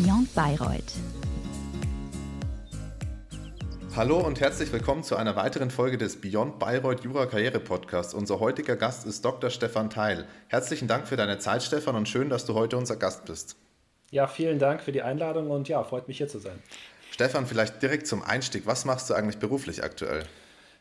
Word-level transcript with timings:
Beyond 0.00 0.32
Bayreuth. 0.32 0.92
Hallo 3.96 4.20
und 4.20 4.38
herzlich 4.38 4.70
willkommen 4.70 5.02
zu 5.02 5.16
einer 5.16 5.34
weiteren 5.34 5.72
Folge 5.72 5.98
des 5.98 6.20
Beyond 6.20 6.60
Bayreuth 6.60 7.02
Jura 7.02 7.26
Karriere 7.26 7.58
Podcasts. 7.58 8.14
Unser 8.14 8.38
heutiger 8.38 8.76
Gast 8.76 9.08
ist 9.08 9.24
Dr. 9.24 9.50
Stefan 9.50 9.90
Teil. 9.90 10.24
Herzlichen 10.46 10.86
Dank 10.86 11.08
für 11.08 11.16
deine 11.16 11.40
Zeit, 11.40 11.64
Stefan, 11.64 11.96
und 11.96 12.08
schön, 12.08 12.30
dass 12.30 12.46
du 12.46 12.54
heute 12.54 12.76
unser 12.76 12.94
Gast 12.94 13.24
bist. 13.24 13.56
Ja, 14.12 14.28
vielen 14.28 14.60
Dank 14.60 14.82
für 14.82 14.92
die 14.92 15.02
Einladung 15.02 15.50
und 15.50 15.68
ja, 15.68 15.82
freut 15.82 16.06
mich 16.06 16.18
hier 16.18 16.28
zu 16.28 16.38
sein. 16.38 16.62
Stefan, 17.10 17.48
vielleicht 17.48 17.82
direkt 17.82 18.06
zum 18.06 18.22
Einstieg. 18.22 18.66
Was 18.66 18.84
machst 18.84 19.10
du 19.10 19.14
eigentlich 19.14 19.38
beruflich 19.38 19.82
aktuell? 19.82 20.22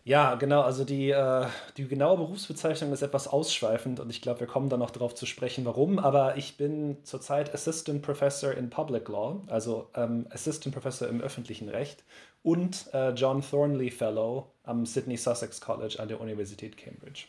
Ja, 0.07 0.35
genau. 0.35 0.61
Also 0.61 0.85
die, 0.85 1.09
äh, 1.09 1.47
die 1.75 1.85
genaue 1.85 2.15
Berufsbezeichnung 2.15 2.93
ist 2.93 3.01
etwas 3.01 3.27
ausschweifend 3.27 3.99
und 3.99 4.09
ich 4.09 4.21
glaube, 4.21 4.39
wir 4.39 4.47
kommen 4.47 4.69
dann 4.69 4.79
noch 4.79 4.91
darauf 4.91 5.13
zu 5.13 5.25
sprechen, 5.25 5.65
warum. 5.65 5.99
Aber 5.99 6.37
ich 6.37 6.55
bin 6.55 6.95
zurzeit 7.03 7.53
Assistant 7.53 8.03
Professor 8.03 8.53
in 8.53 8.69
Public 8.69 9.09
Law, 9.09 9.41
also 9.47 9.89
ähm, 9.95 10.25
Assistant 10.29 10.73
Professor 10.73 11.09
im 11.09 11.19
öffentlichen 11.19 11.67
Recht 11.67 12.05
und 12.41 12.85
äh, 12.93 13.09
John 13.09 13.41
Thornley 13.41 13.91
Fellow 13.91 14.49
am 14.63 14.85
Sydney 14.85 15.17
Sussex 15.17 15.59
College 15.59 15.97
an 15.99 16.07
der 16.07 16.21
Universität 16.21 16.77
Cambridge. 16.77 17.25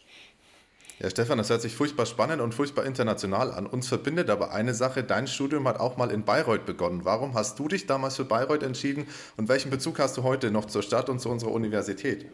Ja, 1.01 1.11
Stefan, 1.11 1.39
das 1.39 1.51
hört 1.51 1.63
sich 1.63 1.75
furchtbar 1.75 2.07
spannend 2.07 2.41
und 2.41 2.55
furchtbar 2.55 2.85
international 2.85 3.51
an. 3.51 3.67
Uns 3.67 3.89
verbindet 3.89 4.31
aber 4.31 4.53
eine 4.53 4.73
Sache, 4.73 5.03
dein 5.03 5.27
Studium 5.27 5.67
hat 5.67 5.81
auch 5.81 5.97
mal 5.97 6.13
in 6.13 6.25
Bayreuth 6.25 6.65
begonnen. 6.65 7.05
Warum 7.05 7.35
hast 7.35 7.59
du 7.59 7.67
dich 7.67 7.87
damals 7.87 8.15
für 8.15 8.25
Bayreuth 8.25 8.63
entschieden 8.63 9.09
und 9.37 9.49
welchen 9.49 9.73
Bezug 9.73 9.99
hast 9.99 10.17
du 10.17 10.23
heute 10.23 10.53
noch 10.53 10.67
zur 10.67 10.85
Stadt 10.85 11.09
und 11.09 11.19
zu 11.19 11.29
unserer 11.29 11.51
Universität? 11.51 12.27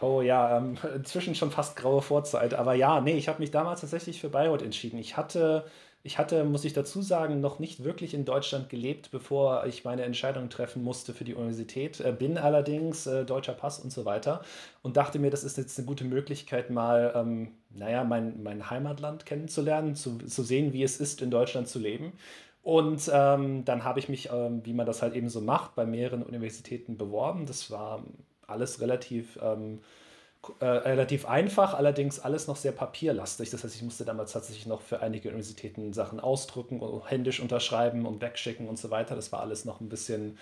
Oh 0.00 0.22
ja, 0.22 0.56
ähm, 0.58 0.78
inzwischen 0.94 1.34
schon 1.34 1.50
fast 1.50 1.74
graue 1.76 2.02
Vorzeit. 2.02 2.54
Aber 2.54 2.74
ja, 2.74 3.00
nee, 3.00 3.16
ich 3.16 3.26
habe 3.28 3.40
mich 3.40 3.50
damals 3.50 3.80
tatsächlich 3.80 4.20
für 4.20 4.28
Bayreuth 4.28 4.62
entschieden. 4.62 4.96
Ich 4.98 5.16
hatte, 5.16 5.64
ich 6.04 6.18
hatte, 6.18 6.44
muss 6.44 6.64
ich 6.64 6.72
dazu 6.72 7.02
sagen, 7.02 7.40
noch 7.40 7.58
nicht 7.58 7.82
wirklich 7.82 8.14
in 8.14 8.24
Deutschland 8.24 8.68
gelebt, 8.68 9.10
bevor 9.10 9.66
ich 9.66 9.84
meine 9.84 10.02
Entscheidung 10.02 10.50
treffen 10.50 10.84
musste 10.84 11.14
für 11.14 11.24
die 11.24 11.34
Universität. 11.34 11.98
Äh, 11.98 12.12
bin 12.12 12.38
allerdings 12.38 13.08
äh, 13.08 13.24
deutscher 13.24 13.54
Pass 13.54 13.80
und 13.80 13.90
so 13.92 14.04
weiter 14.04 14.42
und 14.82 14.96
dachte 14.96 15.18
mir, 15.18 15.30
das 15.30 15.42
ist 15.42 15.56
jetzt 15.58 15.76
eine 15.78 15.86
gute 15.86 16.04
Möglichkeit, 16.04 16.70
mal, 16.70 17.12
ähm, 17.16 17.54
naja, 17.70 18.04
mein, 18.04 18.40
mein 18.44 18.70
Heimatland 18.70 19.26
kennenzulernen, 19.26 19.96
zu, 19.96 20.18
zu 20.18 20.44
sehen, 20.44 20.72
wie 20.72 20.84
es 20.84 21.00
ist, 21.00 21.22
in 21.22 21.32
Deutschland 21.32 21.66
zu 21.66 21.80
leben. 21.80 22.12
Und 22.62 23.10
ähm, 23.12 23.64
dann 23.64 23.82
habe 23.82 23.98
ich 23.98 24.08
mich, 24.08 24.30
ähm, 24.32 24.64
wie 24.64 24.74
man 24.74 24.86
das 24.86 25.02
halt 25.02 25.14
eben 25.14 25.28
so 25.28 25.40
macht, 25.40 25.74
bei 25.74 25.86
mehreren 25.86 26.22
Universitäten 26.22 26.96
beworben. 26.96 27.46
Das 27.46 27.70
war 27.70 28.04
alles 28.48 28.80
relativ, 28.80 29.38
ähm, 29.42 29.80
äh, 30.60 30.64
relativ 30.64 31.26
einfach, 31.26 31.74
allerdings 31.74 32.20
alles 32.20 32.46
noch 32.46 32.56
sehr 32.56 32.72
papierlastig. 32.72 33.50
Das 33.50 33.64
heißt, 33.64 33.74
ich 33.74 33.82
musste 33.82 34.04
damals 34.04 34.32
tatsächlich 34.32 34.66
noch 34.66 34.80
für 34.80 35.00
einige 35.00 35.28
Universitäten 35.28 35.92
Sachen 35.92 36.20
ausdrucken 36.20 36.80
und 36.80 37.08
händisch 37.10 37.40
unterschreiben 37.40 38.06
und 38.06 38.20
wegschicken 38.20 38.68
und 38.68 38.78
so 38.78 38.90
weiter. 38.90 39.14
Das 39.16 39.32
war 39.32 39.40
alles 39.40 39.64
noch 39.64 39.80
ein 39.80 39.88
bisschen, 39.88 40.38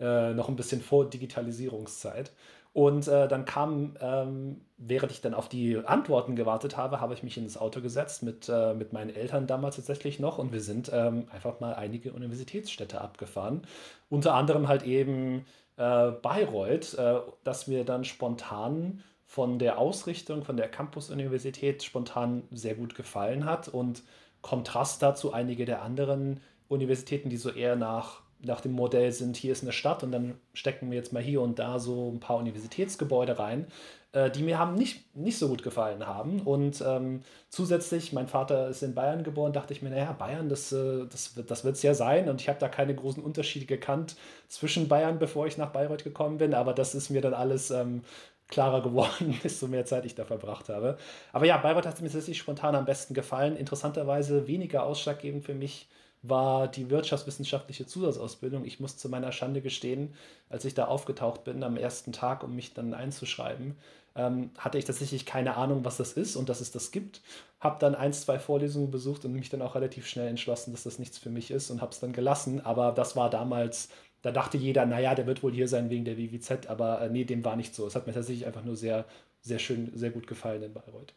äh, 0.00 0.32
noch 0.34 0.48
ein 0.48 0.56
bisschen 0.56 0.80
vor 0.80 1.08
Digitalisierungszeit. 1.08 2.32
Und 2.74 3.08
äh, 3.08 3.26
dann 3.26 3.44
kam, 3.44 3.96
ähm, 4.00 4.60
während 4.76 5.10
ich 5.10 5.20
dann 5.20 5.34
auf 5.34 5.48
die 5.48 5.78
Antworten 5.78 6.36
gewartet 6.36 6.76
habe, 6.76 7.00
habe 7.00 7.14
ich 7.14 7.22
mich 7.22 7.36
in 7.36 7.44
das 7.44 7.56
Auto 7.56 7.80
gesetzt 7.80 8.22
mit, 8.22 8.48
äh, 8.48 8.74
mit 8.74 8.92
meinen 8.92 9.10
Eltern 9.10 9.46
damals 9.46 9.76
tatsächlich 9.76 10.20
noch 10.20 10.38
und 10.38 10.52
wir 10.52 10.60
sind 10.60 10.90
ähm, 10.92 11.26
einfach 11.32 11.60
mal 11.60 11.74
einige 11.74 12.12
Universitätsstädte 12.12 13.00
abgefahren. 13.00 13.62
Unter 14.10 14.34
anderem 14.34 14.68
halt 14.68 14.84
eben 14.84 15.44
äh, 15.78 16.10
Bayreuth, 16.10 16.94
äh, 16.94 17.20
das 17.44 17.66
mir 17.66 17.84
dann 17.84 18.04
spontan 18.04 19.02
von 19.24 19.58
der 19.58 19.78
Ausrichtung, 19.78 20.42
von 20.42 20.56
der 20.56 20.68
Campus-Universität 20.68 21.82
spontan 21.82 22.42
sehr 22.50 22.74
gut 22.74 22.94
gefallen 22.94 23.44
hat 23.44 23.68
und 23.68 24.02
Kontrast 24.42 25.02
dazu 25.02 25.32
einige 25.32 25.64
der 25.64 25.82
anderen 25.82 26.40
Universitäten, 26.68 27.28
die 27.28 27.36
so 27.36 27.50
eher 27.50 27.76
nach 27.76 28.22
nach 28.40 28.60
dem 28.60 28.72
Modell 28.72 29.10
sind, 29.12 29.36
hier 29.36 29.52
ist 29.52 29.62
eine 29.62 29.72
Stadt 29.72 30.02
und 30.02 30.12
dann 30.12 30.38
stecken 30.54 30.90
wir 30.90 30.96
jetzt 30.96 31.12
mal 31.12 31.22
hier 31.22 31.40
und 31.40 31.58
da 31.58 31.78
so 31.78 32.10
ein 32.10 32.20
paar 32.20 32.36
Universitätsgebäude 32.36 33.38
rein, 33.38 33.66
äh, 34.12 34.30
die 34.30 34.42
mir 34.42 34.58
haben 34.58 34.74
nicht, 34.74 35.14
nicht 35.14 35.38
so 35.38 35.48
gut 35.48 35.62
gefallen 35.62 36.06
haben. 36.06 36.40
Und 36.40 36.82
ähm, 36.86 37.22
zusätzlich, 37.50 38.12
mein 38.12 38.26
Vater 38.26 38.68
ist 38.68 38.82
in 38.82 38.94
Bayern 38.94 39.22
geboren, 39.22 39.52
dachte 39.52 39.72
ich 39.72 39.82
mir, 39.82 39.90
naja, 39.90 40.12
Bayern, 40.12 40.48
das, 40.48 40.72
äh, 40.72 41.06
das, 41.06 41.36
wird 41.36 41.76
es 41.76 41.82
ja 41.82 41.94
sein. 41.94 42.28
Und 42.28 42.40
ich 42.40 42.48
habe 42.48 42.58
da 42.58 42.68
keine 42.68 42.94
großen 42.94 43.22
Unterschiede 43.22 43.66
gekannt 43.66 44.16
zwischen 44.48 44.88
Bayern, 44.88 45.18
bevor 45.18 45.46
ich 45.46 45.58
nach 45.58 45.72
Bayreuth 45.72 46.04
gekommen 46.04 46.38
bin. 46.38 46.54
Aber 46.54 46.72
das 46.72 46.94
ist 46.94 47.10
mir 47.10 47.20
dann 47.20 47.34
alles 47.34 47.70
ähm, 47.70 48.02
klarer 48.48 48.82
geworden, 48.82 49.38
desto 49.44 49.66
mehr 49.68 49.84
Zeit 49.84 50.06
ich 50.06 50.14
da 50.14 50.24
verbracht 50.24 50.68
habe. 50.70 50.96
Aber 51.32 51.46
ja, 51.46 51.58
Bayreuth 51.58 51.86
hat 51.86 52.00
mir 52.00 52.08
tatsächlich 52.08 52.38
spontan 52.38 52.74
am 52.74 52.86
besten 52.86 53.14
gefallen. 53.14 53.56
Interessanterweise 53.56 54.46
weniger 54.46 54.84
ausschlaggebend 54.84 55.44
für 55.44 55.54
mich 55.54 55.88
war 56.28 56.68
die 56.68 56.90
wirtschaftswissenschaftliche 56.90 57.86
Zusatzausbildung. 57.86 58.64
Ich 58.64 58.80
muss 58.80 58.96
zu 58.96 59.08
meiner 59.08 59.32
Schande 59.32 59.60
gestehen, 59.60 60.14
als 60.48 60.64
ich 60.64 60.74
da 60.74 60.86
aufgetaucht 60.86 61.44
bin 61.44 61.62
am 61.62 61.76
ersten 61.76 62.12
Tag, 62.12 62.42
um 62.42 62.54
mich 62.54 62.74
dann 62.74 62.94
einzuschreiben, 62.94 63.76
ähm, 64.16 64.50
hatte 64.58 64.78
ich 64.78 64.84
tatsächlich 64.84 65.26
keine 65.26 65.56
Ahnung, 65.56 65.84
was 65.84 65.96
das 65.96 66.12
ist 66.12 66.36
und 66.36 66.48
dass 66.48 66.60
es 66.60 66.72
das 66.72 66.90
gibt. 66.90 67.22
Habe 67.60 67.78
dann 67.80 67.94
ein, 67.94 68.12
zwei 68.12 68.38
Vorlesungen 68.38 68.90
besucht 68.90 69.24
und 69.24 69.32
mich 69.32 69.48
dann 69.48 69.62
auch 69.62 69.74
relativ 69.74 70.06
schnell 70.06 70.28
entschlossen, 70.28 70.72
dass 70.72 70.84
das 70.84 70.98
nichts 70.98 71.18
für 71.18 71.30
mich 71.30 71.50
ist 71.50 71.70
und 71.70 71.80
habe 71.80 71.92
es 71.92 72.00
dann 72.00 72.12
gelassen. 72.12 72.60
Aber 72.60 72.92
das 72.92 73.16
war 73.16 73.30
damals, 73.30 73.88
da 74.22 74.32
dachte 74.32 74.58
jeder, 74.58 74.86
naja, 74.86 75.14
der 75.14 75.26
wird 75.26 75.42
wohl 75.42 75.52
hier 75.52 75.68
sein 75.68 75.90
wegen 75.90 76.04
der 76.04 76.18
WWZ, 76.18 76.66
aber 76.68 77.00
äh, 77.00 77.10
nee, 77.10 77.24
dem 77.24 77.44
war 77.44 77.56
nicht 77.56 77.74
so. 77.74 77.86
Es 77.86 77.94
hat 77.94 78.06
mir 78.06 78.12
tatsächlich 78.12 78.46
einfach 78.46 78.64
nur 78.64 78.76
sehr, 78.76 79.04
sehr 79.40 79.58
schön, 79.58 79.92
sehr 79.94 80.10
gut 80.10 80.26
gefallen 80.26 80.62
in 80.62 80.72
Bayreuth. 80.74 81.14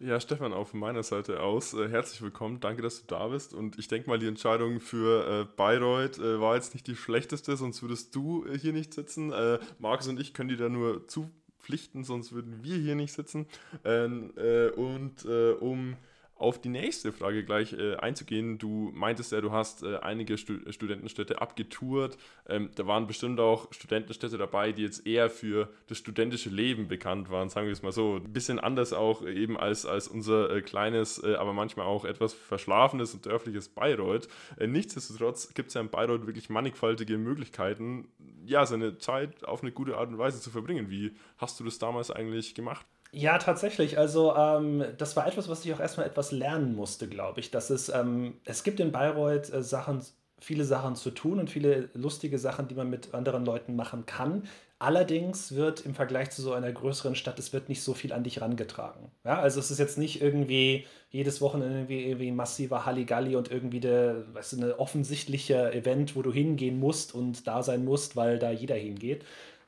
Ja, 0.00 0.18
Stefan, 0.18 0.52
auch 0.52 0.66
von 0.66 0.80
meiner 0.80 1.04
Seite 1.04 1.40
aus 1.40 1.72
äh, 1.72 1.88
herzlich 1.88 2.20
willkommen. 2.20 2.58
Danke, 2.58 2.82
dass 2.82 3.00
du 3.00 3.06
da 3.06 3.28
bist. 3.28 3.54
Und 3.54 3.78
ich 3.78 3.86
denke 3.86 4.10
mal, 4.10 4.18
die 4.18 4.26
Entscheidung 4.26 4.80
für 4.80 5.42
äh, 5.42 5.56
Bayreuth 5.56 6.18
äh, 6.18 6.40
war 6.40 6.56
jetzt 6.56 6.74
nicht 6.74 6.88
die 6.88 6.96
schlechteste, 6.96 7.56
sonst 7.56 7.80
würdest 7.80 8.14
du 8.14 8.44
äh, 8.44 8.58
hier 8.58 8.72
nicht 8.72 8.92
sitzen. 8.92 9.32
Äh, 9.32 9.60
Markus 9.78 10.08
und 10.08 10.18
ich 10.18 10.34
können 10.34 10.48
dir 10.48 10.56
da 10.56 10.68
nur 10.68 11.06
zupflichten, 11.06 12.02
sonst 12.02 12.32
würden 12.32 12.64
wir 12.64 12.76
hier 12.76 12.96
nicht 12.96 13.12
sitzen. 13.12 13.46
Ähm, 13.84 14.32
äh, 14.36 14.70
und 14.70 15.24
um 15.60 15.96
auf 16.44 16.60
die 16.60 16.68
nächste 16.68 17.10
Frage 17.10 17.42
gleich 17.42 17.72
äh, 17.72 17.96
einzugehen. 17.96 18.58
Du 18.58 18.90
meintest 18.92 19.32
ja, 19.32 19.40
du 19.40 19.50
hast 19.50 19.82
äh, 19.82 19.96
einige 19.96 20.36
Stu 20.36 20.58
Studentenstädte 20.68 21.40
abgetourt. 21.40 22.18
Ähm, 22.46 22.68
da 22.74 22.86
waren 22.86 23.06
bestimmt 23.06 23.40
auch 23.40 23.72
Studentenstädte 23.72 24.36
dabei, 24.36 24.72
die 24.72 24.82
jetzt 24.82 25.06
eher 25.06 25.30
für 25.30 25.70
das 25.86 25.96
studentische 25.96 26.50
Leben 26.50 26.86
bekannt 26.86 27.30
waren, 27.30 27.48
sagen 27.48 27.66
wir 27.66 27.72
es 27.72 27.82
mal 27.82 27.92
so. 27.92 28.16
Ein 28.16 28.32
bisschen 28.32 28.58
anders 28.58 28.92
auch 28.92 29.26
eben 29.26 29.56
als, 29.56 29.86
als 29.86 30.06
unser 30.06 30.50
äh, 30.50 30.60
kleines, 30.60 31.22
äh, 31.24 31.34
aber 31.36 31.54
manchmal 31.54 31.86
auch 31.86 32.04
etwas 32.04 32.34
verschlafenes 32.34 33.14
und 33.14 33.24
dörfliches 33.24 33.70
Bayreuth. 33.70 34.28
Äh, 34.58 34.66
nichtsdestotrotz 34.66 35.54
gibt 35.54 35.68
es 35.68 35.74
ja 35.74 35.80
in 35.80 35.88
Bayreuth 35.88 36.26
wirklich 36.26 36.50
mannigfaltige 36.50 37.16
Möglichkeiten, 37.16 38.08
ja, 38.44 38.66
seine 38.66 38.98
Zeit 38.98 39.46
auf 39.46 39.62
eine 39.62 39.72
gute 39.72 39.96
Art 39.96 40.10
und 40.10 40.18
Weise 40.18 40.42
zu 40.42 40.50
verbringen. 40.50 40.90
Wie 40.90 41.16
hast 41.38 41.58
du 41.58 41.64
das 41.64 41.78
damals 41.78 42.10
eigentlich 42.10 42.54
gemacht? 42.54 42.84
Ja, 43.16 43.38
tatsächlich. 43.38 43.96
Also 43.96 44.34
ähm, 44.34 44.84
das 44.98 45.14
war 45.14 45.26
etwas, 45.26 45.48
was 45.48 45.64
ich 45.64 45.72
auch 45.72 45.78
erstmal 45.78 46.06
etwas 46.06 46.32
lernen 46.32 46.74
musste, 46.74 47.08
glaube 47.08 47.38
ich. 47.40 47.50
Dass 47.52 47.70
es, 47.70 47.88
ähm, 47.88 48.40
es 48.44 48.64
gibt 48.64 48.80
in 48.80 48.90
Bayreuth 48.90 49.52
äh, 49.52 49.62
Sachen, 49.62 50.02
viele 50.40 50.64
Sachen 50.64 50.96
zu 50.96 51.10
tun 51.12 51.38
und 51.38 51.48
viele 51.48 51.90
lustige 51.94 52.38
Sachen, 52.38 52.66
die 52.66 52.74
man 52.74 52.90
mit 52.90 53.14
anderen 53.14 53.44
Leuten 53.44 53.76
machen 53.76 54.04
kann. 54.04 54.48
Allerdings 54.80 55.54
wird 55.54 55.86
im 55.86 55.94
Vergleich 55.94 56.30
zu 56.30 56.42
so 56.42 56.52
einer 56.52 56.72
größeren 56.72 57.14
Stadt, 57.14 57.38
es 57.38 57.52
wird 57.52 57.68
nicht 57.68 57.82
so 57.82 57.94
viel 57.94 58.12
an 58.12 58.24
dich 58.24 58.40
rangetragen. 58.40 59.10
Ja, 59.24 59.38
also 59.38 59.60
es 59.60 59.70
ist 59.70 59.78
jetzt 59.78 59.96
nicht 59.96 60.20
irgendwie 60.20 60.84
jedes 61.10 61.40
Wochenende 61.40 61.76
irgendwie, 61.76 62.04
irgendwie 62.04 62.32
massiver 62.32 62.84
Halligalli 62.84 63.36
und 63.36 63.50
irgendwie 63.50 63.80
der, 63.80 64.34
weißt 64.34 64.54
du, 64.54 64.56
eine 64.56 64.78
offensichtliche 64.80 65.72
Event, 65.72 66.16
wo 66.16 66.22
du 66.22 66.32
hingehen 66.32 66.78
musst 66.80 67.14
und 67.14 67.46
da 67.46 67.62
sein 67.62 67.84
musst, 67.84 68.16
weil 68.16 68.38
da 68.40 68.50
jeder 68.50 68.74
hingeht, 68.74 69.24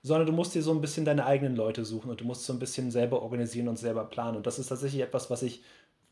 sondern 0.06 0.28
du 0.28 0.32
musst 0.32 0.54
dir 0.54 0.62
so 0.62 0.70
ein 0.70 0.80
bisschen 0.80 1.04
deine 1.04 1.26
eigenen 1.26 1.56
Leute 1.56 1.84
suchen 1.84 2.10
und 2.10 2.20
du 2.20 2.24
musst 2.24 2.44
so 2.44 2.52
ein 2.52 2.60
bisschen 2.60 2.92
selber 2.92 3.22
organisieren 3.22 3.66
und 3.66 3.76
selber 3.76 4.04
planen. 4.04 4.36
Und 4.36 4.46
das 4.46 4.60
ist 4.60 4.68
tatsächlich 4.68 5.02
etwas, 5.02 5.30
was 5.30 5.42
ich, 5.42 5.64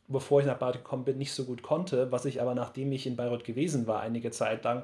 bevor 0.09 0.41
ich 0.41 0.47
nach 0.47 0.59
Bayreuth 0.59 0.78
gekommen 0.78 1.05
bin, 1.05 1.16
nicht 1.16 1.32
so 1.32 1.44
gut 1.44 1.62
konnte, 1.62 2.10
was 2.10 2.25
ich 2.25 2.43
aber, 2.43 2.56
nachdem 2.56 2.91
ich 2.91 3.06
in 3.06 3.14
Bayreuth 3.14 3.44
gewesen 3.44 3.87
war, 3.87 4.00
einige 4.00 4.32
Zeit 4.32 4.64
lang, 4.64 4.82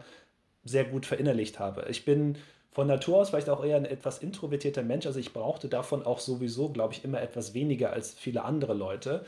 sehr 0.62 0.84
gut 0.84 1.06
verinnerlicht 1.06 1.58
habe. 1.58 1.86
Ich 1.88 2.04
bin 2.04 2.38
von 2.70 2.86
Natur 2.86 3.18
aus 3.18 3.30
vielleicht 3.30 3.48
auch 3.48 3.64
eher 3.64 3.78
ein 3.78 3.84
etwas 3.84 4.18
introvertierter 4.18 4.84
Mensch, 4.84 5.06
also 5.06 5.18
ich 5.18 5.32
brauchte 5.32 5.68
davon 5.68 6.06
auch 6.06 6.20
sowieso, 6.20 6.68
glaube 6.68 6.94
ich, 6.94 7.02
immer 7.02 7.20
etwas 7.20 7.52
weniger 7.52 7.92
als 7.92 8.14
viele 8.14 8.44
andere 8.44 8.74
Leute. 8.74 9.24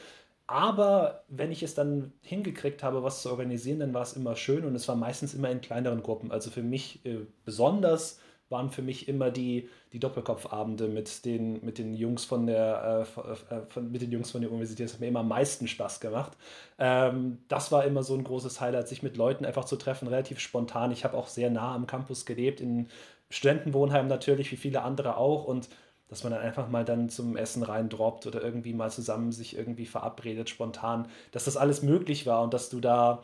Aber 0.46 1.24
wenn 1.26 1.50
ich 1.50 1.64
es 1.64 1.74
dann 1.74 2.12
hingekriegt 2.20 2.84
habe, 2.84 3.02
was 3.02 3.22
zu 3.22 3.30
organisieren, 3.30 3.80
dann 3.80 3.94
war 3.94 4.02
es 4.02 4.12
immer 4.12 4.36
schön 4.36 4.64
und 4.64 4.76
es 4.76 4.86
war 4.86 4.94
meistens 4.94 5.34
immer 5.34 5.50
in 5.50 5.60
kleineren 5.60 6.04
Gruppen. 6.04 6.30
Also 6.30 6.50
für 6.50 6.62
mich 6.62 7.04
äh, 7.04 7.26
besonders 7.44 8.20
waren 8.52 8.70
für 8.70 8.82
mich 8.82 9.08
immer 9.08 9.30
die, 9.32 9.68
die 9.92 9.98
Doppelkopfabende 9.98 10.86
mit 10.86 11.24
den, 11.24 11.64
mit 11.64 11.78
den 11.78 11.94
Jungs 11.94 12.24
von 12.24 12.46
der, 12.46 13.06
äh, 13.16 13.54
äh, 13.54 13.66
von, 13.68 13.90
mit 13.90 14.02
den 14.02 14.12
Jungs 14.12 14.30
von 14.30 14.40
der 14.40 14.50
Universität. 14.50 14.86
Das 14.86 14.94
hat 14.94 15.00
mir 15.00 15.08
immer 15.08 15.20
am 15.20 15.28
meisten 15.28 15.66
Spaß 15.66 15.98
gemacht. 15.98 16.32
Ähm, 16.78 17.38
das 17.48 17.72
war 17.72 17.84
immer 17.84 18.04
so 18.04 18.14
ein 18.14 18.22
großes 18.22 18.60
Highlight, 18.60 18.88
sich 18.88 19.02
mit 19.02 19.16
Leuten 19.16 19.44
einfach 19.44 19.64
zu 19.64 19.76
treffen, 19.76 20.06
relativ 20.06 20.38
spontan. 20.38 20.92
Ich 20.92 21.04
habe 21.04 21.16
auch 21.16 21.26
sehr 21.26 21.50
nah 21.50 21.74
am 21.74 21.86
Campus 21.88 22.26
gelebt, 22.26 22.60
in 22.60 22.88
Studentenwohnheim 23.30 24.06
natürlich, 24.06 24.52
wie 24.52 24.56
viele 24.56 24.82
andere 24.82 25.16
auch. 25.16 25.44
Und 25.44 25.68
dass 26.12 26.24
man 26.24 26.32
dann 26.32 26.42
einfach 26.42 26.68
mal 26.68 26.84
dann 26.84 27.08
zum 27.08 27.38
Essen 27.38 27.62
reindroppt 27.62 28.26
oder 28.26 28.42
irgendwie 28.42 28.74
mal 28.74 28.90
zusammen 28.90 29.32
sich 29.32 29.56
irgendwie 29.56 29.86
verabredet, 29.86 30.50
spontan, 30.50 31.08
dass 31.30 31.46
das 31.46 31.56
alles 31.56 31.82
möglich 31.82 32.26
war 32.26 32.42
und 32.42 32.52
dass 32.52 32.68
du 32.68 32.80
da 32.80 33.22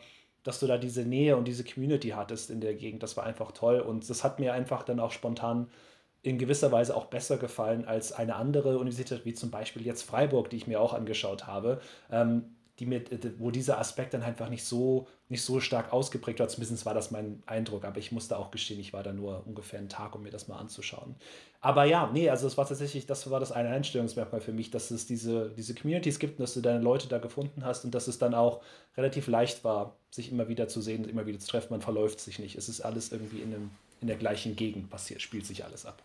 dass 0.49 0.59
du 0.59 0.65
da 0.65 0.79
diese 0.79 1.03
Nähe 1.03 1.37
und 1.37 1.47
diese 1.47 1.63
Community 1.63 2.09
hattest 2.09 2.49
in 2.49 2.59
der 2.59 2.73
Gegend. 2.73 3.03
Das 3.03 3.15
war 3.15 3.23
einfach 3.23 3.51
toll 3.51 3.81
und 3.81 4.09
das 4.09 4.23
hat 4.23 4.39
mir 4.39 4.51
einfach 4.51 4.81
dann 4.81 4.99
auch 4.99 5.11
spontan 5.11 5.69
in 6.23 6.39
gewisser 6.39 6.71
Weise 6.71 6.95
auch 6.95 7.05
besser 7.05 7.37
gefallen 7.37 7.85
als 7.85 8.13
eine 8.13 8.35
andere 8.35 8.79
Universität, 8.79 9.25
wie 9.25 9.35
zum 9.35 9.51
Beispiel 9.51 9.85
jetzt 9.85 10.01
Freiburg, 10.01 10.49
die 10.49 10.57
ich 10.57 10.65
mir 10.65 10.81
auch 10.81 10.95
angeschaut 10.95 11.45
habe. 11.45 11.79
Ähm, 12.11 12.55
die 12.79 12.85
mit, 12.85 13.09
wo 13.39 13.51
dieser 13.51 13.77
Aspekt 13.77 14.13
dann 14.13 14.23
einfach 14.23 14.49
nicht 14.49 14.63
so, 14.63 15.07
nicht 15.27 15.43
so 15.43 15.59
stark 15.59 15.91
ausgeprägt 15.91 16.39
war. 16.39 16.47
Zumindest 16.47 16.85
war 16.85 16.93
das 16.93 17.11
mein 17.11 17.43
Eindruck, 17.45 17.83
aber 17.83 17.97
ich 17.97 18.11
musste 18.11 18.37
auch 18.37 18.51
gestehen, 18.51 18.79
ich 18.79 18.93
war 18.93 19.03
da 19.03 19.11
nur 19.11 19.45
ungefähr 19.45 19.79
einen 19.79 19.89
Tag, 19.89 20.15
um 20.15 20.23
mir 20.23 20.31
das 20.31 20.47
mal 20.47 20.57
anzuschauen. 20.57 21.15
Aber 21.61 21.83
ja, 21.83 22.09
nee, 22.13 22.29
also 22.29 22.47
es 22.47 22.57
war 22.57 22.65
tatsächlich, 22.65 23.05
das 23.05 23.29
war 23.29 23.39
das 23.39 23.51
eine 23.51 23.69
Einstellungsmerkmal 23.69 24.39
für 24.39 24.53
mich, 24.53 24.71
dass 24.71 24.91
es 24.91 25.05
diese, 25.05 25.49
diese 25.49 25.75
Communities 25.75 26.19
gibt 26.19 26.39
und 26.39 26.43
dass 26.43 26.53
du 26.53 26.61
deine 26.61 26.79
Leute 26.79 27.09
da 27.09 27.17
gefunden 27.17 27.65
hast 27.65 27.83
und 27.83 27.93
dass 27.93 28.07
es 28.07 28.17
dann 28.17 28.33
auch 28.33 28.61
relativ 28.95 29.27
leicht 29.27 29.63
war, 29.65 29.95
sich 30.09 30.31
immer 30.31 30.47
wieder 30.47 30.69
zu 30.69 30.81
sehen, 30.81 31.07
immer 31.07 31.25
wieder 31.25 31.39
zu 31.39 31.47
treffen. 31.49 31.71
Man 31.71 31.81
verläuft 31.81 32.21
sich 32.21 32.39
nicht. 32.39 32.55
Es 32.55 32.69
ist 32.69 32.81
alles 32.81 33.11
irgendwie 33.11 33.41
in, 33.41 33.53
einem, 33.53 33.71
in 33.99 34.07
der 34.07 34.17
gleichen 34.17 34.55
Gegend 34.55 34.89
passiert, 34.89 35.21
spielt 35.21 35.45
sich 35.45 35.65
alles 35.65 35.85
ab. 35.85 36.01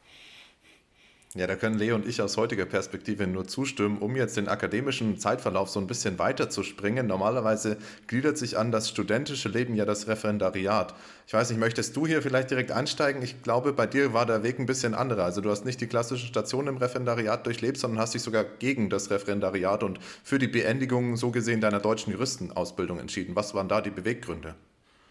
Ja, 1.37 1.49
da 1.49 1.57
können 1.57 1.77
Leo 1.77 1.97
und 1.97 2.07
ich 2.07 2.23
aus 2.23 2.37
heutiger 2.37 2.65
Perspektive 2.65 3.27
nur 3.27 3.49
zustimmen, 3.49 3.99
um 3.99 4.15
jetzt 4.15 4.37
den 4.37 4.47
akademischen 4.47 5.19
Zeitverlauf 5.19 5.69
so 5.69 5.81
ein 5.81 5.89
bisschen 5.89 6.21
weiter 6.21 6.49
zu 6.49 6.63
springen. 6.63 7.09
Normalerweise 7.09 7.77
gliedert 8.07 8.39
sich 8.39 8.57
an 8.57 8.71
das 8.71 8.89
studentische 8.89 9.49
Leben 9.49 9.75
ja 9.75 9.85
das 9.85 10.07
Referendariat. 10.07 10.95
Ich 11.27 11.35
weiß 11.35 11.51
nicht, 11.51 11.59
möchtest 11.59 11.97
du 11.97 12.07
hier 12.07 12.23
vielleicht 12.23 12.53
direkt 12.53 12.71
einsteigen? 12.71 13.21
Ich 13.21 13.43
glaube, 13.43 13.73
bei 13.73 13.89
dir 13.89 14.13
war 14.15 14.27
der 14.27 14.45
Weg 14.45 14.61
ein 14.61 14.67
bisschen 14.67 14.95
anderer. 14.95 15.25
Also 15.25 15.41
du 15.41 15.51
hast 15.51 15.65
nicht 15.65 15.81
die 15.81 15.89
klassische 15.89 16.29
Station 16.29 16.69
im 16.69 16.77
Referendariat 16.77 17.45
durchlebt, 17.45 17.79
sondern 17.79 17.99
hast 17.99 18.15
dich 18.15 18.23
sogar 18.23 18.45
gegen 18.45 18.89
das 18.89 19.11
Referendariat 19.11 19.83
und 19.83 19.99
für 20.23 20.39
die 20.39 20.47
Beendigung 20.47 21.17
so 21.17 21.33
gesehen 21.33 21.61
deiner 21.61 21.81
deutschen 21.81 22.13
Juristenausbildung 22.13 23.01
entschieden. 23.01 23.35
Was 23.35 23.55
waren 23.55 23.67
da 23.67 23.81
die 23.81 23.91
Beweggründe? 23.91 24.55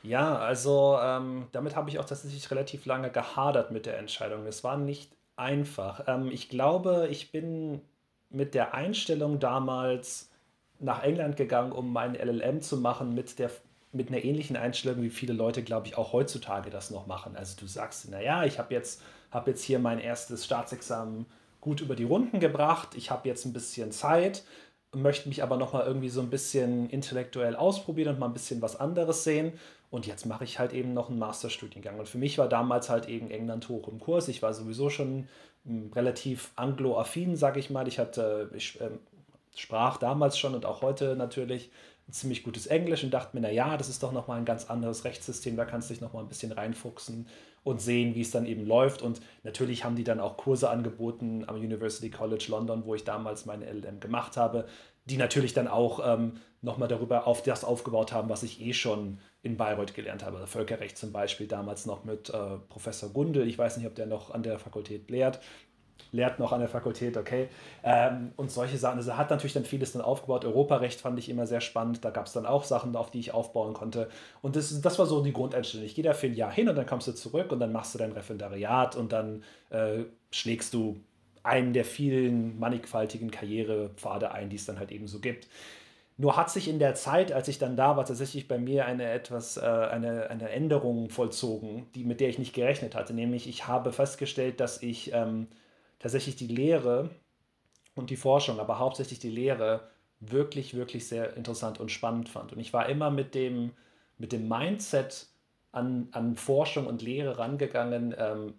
Ja, 0.03 0.37
also 0.37 0.97
ähm, 1.03 1.47
damit 1.51 1.75
habe 1.75 1.89
ich 1.89 1.99
auch 1.99 2.05
tatsächlich 2.05 2.49
relativ 2.49 2.85
lange 2.85 3.09
gehadert 3.09 3.71
mit 3.71 3.85
der 3.85 3.97
Entscheidung. 3.97 4.45
Es 4.47 4.63
war 4.63 4.77
nicht 4.77 5.11
einfach. 5.35 6.03
Ähm, 6.07 6.29
ich 6.31 6.49
glaube, 6.49 7.07
ich 7.11 7.31
bin 7.31 7.81
mit 8.29 8.53
der 8.53 8.73
Einstellung 8.73 9.39
damals 9.39 10.29
nach 10.79 11.03
England 11.03 11.37
gegangen, 11.37 11.71
um 11.71 11.93
meinen 11.93 12.15
LLM 12.15 12.61
zu 12.61 12.77
machen, 12.77 13.13
mit, 13.13 13.39
der, 13.39 13.51
mit 13.91 14.09
einer 14.09 14.23
ähnlichen 14.23 14.57
Einstellung, 14.57 15.01
wie 15.01 15.09
viele 15.09 15.33
Leute, 15.33 15.63
glaube 15.63 15.87
ich, 15.87 15.97
auch 15.97 16.13
heutzutage 16.13 16.69
das 16.69 16.91
noch 16.91 17.07
machen. 17.07 17.35
Also 17.35 17.55
du 17.59 17.67
sagst, 17.67 18.09
naja, 18.09 18.43
ich 18.43 18.59
habe 18.59 18.73
jetzt, 18.73 19.01
hab 19.31 19.47
jetzt 19.47 19.63
hier 19.63 19.79
mein 19.79 19.99
erstes 19.99 20.45
Staatsexamen 20.45 21.25
gut 21.61 21.79
über 21.79 21.95
die 21.95 22.03
Runden 22.03 22.39
gebracht, 22.39 22.89
ich 22.95 23.09
habe 23.09 23.29
jetzt 23.29 23.45
ein 23.45 23.53
bisschen 23.53 23.91
Zeit, 23.91 24.43
möchte 24.93 25.29
mich 25.29 25.41
aber 25.41 25.57
noch 25.57 25.73
mal 25.73 25.85
irgendwie 25.85 26.09
so 26.09 26.21
ein 26.21 26.29
bisschen 26.29 26.89
intellektuell 26.89 27.55
ausprobieren 27.55 28.15
und 28.15 28.19
mal 28.19 28.27
ein 28.27 28.33
bisschen 28.33 28.61
was 28.61 28.75
anderes 28.79 29.23
sehen. 29.23 29.53
Und 29.93 30.07
jetzt 30.07 30.25
mache 30.25 30.43
ich 30.43 30.57
halt 30.57 30.73
eben 30.73 30.95
noch 30.95 31.11
einen 31.11 31.19
Masterstudiengang. 31.19 31.99
Und 31.99 32.09
für 32.09 32.17
mich 32.17 32.39
war 32.39 32.49
damals 32.49 32.89
halt 32.89 33.07
eben 33.07 33.29
England 33.29 33.69
hoch 33.69 33.87
im 33.87 33.99
Kurs. 33.99 34.27
Ich 34.27 34.41
war 34.41 34.51
sowieso 34.51 34.89
schon 34.89 35.27
hm, 35.65 35.91
relativ 35.93 36.49
anglo-affin, 36.55 37.35
sage 37.35 37.59
ich 37.59 37.69
mal. 37.69 37.87
Ich 37.87 37.99
hatte, 37.99 38.49
ich 38.55 38.81
äh, 38.81 38.89
sprach 39.55 39.97
damals 39.97 40.39
schon 40.39 40.55
und 40.55 40.65
auch 40.65 40.81
heute 40.81 41.15
natürlich 41.15 41.69
ein 42.07 42.11
ziemlich 42.11 42.41
gutes 42.41 42.65
Englisch 42.65 43.03
und 43.03 43.13
dachte 43.13 43.37
mir, 43.37 43.41
naja, 43.41 43.77
das 43.77 43.87
ist 43.87 44.01
doch 44.01 44.11
nochmal 44.11 44.39
ein 44.39 44.45
ganz 44.45 44.67
anderes 44.67 45.05
Rechtssystem, 45.05 45.55
da 45.55 45.63
kannst 45.63 45.91
du 45.91 45.93
dich 45.93 46.01
nochmal 46.01 46.23
ein 46.23 46.27
bisschen 46.27 46.51
reinfuchsen 46.51 47.27
und 47.63 47.79
sehen, 47.79 48.15
wie 48.15 48.21
es 48.21 48.31
dann 48.31 48.47
eben 48.47 48.65
läuft. 48.65 49.03
Und 49.03 49.21
natürlich 49.43 49.85
haben 49.85 49.95
die 49.95 50.03
dann 50.03 50.19
auch 50.19 50.37
Kurse 50.37 50.71
angeboten 50.71 51.43
am 51.45 51.57
University 51.57 52.09
College 52.09 52.45
London, 52.49 52.83
wo 52.85 52.95
ich 52.95 53.03
damals 53.03 53.45
meine 53.45 53.71
LLM 53.71 53.99
gemacht 53.99 54.37
habe, 54.37 54.65
die 55.05 55.17
natürlich 55.17 55.53
dann 55.53 55.67
auch 55.67 55.99
ähm, 56.05 56.33
nochmal 56.61 56.87
darüber 56.87 57.27
auf 57.27 57.43
das 57.43 57.63
aufgebaut 57.63 58.13
haben, 58.13 58.29
was 58.29 58.43
ich 58.43 58.61
eh 58.61 58.73
schon 58.73 59.19
in 59.41 59.57
Bayreuth 59.57 59.93
gelernt 59.93 60.23
habe. 60.23 60.47
Völkerrecht 60.47 60.97
zum 60.97 61.11
Beispiel 61.11 61.47
damals 61.47 61.85
noch 61.85 62.05
mit 62.05 62.29
äh, 62.29 62.57
Professor 62.69 63.09
Gundel. 63.09 63.47
Ich 63.47 63.57
weiß 63.57 63.77
nicht, 63.77 63.87
ob 63.87 63.95
der 63.95 64.05
noch 64.05 64.31
an 64.31 64.43
der 64.43 64.59
Fakultät 64.59 65.09
lehrt 65.09 65.39
lehrt 66.13 66.39
noch 66.39 66.53
an 66.53 66.59
der 66.59 66.69
Fakultät, 66.69 67.17
okay. 67.17 67.49
Ähm, 67.83 68.31
und 68.37 68.51
solche 68.51 68.77
Sachen. 68.77 68.97
Also 68.97 69.17
hat 69.17 69.29
natürlich 69.29 69.53
dann 69.53 69.65
vieles 69.65 69.93
dann 69.93 70.01
aufgebaut. 70.01 70.45
Europarecht 70.45 71.01
fand 71.01 71.19
ich 71.19 71.27
immer 71.27 71.47
sehr 71.47 71.59
spannend. 71.59 72.05
Da 72.05 72.11
gab 72.11 72.27
es 72.27 72.33
dann 72.33 72.45
auch 72.45 72.63
Sachen, 72.63 72.95
auf 72.95 73.11
die 73.11 73.19
ich 73.19 73.33
aufbauen 73.33 73.73
konnte. 73.73 74.09
Und 74.41 74.55
das, 74.55 74.79
das 74.81 74.99
war 74.99 75.05
so 75.05 75.21
die 75.21 75.33
Grundeinstellung. 75.33 75.85
Ich 75.85 75.95
gehe 75.95 76.03
da 76.03 76.13
für 76.13 76.27
ein 76.27 76.35
Jahr 76.35 76.51
hin 76.51 76.69
und 76.69 76.75
dann 76.75 76.85
kommst 76.85 77.07
du 77.07 77.13
zurück 77.13 77.51
und 77.51 77.59
dann 77.59 77.71
machst 77.71 77.93
du 77.95 77.97
dein 77.99 78.11
Referendariat 78.11 78.95
und 78.95 79.11
dann 79.11 79.43
äh, 79.71 80.03
schlägst 80.31 80.73
du 80.73 80.99
einen 81.43 81.73
der 81.73 81.85
vielen 81.85 82.57
mannigfaltigen 82.59 83.29
Karrierepfade 83.29 84.31
ein, 84.31 84.49
die 84.49 84.55
es 84.55 84.65
dann 84.65 84.79
halt 84.79 84.91
eben 84.91 85.07
so 85.07 85.19
gibt. 85.19 85.47
Nur 86.17 86.37
hat 86.37 86.49
sich 86.49 86.67
in 86.67 86.79
der 86.79 86.95
Zeit, 86.95 87.31
als 87.31 87.47
ich 87.47 87.57
dann 87.57 87.75
da 87.75 87.97
war, 87.97 88.05
tatsächlich 88.05 88.47
bei 88.47 88.57
mir 88.57 88.85
eine 88.85 89.09
etwas, 89.11 89.57
äh, 89.57 89.61
eine, 89.61 90.29
eine 90.29 90.49
Änderung 90.49 91.09
vollzogen, 91.09 91.87
die, 91.95 92.03
mit 92.03 92.19
der 92.19 92.29
ich 92.29 92.39
nicht 92.39 92.53
gerechnet 92.53 92.95
hatte. 92.95 93.13
Nämlich 93.13 93.47
ich 93.47 93.67
habe 93.67 93.91
festgestellt, 93.91 94.59
dass 94.59 94.81
ich 94.81 95.11
ähm, 95.13 95.47
tatsächlich 95.99 96.35
die 96.35 96.47
Lehre 96.47 97.09
und 97.95 98.09
die 98.09 98.15
Forschung, 98.15 98.59
aber 98.59 98.79
hauptsächlich 98.79 99.19
die 99.19 99.29
Lehre 99.29 99.89
wirklich, 100.19 100.75
wirklich 100.75 101.07
sehr 101.07 101.35
interessant 101.35 101.79
und 101.79 101.91
spannend 101.91 102.29
fand. 102.29 102.53
Und 102.53 102.59
ich 102.59 102.73
war 102.73 102.87
immer 102.87 103.09
mit 103.09 103.35
dem, 103.35 103.71
mit 104.17 104.31
dem 104.31 104.47
Mindset 104.47 105.27
an, 105.71 106.07
an 106.11 106.35
Forschung 106.35 106.85
und 106.85 107.01
Lehre 107.01 107.39
rangegangen, 107.39 108.15
ähm, 108.17 108.53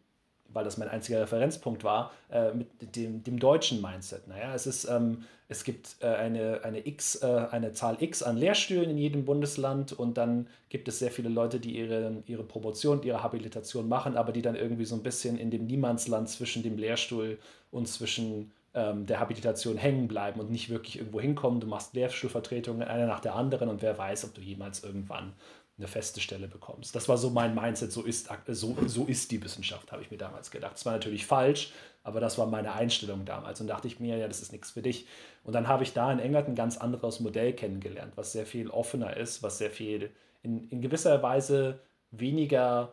weil 0.55 0.65
das 0.65 0.79
mein 0.79 0.89
einziger 0.89 1.21
Referenzpunkt 1.21 1.85
war, 1.85 2.13
äh, 2.31 2.53
mit 2.53 2.97
dem, 2.97 3.23
dem, 3.23 3.39
deutschen 3.39 3.83
Mindset. 3.83 4.29
Naja, 4.29 4.55
es 4.55 4.67
ist, 4.67 4.85
ähm, 4.87 5.25
es 5.49 5.65
gibt 5.65 5.97
äh, 6.01 6.07
eine, 6.07 6.65
eine, 6.65 6.87
X, 6.87 7.17
äh, 7.17 7.47
eine 7.51 7.73
Zahl 7.73 7.97
X 8.01 8.23
an 8.23 8.37
Lehrstühlen 8.37 8.89
in 8.91 8.97
jedem 8.97 9.25
Bundesland 9.25 9.93
und 9.93 10.17
dann 10.17 10.47
gibt 10.69 10.89
es 10.89 10.99
sehr 10.99 11.11
viele 11.11 11.29
Leute, 11.29 11.61
die 11.61 11.77
ihre, 11.77 12.23
ihre 12.27 12.45
Promotion, 12.45 13.03
ihre 13.03 13.23
Habilitation 13.23 13.89
machen, 13.89 14.17
aber 14.17 14.33
die 14.33 14.43
dann 14.43 14.57
irgendwie 14.57 14.85
so 14.85 14.95
ein 14.95 15.03
bisschen 15.03 15.37
in 15.39 15.51
dem 15.51 15.67
Niemandsland 15.67 16.29
zwischen 16.29 16.63
dem 16.63 16.79
Lehrstuhl 16.79 17.39
und 17.71 17.89
zwischen 17.89 18.53
ähm, 18.75 19.07
der 19.07 19.21
Habilitation 19.21 19.77
hängen 19.77 20.09
bleiben 20.09 20.41
und 20.41 20.51
nicht 20.51 20.71
wirklich 20.71 20.99
irgendwo 20.99 21.21
hinkommen. 21.21 21.61
Du 21.61 21.67
machst 21.67 21.95
Lehrstuhlvertretungen, 21.95 22.83
eine 22.83 23.07
nach 23.07 23.21
der 23.21 23.35
anderen 23.35 23.69
und 23.69 23.83
wer 23.83 23.97
weiß, 23.97 24.25
ob 24.25 24.35
du 24.35 24.41
jemals 24.41 24.83
irgendwann 24.83 25.33
eine 25.77 25.89
feste 25.89 26.21
Stelle 26.21 26.47
bekommst. 26.47 26.95
Das 26.95 27.09
war 27.09 27.19
so 27.19 27.31
mein 27.31 27.55
Mindset, 27.55 27.91
so 27.91 28.03
ist, 28.03 28.29
so, 28.47 28.77
so 28.87 29.07
ist 29.07 29.31
die 29.33 29.43
Wissenschaft, 29.43 29.91
habe 29.91 30.03
ich 30.03 30.11
mir 30.11 30.19
damals 30.19 30.51
gedacht. 30.51 30.75
Das 30.75 30.87
war 30.87 30.93
natürlich 30.93 31.27
falsch, 31.27 31.73
aber 32.05 32.21
das 32.21 32.39
war 32.39 32.47
meine 32.47 32.73
Einstellung 32.73 33.25
damals. 33.25 33.61
Und 33.61 33.67
dachte 33.67 33.89
ich 33.89 33.99
mir, 33.99 34.17
ja, 34.17 34.29
das 34.29 34.41
ist 34.41 34.53
nichts 34.53 34.71
für 34.71 34.83
dich. 34.83 35.07
Und 35.43 35.53
dann 35.53 35.67
habe 35.67 35.83
ich 35.83 35.93
da 35.93 36.13
in 36.13 36.21
England 36.21 36.49
ein 36.49 36.55
ganz 36.55 36.77
anderes 36.77 37.19
Modell 37.19 37.53
kennengelernt, 37.55 38.13
was 38.15 38.33
sehr 38.33 38.47
viel 38.47 38.71
offener 38.71 39.17
ist, 39.17 39.43
was 39.43 39.59
sehr 39.59 39.71
viel 39.71 40.11
in, 40.43 40.69
in 40.69 40.81
gewisser 40.81 41.23
Weise 41.23 41.81
weniger 42.13 42.93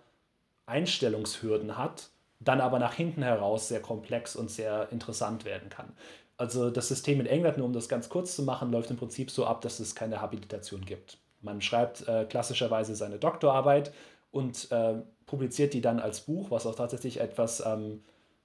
Einstellungshürden 0.66 1.78
hat, 1.78 2.10
dann 2.40 2.62
aber 2.62 2.80
nach 2.80 2.94
hinten 2.94 3.22
heraus 3.22 3.68
sehr 3.68 3.82
komplex 3.82 4.36
und 4.36 4.50
sehr 4.50 4.92
interessant 4.92 5.46
werden 5.46 5.70
kann. 5.70 5.94
Also 6.38 6.72
das 6.72 6.88
System 6.88 7.20
in 7.20 7.28
England, 7.28 7.58
nur 7.58 7.68
um 7.68 7.74
das 7.74 7.88
ganz 7.88 8.10
kurz 8.10 8.36
zu 8.36 8.42
machen, 8.42 8.72
läuft 8.72 8.90
im 8.90 8.98
Prinzip 8.98 9.30
so 9.30 9.46
ab, 9.46 9.62
dass 9.62 9.80
es 9.80 9.94
keine 9.94 10.22
Habilitation 10.22 10.84
gibt. 10.84 11.20
Man 11.42 11.62
schreibt 11.62 12.08
äh, 12.08 12.26
klassischerweise 12.26 12.96
seine 12.96 13.18
Doktorarbeit 13.18 13.92
und 14.32 14.72
äh, 14.72 14.96
publiziert 15.26 15.74
die 15.74 15.82
dann 15.82 16.00
als 16.00 16.22
Buch, 16.22 16.52
was 16.52 16.66
auch 16.66 16.76
tatsächlich 16.76 17.20
etwas 17.20 17.66
ähm, 17.66 18.02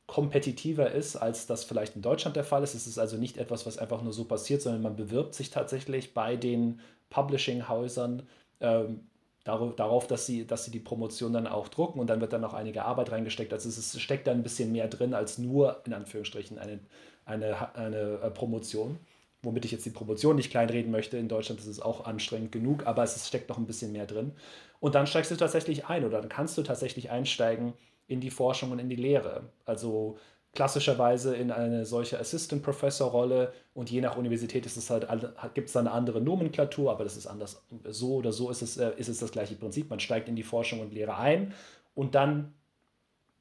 kompetitiver 0.07 0.91
ist, 0.91 1.17
als 1.17 1.47
das 1.47 1.65
vielleicht 1.65 1.97
in 1.97 2.03
Deutschland 2.03 2.37
der 2.37 2.45
Fall 2.45 2.63
ist. 2.63 2.75
Es 2.75 2.87
ist 2.87 2.99
also 2.99 3.17
nicht 3.17 3.39
etwas, 3.39 3.67
was 3.67 3.79
einfach 3.79 4.03
nur 4.03 4.13
so 4.13 4.25
passiert, 4.25 4.63
sondern 4.63 4.83
man 4.83 4.97
bewirbt 4.97 5.35
sich 5.35 5.51
tatsächlich 5.51 6.15
bei 6.15 6.37
den 6.37 6.81
Publishing-Häusern 7.11 8.23
ähm, 8.61 9.07
darauf, 9.45 10.07
dass 10.07 10.27
sie, 10.27 10.47
dass 10.47 10.65
sie 10.65 10.71
die 10.71 10.81
Promotion 10.81 11.33
dann 11.33 11.47
auch 11.47 11.69
drucken 11.69 12.01
und 12.01 12.09
dann 12.09 12.21
wird 12.21 12.33
dann 12.33 12.41
noch 12.41 12.55
einige 12.55 12.85
Arbeit 12.85 13.13
reingesteckt. 13.13 13.53
Also 13.53 13.69
es 13.69 14.01
steckt 14.01 14.27
da 14.27 14.33
ein 14.33 14.43
bisschen 14.43 14.73
mehr 14.73 14.89
drin 14.89 15.15
als 15.15 15.39
nur 15.39 15.83
in 15.87 15.93
Anführungsstrichen 15.93 16.59
eine, 16.59 16.81
eine, 17.25 17.75
eine 17.77 18.21
äh, 18.23 18.31
Promotion 18.31 18.99
womit 19.47 19.65
ich 19.65 19.71
jetzt 19.73 19.87
die 19.87 19.91
Promotion 19.91 20.37
nicht 20.37 20.51
kleinreden 20.51 20.91
möchte. 20.91 21.17
In 21.17 21.29
Deutschland 21.29 21.61
ist 21.61 21.69
es 21.69 21.81
auch 21.81 22.05
anstrengend 22.05 22.53
genug, 22.53 22.87
aber 22.87 23.05
es 23.05 23.27
steckt 23.27 23.49
noch 23.49 23.59
ein 23.59 23.67
bisschen 23.67 23.93
mehr 23.93 24.05
drin. 24.05 24.33
Und 24.81 24.95
dann 24.95 25.07
steigst 25.07 25.31
du 25.31 25.37
tatsächlich 25.37 25.87
ein 25.87 26.05
oder 26.05 26.21
dann 26.21 26.29
kannst 26.29 26.59
du 26.59 26.63
tatsächlich 26.63 27.11
einsteigen 27.11 27.73
in 28.09 28.21
die 28.21 28.31
Forschung 28.31 28.73
und 28.73 28.81
in 28.81 28.89
die 28.89 28.97
Lehre. 28.97 29.45
Also 29.65 30.19
klassischerweise 30.53 31.37
in 31.37 31.53
eine 31.53 31.87
solche 31.87 32.19
Assistant 32.19 32.63
Professor 32.63 33.11
Rolle 33.11 33.53
und 33.73 33.91
je 33.91 34.01
nach 34.01 34.17
Universität 34.17 34.67
ist 34.67 34.77
es 34.77 34.91
halt 34.91 35.07
gibt 35.55 35.69
es 35.69 35.77
eine 35.77 35.93
andere 35.93 36.21
Nomenklatur, 36.21 36.91
aber 36.91 37.05
das 37.05 37.17
ist 37.17 37.27
anders. 37.27 37.63
So 37.85 38.17
oder 38.17 38.33
so 38.33 38.51
ist 38.51 38.63
es, 38.63 38.77
äh, 38.77 38.93
ist 38.97 39.09
es 39.09 39.19
das 39.19 39.31
gleiche 39.31 39.55
Prinzip. 39.55 39.89
Man 39.91 40.01
steigt 40.01 40.29
in 40.29 40.35
die 40.35 40.43
Forschung 40.43 40.81
und 40.81 40.93
Lehre 40.93 41.17
ein 41.17 41.55
und 41.95 42.15
dann 42.15 42.53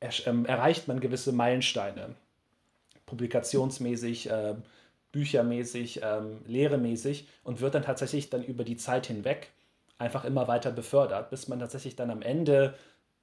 ähm, 0.01 0.45
erreicht 0.45 0.87
man 0.87 0.99
gewisse 0.99 1.31
Meilensteine. 1.31 2.15
Publikationsmäßig, 3.05 4.29
äh, 4.29 4.55
büchermäßig, 5.15 6.01
ähm, 6.03 6.41
lehremäßig 6.45 7.27
und 7.45 7.61
wird 7.61 7.73
dann 7.73 7.83
tatsächlich 7.83 8.29
dann 8.29 8.43
über 8.43 8.65
die 8.65 8.75
Zeit 8.75 9.07
hinweg 9.07 9.51
einfach 9.97 10.25
immer 10.25 10.47
weiter 10.49 10.71
befördert, 10.71 11.29
bis 11.29 11.47
man 11.47 11.59
tatsächlich 11.59 11.95
dann 11.95 12.11
am 12.11 12.21
Ende 12.21 12.75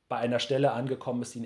bei 0.09 0.17
einer 0.17 0.39
Stelle 0.41 0.73
angekommen 0.73 1.21
ist, 1.23 1.35
die 1.35 1.41
ein 1.41 1.45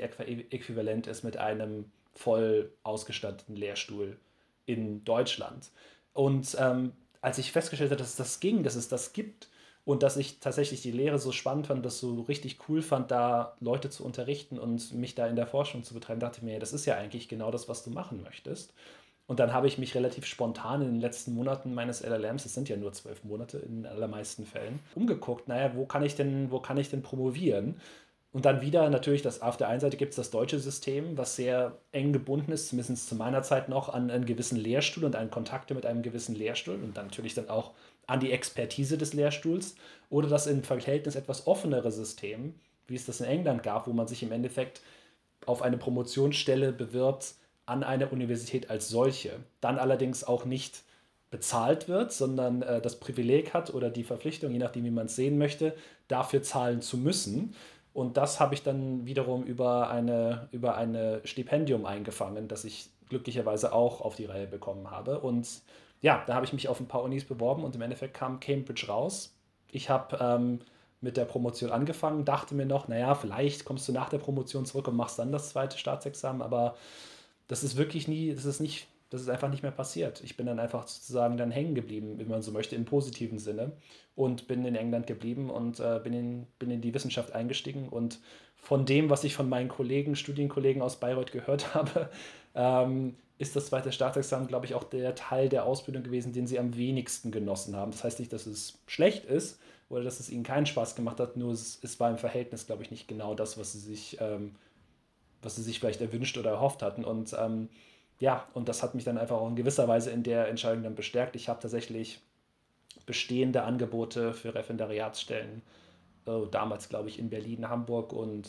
Äquivalent 0.50 1.08
ist 1.08 1.24
mit 1.24 1.36
einem 1.36 1.90
voll 2.14 2.72
ausgestatteten 2.84 3.56
Lehrstuhl 3.56 4.18
in 4.66 5.04
Deutschland. 5.04 5.70
Und 6.12 6.56
ähm, 6.60 6.92
als 7.20 7.38
ich 7.38 7.50
festgestellt 7.50 7.90
habe, 7.90 7.98
dass 7.98 8.14
das 8.16 8.38
ging, 8.40 8.62
dass 8.62 8.76
es 8.76 8.88
das 8.88 9.12
gibt 9.12 9.48
Und 9.84 10.02
dass 10.02 10.16
ich 10.16 10.40
tatsächlich 10.40 10.82
die 10.82 10.90
Lehre 10.90 11.18
so 11.20 11.30
spannend 11.30 11.68
fand, 11.68 11.84
das 11.86 12.00
so 12.00 12.22
richtig 12.22 12.58
cool 12.68 12.82
fand, 12.82 13.10
da 13.12 13.56
Leute 13.60 13.88
zu 13.88 14.04
unterrichten 14.04 14.58
und 14.58 14.92
mich 14.92 15.14
da 15.14 15.28
in 15.28 15.36
der 15.36 15.46
Forschung 15.46 15.84
zu 15.84 15.94
betreiben, 15.94 16.18
dachte 16.20 16.38
ich 16.38 16.42
mir, 16.42 16.58
das 16.58 16.72
ist 16.72 16.86
ja 16.86 16.96
eigentlich 16.96 17.28
genau 17.28 17.52
das, 17.52 17.68
was 17.68 17.84
du 17.84 17.90
machen 17.90 18.22
möchtest. 18.22 18.74
Und 19.26 19.40
dann 19.40 19.52
habe 19.52 19.66
ich 19.66 19.76
mich 19.76 19.95
relativ 19.95 20.25
spontan 20.25 20.83
in 20.83 20.92
den 20.92 21.00
letzten 21.00 21.35
Monaten 21.35 21.75
meines 21.75 22.00
LLMs, 22.00 22.45
das 22.45 22.54
sind 22.54 22.68
ja 22.68 22.76
nur 22.76 22.92
zwölf 22.92 23.25
Monate 23.25 23.59
in 23.59 23.83
den 23.83 23.87
allermeisten 23.87 24.47
Fällen, 24.47 24.78
umgeguckt, 24.95 25.49
naja, 25.49 25.73
wo 25.75 25.85
kann 25.85 26.04
ich 26.04 26.14
denn, 26.14 26.50
wo 26.50 26.61
kann 26.61 26.76
ich 26.76 26.90
denn 26.90 27.02
promovieren? 27.02 27.80
Und 28.33 28.45
dann 28.45 28.61
wieder 28.61 28.88
natürlich, 28.90 29.23
das, 29.23 29.40
auf 29.40 29.56
der 29.56 29.68
einen 29.68 29.80
Seite 29.80 29.97
gibt 29.97 30.11
es 30.11 30.16
das 30.16 30.30
deutsche 30.30 30.59
System, 30.59 31.16
was 31.16 31.37
sehr 31.37 31.78
eng 31.92 32.12
gebunden 32.12 32.52
ist, 32.52 32.68
zumindest 32.68 33.09
zu 33.09 33.14
meiner 33.14 33.42
Zeit 33.42 33.68
noch, 33.68 33.88
an 33.88 34.11
einen 34.11 34.26
gewissen 34.26 34.59
Lehrstuhl 34.59 35.04
und 35.04 35.16
an 35.16 35.30
Kontakte 35.30 35.75
mit 35.75 35.87
einem 35.87 36.02
gewissen 36.02 36.35
Lehrstuhl 36.35 36.75
und 36.75 36.97
dann 36.97 37.06
natürlich 37.06 37.35
dann 37.35 37.49
auch 37.49 37.73
an 38.06 38.21
die 38.21 38.30
Expertise 38.30 38.99
des 38.99 39.14
Lehrstuhls 39.14 39.75
oder 40.11 40.28
das 40.28 40.47
im 40.47 40.62
Verhältnis 40.62 41.16
etwas 41.16 41.47
offenere 41.47 41.90
System, 41.90 42.54
wie 42.87 42.95
es 42.95 43.06
das 43.06 43.21
in 43.21 43.26
England 43.26 43.62
gab, 43.62 43.88
wo 43.88 43.92
man 43.92 44.06
sich 44.06 44.23
im 44.23 44.33
Endeffekt 44.33 44.83
auf 45.47 45.62
eine 45.62 45.78
Promotionsstelle 45.78 46.73
bewirbt 46.73 47.35
an 47.66 47.82
einer 47.82 48.12
Universität 48.12 48.70
als 48.70 48.88
solche, 48.88 49.40
dann 49.61 49.78
allerdings 49.78 50.25
auch 50.25 50.44
nicht 50.44 50.85
bezahlt 51.30 51.88
wird, 51.88 52.12
sondern 52.12 52.62
äh, 52.62 52.80
das 52.80 53.00
Privileg 53.00 53.52
hat 53.52 53.75
oder 53.75 53.90
die 53.90 54.04
Verpflichtung, 54.04 54.52
je 54.52 54.58
nachdem, 54.58 54.85
wie 54.85 54.90
man 54.90 55.06
es 55.06 55.16
sehen 55.16 55.37
möchte, 55.38 55.75
dafür 56.08 56.42
zahlen 56.42 56.80
zu 56.80 56.96
müssen. 56.96 57.54
Und 57.92 58.16
das 58.16 58.40
habe 58.40 58.54
ich 58.54 58.62
dann 58.62 59.06
wiederum 59.06 59.42
über 59.42 59.90
eine, 59.90 60.49
über 60.52 60.76
eine 60.76 61.20
Stipendium 61.25 61.85
eingefangen, 61.87 62.46
das 62.46 62.64
ich 62.64 62.90
glücklicherweise 63.08 63.73
auch 63.73 64.00
auf 64.00 64.16
die 64.16 64.26
Reihe 64.26 64.46
bekommen 64.46 64.90
habe. 64.90 65.20
Und 65.20 65.49
ja, 66.00 66.23
da 66.26 66.35
habe 66.35 66.44
ich 66.44 66.52
mich 66.52 66.68
auf 66.68 66.78
ein 66.78 66.88
paar 66.88 67.02
Unis 67.02 67.25
beworben 67.25 67.64
und 67.64 67.75
im 67.75 67.82
Endeffekt 67.82 68.14
kam 68.14 68.38
Cambridge 68.38 68.87
raus. 68.87 69.35
Ich 69.73 69.90
habe 69.90 70.18
ähm, 70.20 70.61
mit 71.00 71.16
der 71.16 71.25
Promotion 71.25 71.70
angefangen, 71.73 72.25
dachte 72.25 72.54
mir 72.54 72.66
noch, 72.66 72.87
naja, 72.88 73.14
vielleicht 73.14 73.64
kommst 73.64 73.88
du 73.88 73.92
nach 73.92 74.08
der 74.08 74.18
Promotion 74.18 74.66
zurück 74.66 74.88
und 74.88 74.96
machst 74.96 75.18
dann 75.18 75.32
das 75.32 75.50
zweite 75.50 75.78
Staatsexamen, 75.78 76.42
aber 76.42 76.76
das 77.48 77.64
ist 77.64 77.76
wirklich 77.76 78.08
nie, 78.08 78.34
das 78.34 78.44
ist 78.44 78.60
nicht, 78.60 78.88
das 79.10 79.22
ist 79.22 79.28
einfach 79.28 79.50
nicht 79.50 79.62
mehr 79.62 79.72
passiert. 79.72 80.22
Ich 80.24 80.36
bin 80.36 80.46
dann 80.46 80.58
einfach 80.58 80.88
sozusagen 80.88 81.36
dann 81.36 81.50
hängen 81.50 81.74
geblieben, 81.74 82.18
wie 82.18 82.24
man 82.24 82.42
so 82.42 82.52
möchte, 82.52 82.76
im 82.76 82.84
positiven 82.84 83.38
Sinne 83.38 83.72
und 84.14 84.48
bin 84.48 84.64
in 84.64 84.74
England 84.74 85.06
geblieben 85.06 85.50
und 85.50 85.80
äh, 85.80 86.00
bin, 86.02 86.12
in, 86.12 86.46
bin 86.58 86.70
in 86.70 86.80
die 86.80 86.94
Wissenschaft 86.94 87.32
eingestiegen 87.32 87.88
und 87.88 88.18
von 88.56 88.84
dem, 88.84 89.10
was 89.10 89.22
ich 89.22 89.34
von 89.34 89.48
meinen 89.48 89.68
Kollegen, 89.68 90.16
Studienkollegen 90.16 90.82
aus 90.82 90.98
Bayreuth 90.98 91.30
gehört 91.32 91.74
habe, 91.74 92.10
ähm, 92.54 93.16
ist 93.38 93.54
das 93.54 93.66
zweite 93.66 93.92
Staatsexamen, 93.92 94.48
glaube 94.48 94.66
ich, 94.66 94.74
auch 94.74 94.84
der 94.84 95.14
Teil 95.14 95.48
der 95.48 95.66
Ausbildung 95.66 96.02
gewesen, 96.02 96.32
den 96.32 96.46
sie 96.46 96.58
am 96.58 96.74
wenigsten 96.76 97.30
genossen 97.30 97.76
haben. 97.76 97.92
Das 97.92 98.02
heißt 98.02 98.18
nicht, 98.18 98.32
dass 98.32 98.46
es 98.46 98.78
schlecht 98.86 99.26
ist 99.26 99.60
oder 99.88 100.02
dass 100.02 100.20
es 100.20 100.30
ihnen 100.30 100.42
keinen 100.42 100.66
Spaß 100.66 100.96
gemacht 100.96 101.20
hat, 101.20 101.36
nur 101.36 101.52
es, 101.52 101.78
es 101.82 102.00
war 102.00 102.10
im 102.10 102.18
Verhältnis, 102.18 102.66
glaube 102.66 102.82
ich, 102.82 102.90
nicht 102.90 103.08
genau 103.08 103.34
das, 103.34 103.58
was 103.58 103.72
sie 103.72 103.78
sich, 103.78 104.16
ähm, 104.20 104.54
was 105.46 105.56
sie 105.56 105.62
sich 105.62 105.80
vielleicht 105.80 106.02
erwünscht 106.02 106.36
oder 106.36 106.50
erhofft 106.50 106.82
hatten. 106.82 107.04
Und 107.04 107.34
ähm, 107.38 107.70
ja, 108.18 108.46
und 108.52 108.68
das 108.68 108.82
hat 108.82 108.94
mich 108.94 109.04
dann 109.04 109.16
einfach 109.16 109.36
auch 109.36 109.48
in 109.48 109.56
gewisser 109.56 109.88
Weise 109.88 110.10
in 110.10 110.22
der 110.22 110.48
Entscheidung 110.48 110.82
dann 110.82 110.94
bestärkt. 110.94 111.36
Ich 111.36 111.48
habe 111.48 111.60
tatsächlich 111.60 112.20
bestehende 113.06 113.62
Angebote 113.62 114.34
für 114.34 114.54
Referendariatsstellen, 114.54 115.62
äh, 116.26 116.46
damals 116.50 116.88
glaube 116.88 117.08
ich 117.08 117.18
in 117.18 117.30
Berlin, 117.30 117.68
Hamburg 117.68 118.12
und 118.12 118.48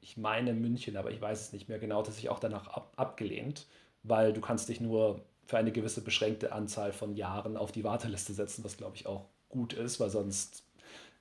ich 0.00 0.16
meine 0.16 0.52
München, 0.52 0.96
aber 0.96 1.10
ich 1.10 1.20
weiß 1.20 1.40
es 1.40 1.52
nicht 1.52 1.68
mehr 1.68 1.78
genau, 1.78 2.02
dass 2.02 2.18
ich 2.18 2.28
auch 2.28 2.38
danach 2.38 2.68
ab, 2.68 2.92
abgelehnt 2.96 3.66
weil 4.02 4.32
du 4.32 4.40
kannst 4.40 4.68
dich 4.68 4.80
nur 4.80 5.24
für 5.44 5.58
eine 5.58 5.72
gewisse 5.72 6.02
beschränkte 6.02 6.52
Anzahl 6.52 6.92
von 6.92 7.14
Jahren 7.16 7.56
auf 7.56 7.72
die 7.72 7.84
Warteliste 7.84 8.32
setzen, 8.32 8.64
was 8.64 8.76
glaube 8.76 8.96
ich 8.96 9.06
auch 9.06 9.26
gut 9.48 9.72
ist, 9.72 10.00
weil 10.00 10.10
sonst 10.10 10.64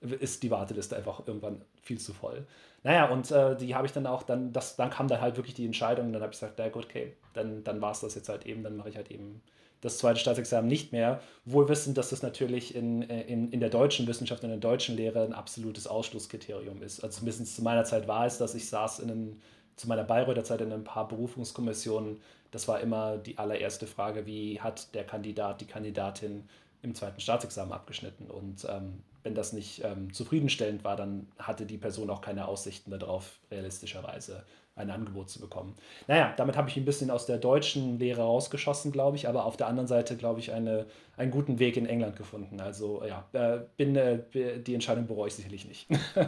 ist 0.02 0.44
die 0.44 0.52
Warteliste 0.52 0.96
einfach 0.96 1.28
irgendwann 1.28 1.62
viel 1.82 2.00
zu 2.00 2.14
voll. 2.14 2.46
Naja, 2.84 3.10
und 3.10 3.30
äh, 3.32 3.56
die 3.56 3.76
habe 3.76 3.86
ich 3.86 3.94
dann 3.94 4.08
auch, 4.08 4.24
dann, 4.24 4.52
das, 4.52 4.76
dann 4.76 4.90
kam 4.90 5.08
dann 5.08 5.22
halt 5.22 5.38
wirklich 5.38 5.54
die 5.54 5.66
Entscheidung, 5.66 6.12
dann 6.12 6.22
habe 6.22 6.34
ich 6.34 6.40
gesagt, 6.40 6.56
na 6.58 6.70
gut, 6.70 6.86
okay, 6.86 7.14
dann, 7.34 7.64
dann 7.64 7.82
war 7.82 7.92
es 7.92 8.00
das 8.00 8.16
jetzt 8.16 8.28
halt 8.28 8.46
eben, 8.46 8.64
dann 8.64 8.78
mache 8.78 8.90
ich 8.90 8.96
halt 8.96 9.12
eben 9.12 9.42
das 9.82 9.98
zweite 9.98 10.20
Staatsexamen 10.20 10.68
nicht 10.68 10.92
mehr, 10.92 11.22
wohl 11.46 11.68
wissend, 11.68 11.98
dass 11.98 12.10
das 12.10 12.22
natürlich 12.22 12.76
in, 12.76 13.02
in, 13.02 13.52
in 13.52 13.60
der 13.60 13.70
deutschen 13.70 14.08
Wissenschaft, 14.08 14.44
in 14.44 14.50
der 14.50 14.60
deutschen 14.60 14.96
Lehre 14.96 15.24
ein 15.24 15.34
absolutes 15.34 15.88
Ausschlusskriterium 15.88 16.82
ist. 16.84 17.04
Also 17.04 17.20
zumindest 17.20 17.56
zu 17.56 17.64
meiner 17.64 17.84
Zeit 17.84 18.08
war 18.08 18.26
es, 18.26 18.38
dass 18.38 18.54
ich 18.54 18.70
saß 18.70 19.00
in 19.00 19.12
einem, 19.12 19.42
zu 19.76 19.88
meiner 19.88 20.04
Bayreuther 20.04 20.44
Zeit 20.44 20.62
in 20.62 20.72
ein 20.72 20.84
paar 20.84 21.08
Berufungskommissionen, 21.08 22.22
das 22.52 22.68
war 22.68 22.82
immer 22.82 23.18
die 23.18 23.38
allererste 23.38 23.88
Frage, 23.88 24.26
wie 24.26 24.60
hat 24.60 24.94
der 24.94 25.06
Kandidat, 25.06 25.62
die 25.62 25.66
Kandidatin 25.66 26.48
im 26.82 26.96
zweiten 26.96 27.20
Staatsexamen 27.20 27.74
abgeschnitten. 27.74 28.30
Und 28.30 28.66
ähm, 28.70 29.04
wenn 29.24 29.36
das 29.36 29.54
nicht 29.54 29.84
ähm, 29.84 30.14
zufriedenstellend 30.14 30.84
war, 30.84 30.96
dann 30.96 31.28
hatte 31.38 31.66
die 31.66 31.78
Person 31.78 32.10
auch 32.10 32.22
keine 32.22 32.48
Aussichten 32.48 32.92
darauf, 32.92 33.40
realistischerweise 33.52 34.44
ein 34.76 34.90
Angebot 34.90 35.30
zu 35.30 35.40
bekommen. 35.40 35.76
Naja, 36.08 36.34
damit 36.38 36.58
habe 36.58 36.70
ich 36.70 36.78
ein 36.78 36.86
bisschen 36.86 37.12
aus 37.12 37.26
der 37.26 37.38
deutschen 37.38 38.00
Lehre 38.00 38.22
rausgeschossen, 38.22 38.92
glaube 38.92 39.18
ich, 39.18 39.28
aber 39.28 39.46
auf 39.46 39.58
der 39.58 39.68
anderen 39.68 39.88
Seite, 39.88 40.16
glaube 40.16 40.40
ich, 40.40 40.54
eine, 40.54 40.86
einen 41.18 41.32
guten 41.32 41.60
Weg 41.60 41.78
in 41.78 41.86
England 41.86 42.16
gefunden. 42.16 42.60
Also 42.62 43.04
ja, 43.06 43.26
äh, 43.34 43.60
bin, 43.78 43.96
äh, 43.96 44.20
die 44.32 44.74
Entscheidung 44.74 45.08
bereue 45.08 45.28
ich 45.28 45.36
sicherlich 45.36 45.68
nicht. 45.68 45.88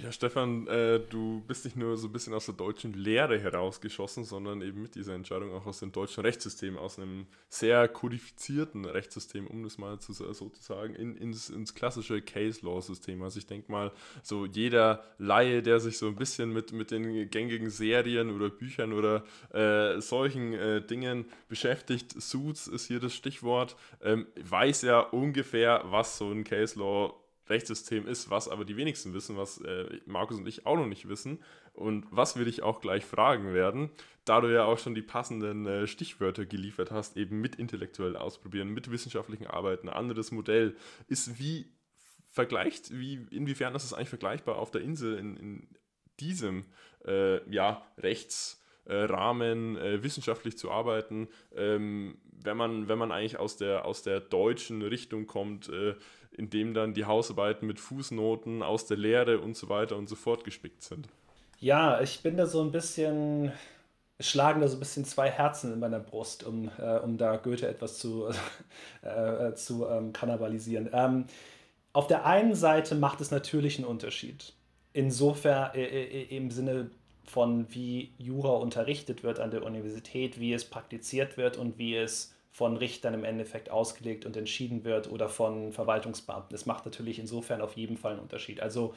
Ja, 0.00 0.10
Stefan, 0.10 0.66
äh, 0.68 1.00
du 1.00 1.42
bist 1.46 1.66
nicht 1.66 1.76
nur 1.76 1.98
so 1.98 2.08
ein 2.08 2.12
bisschen 2.12 2.32
aus 2.32 2.46
der 2.46 2.54
deutschen 2.54 2.94
Lehre 2.94 3.38
herausgeschossen, 3.38 4.24
sondern 4.24 4.62
eben 4.62 4.80
mit 4.80 4.94
dieser 4.94 5.14
Entscheidung 5.14 5.52
auch 5.52 5.66
aus 5.66 5.80
dem 5.80 5.92
deutschen 5.92 6.22
Rechtssystem, 6.22 6.78
aus 6.78 6.98
einem 6.98 7.26
sehr 7.50 7.88
kodifizierten 7.88 8.86
Rechtssystem, 8.86 9.46
um 9.46 9.62
das 9.62 9.76
mal 9.76 9.98
zu, 9.98 10.14
sozusagen 10.14 10.94
in, 10.94 11.16
ins, 11.18 11.50
ins 11.50 11.74
klassische 11.74 12.22
Case-Law-System. 12.22 13.22
Also 13.22 13.38
ich 13.38 13.46
denke 13.46 13.70
mal, 13.70 13.92
so 14.22 14.46
jeder 14.46 15.04
Laie, 15.18 15.62
der 15.62 15.78
sich 15.78 15.98
so 15.98 16.06
ein 16.06 16.16
bisschen 16.16 16.54
mit, 16.54 16.72
mit 16.72 16.90
den 16.90 17.28
gängigen 17.28 17.68
Serien 17.68 18.30
oder 18.30 18.48
Büchern 18.48 18.94
oder 18.94 19.24
äh, 19.52 20.00
solchen 20.00 20.54
äh, 20.54 20.80
Dingen 20.80 21.26
beschäftigt, 21.50 22.14
Suits 22.20 22.66
ist 22.66 22.86
hier 22.86 23.00
das 23.00 23.14
Stichwort, 23.14 23.76
ähm, 24.02 24.26
weiß 24.42 24.82
ja 24.82 25.00
ungefähr, 25.00 25.82
was 25.84 26.16
so 26.16 26.30
ein 26.30 26.44
Case-Law 26.44 27.21
Rechtssystem 27.48 28.06
ist, 28.06 28.30
was 28.30 28.48
aber 28.48 28.64
die 28.64 28.76
wenigsten 28.76 29.14
wissen, 29.14 29.36
was 29.36 29.60
äh, 29.60 30.00
Markus 30.06 30.38
und 30.38 30.46
ich 30.46 30.66
auch 30.66 30.76
noch 30.76 30.86
nicht 30.86 31.08
wissen. 31.08 31.42
Und 31.72 32.06
was 32.10 32.36
wir 32.36 32.44
dich 32.44 32.62
auch 32.62 32.80
gleich 32.80 33.04
fragen 33.04 33.54
werden, 33.54 33.90
da 34.24 34.40
du 34.40 34.52
ja 34.52 34.64
auch 34.64 34.78
schon 34.78 34.94
die 34.94 35.02
passenden 35.02 35.66
äh, 35.66 35.86
Stichwörter 35.86 36.46
geliefert 36.46 36.90
hast, 36.90 37.16
eben 37.16 37.40
mit 37.40 37.56
intellektuell 37.56 38.16
ausprobieren, 38.16 38.68
mit 38.68 38.90
wissenschaftlichen 38.90 39.46
Arbeiten, 39.46 39.88
anderes 39.88 40.30
Modell, 40.30 40.76
ist 41.08 41.38
wie 41.38 41.72
vergleicht, 42.28 42.98
wie, 42.98 43.26
inwiefern 43.30 43.74
ist 43.74 43.84
es 43.84 43.92
eigentlich 43.92 44.08
vergleichbar 44.08 44.56
auf 44.56 44.70
der 44.70 44.80
Insel 44.80 45.18
in, 45.18 45.36
in 45.36 45.68
diesem 46.20 46.64
äh, 47.06 47.46
ja, 47.52 47.86
Rechtsrahmen 47.98 49.76
äh, 49.76 50.02
wissenschaftlich 50.02 50.56
zu 50.56 50.70
arbeiten, 50.70 51.28
ähm, 51.54 52.18
wenn, 52.44 52.56
man, 52.56 52.88
wenn 52.88 52.98
man 52.98 53.12
eigentlich 53.12 53.38
aus 53.38 53.56
der, 53.56 53.84
aus 53.84 54.02
der 54.02 54.20
deutschen 54.20 54.82
Richtung 54.82 55.26
kommt, 55.26 55.68
äh, 55.68 55.94
in 56.36 56.50
dem 56.50 56.74
dann 56.74 56.94
die 56.94 57.04
Hausarbeiten 57.04 57.66
mit 57.66 57.80
Fußnoten 57.80 58.62
aus 58.62 58.86
der 58.86 58.96
Lehre 58.96 59.40
und 59.40 59.56
so 59.56 59.68
weiter 59.68 59.96
und 59.96 60.08
so 60.08 60.16
fort 60.16 60.44
gespickt 60.44 60.82
sind. 60.82 61.08
Ja, 61.58 62.00
ich 62.00 62.22
bin 62.22 62.36
da 62.36 62.46
so 62.46 62.62
ein 62.62 62.72
bisschen, 62.72 63.52
schlagen 64.18 64.60
da 64.60 64.68
so 64.68 64.76
ein 64.76 64.80
bisschen 64.80 65.04
zwei 65.04 65.30
Herzen 65.30 65.72
in 65.72 65.78
meiner 65.78 66.00
Brust, 66.00 66.44
um, 66.44 66.70
äh, 66.78 66.98
um 66.98 67.18
da 67.18 67.36
Goethe 67.36 67.68
etwas 67.68 67.98
zu, 67.98 68.28
äh, 69.02 69.54
zu 69.54 69.86
ähm, 69.86 70.12
kannibalisieren. 70.12 70.90
Ähm, 70.92 71.26
auf 71.92 72.06
der 72.06 72.26
einen 72.26 72.54
Seite 72.54 72.94
macht 72.94 73.20
es 73.20 73.30
natürlich 73.30 73.78
einen 73.78 73.86
Unterschied. 73.86 74.54
Insofern 74.92 75.74
äh, 75.74 75.84
äh 75.84 76.36
im 76.36 76.50
Sinne 76.50 76.90
von 77.24 77.66
wie 77.72 78.12
Jura 78.18 78.56
unterrichtet 78.56 79.22
wird 79.22 79.38
an 79.38 79.50
der 79.50 79.64
Universität, 79.64 80.40
wie 80.40 80.52
es 80.52 80.64
praktiziert 80.64 81.36
wird 81.36 81.56
und 81.56 81.78
wie 81.78 81.96
es 81.96 82.34
von 82.52 82.76
Richtern 82.76 83.14
im 83.14 83.24
Endeffekt 83.24 83.70
ausgelegt 83.70 84.26
und 84.26 84.36
entschieden 84.36 84.84
wird 84.84 85.10
oder 85.10 85.28
von 85.28 85.72
Verwaltungsbeamten. 85.72 86.50
Das 86.50 86.66
macht 86.66 86.84
natürlich 86.84 87.18
insofern 87.18 87.62
auf 87.62 87.76
jeden 87.76 87.96
Fall 87.96 88.12
einen 88.12 88.20
Unterschied. 88.20 88.60
Also 88.60 88.94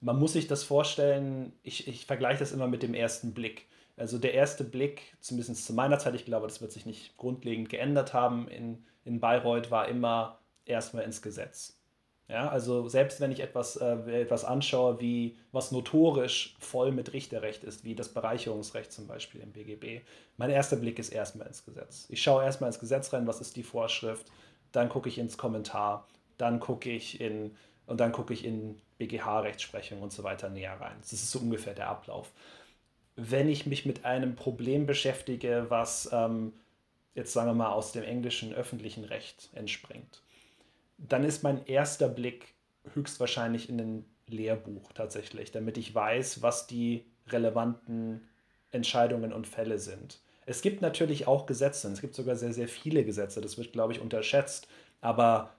man 0.00 0.18
muss 0.18 0.32
sich 0.32 0.46
das 0.46 0.64
vorstellen, 0.64 1.52
ich, 1.62 1.86
ich 1.88 2.06
vergleiche 2.06 2.40
das 2.40 2.52
immer 2.52 2.68
mit 2.68 2.82
dem 2.82 2.94
ersten 2.94 3.34
Blick. 3.34 3.66
Also 3.96 4.18
der 4.18 4.34
erste 4.34 4.64
Blick, 4.64 5.14
zumindest 5.20 5.66
zu 5.66 5.74
meiner 5.74 5.98
Zeit, 5.98 6.14
ich 6.14 6.24
glaube, 6.24 6.46
das 6.46 6.60
wird 6.60 6.72
sich 6.72 6.86
nicht 6.86 7.16
grundlegend 7.18 7.68
geändert 7.68 8.14
haben 8.14 8.48
in, 8.48 8.84
in 9.04 9.20
Bayreuth, 9.20 9.70
war 9.70 9.88
immer 9.88 10.40
erstmal 10.64 11.04
ins 11.04 11.22
Gesetz. 11.22 11.75
Ja, 12.28 12.48
also 12.48 12.88
selbst 12.88 13.20
wenn 13.20 13.30
ich 13.30 13.38
etwas, 13.38 13.76
äh, 13.76 14.22
etwas 14.22 14.44
anschaue, 14.44 15.00
wie 15.00 15.36
was 15.52 15.70
notorisch 15.70 16.56
voll 16.58 16.90
mit 16.90 17.12
Richterrecht 17.12 17.62
ist, 17.62 17.84
wie 17.84 17.94
das 17.94 18.08
Bereicherungsrecht 18.08 18.90
zum 18.90 19.06
Beispiel 19.06 19.40
im 19.40 19.52
BGB, 19.52 20.00
mein 20.36 20.50
erster 20.50 20.76
Blick 20.76 20.98
ist 20.98 21.10
erstmal 21.10 21.46
ins 21.46 21.64
Gesetz. 21.64 22.06
Ich 22.08 22.20
schaue 22.20 22.42
erstmal 22.42 22.68
ins 22.68 22.80
Gesetz 22.80 23.12
rein, 23.12 23.28
was 23.28 23.40
ist 23.40 23.54
die 23.54 23.62
Vorschrift, 23.62 24.26
dann 24.72 24.88
gucke 24.88 25.08
ich 25.08 25.18
ins 25.18 25.38
Kommentar, 25.38 26.08
dann 26.36 26.58
gucke 26.58 26.90
ich 26.90 27.20
in 27.20 27.54
und 27.86 28.00
dann 28.00 28.10
gucke 28.10 28.34
ich 28.34 28.44
in 28.44 28.80
BGH-Rechtsprechung 28.98 30.02
und 30.02 30.12
so 30.12 30.24
weiter 30.24 30.48
näher 30.48 30.80
rein. 30.80 30.96
Das 31.00 31.12
ist 31.12 31.30
so 31.30 31.38
ungefähr 31.38 31.74
der 31.74 31.88
Ablauf. 31.88 32.32
Wenn 33.14 33.48
ich 33.48 33.66
mich 33.66 33.86
mit 33.86 34.04
einem 34.04 34.34
Problem 34.34 34.86
beschäftige, 34.86 35.66
was 35.68 36.10
ähm, 36.12 36.52
jetzt 37.14 37.32
sagen 37.32 37.48
wir 37.48 37.54
mal 37.54 37.70
aus 37.70 37.92
dem 37.92 38.02
englischen 38.02 38.52
öffentlichen 38.52 39.04
Recht 39.04 39.48
entspringt, 39.54 40.22
dann 40.98 41.24
ist 41.24 41.42
mein 41.42 41.64
erster 41.66 42.08
Blick 42.08 42.54
höchstwahrscheinlich 42.94 43.68
in 43.68 43.80
ein 43.80 44.04
Lehrbuch 44.26 44.92
tatsächlich, 44.92 45.50
damit 45.52 45.78
ich 45.78 45.94
weiß, 45.94 46.42
was 46.42 46.66
die 46.66 47.04
relevanten 47.28 48.28
Entscheidungen 48.70 49.32
und 49.32 49.46
Fälle 49.46 49.78
sind. 49.78 50.20
Es 50.46 50.62
gibt 50.62 50.80
natürlich 50.80 51.26
auch 51.26 51.46
Gesetze, 51.46 51.90
es 51.90 52.00
gibt 52.00 52.14
sogar 52.14 52.36
sehr, 52.36 52.52
sehr 52.52 52.68
viele 52.68 53.04
Gesetze, 53.04 53.40
das 53.40 53.58
wird, 53.58 53.72
glaube 53.72 53.92
ich, 53.92 54.00
unterschätzt, 54.00 54.68
aber 55.00 55.50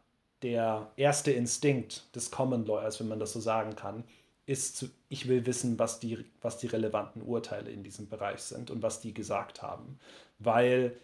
der 0.44 0.92
erste 0.96 1.32
Instinkt 1.32 2.16
des 2.16 2.32
Common 2.32 2.66
Lawyers, 2.66 3.00
wenn 3.00 3.08
man 3.08 3.20
das 3.20 3.34
so 3.34 3.40
sagen 3.40 3.76
kann, 3.76 4.04
ist, 4.46 4.78
zu, 4.78 4.90
ich 5.10 5.28
will 5.28 5.46
wissen, 5.46 5.78
was 5.78 6.00
die, 6.00 6.24
was 6.42 6.58
die 6.58 6.68
relevanten 6.68 7.22
Urteile 7.22 7.70
in 7.70 7.84
diesem 7.84 8.08
Bereich 8.08 8.40
sind 8.40 8.72
und 8.72 8.82
was 8.82 9.02
die 9.02 9.14
gesagt 9.14 9.62
haben. 9.62 10.00
Weil 10.40 10.96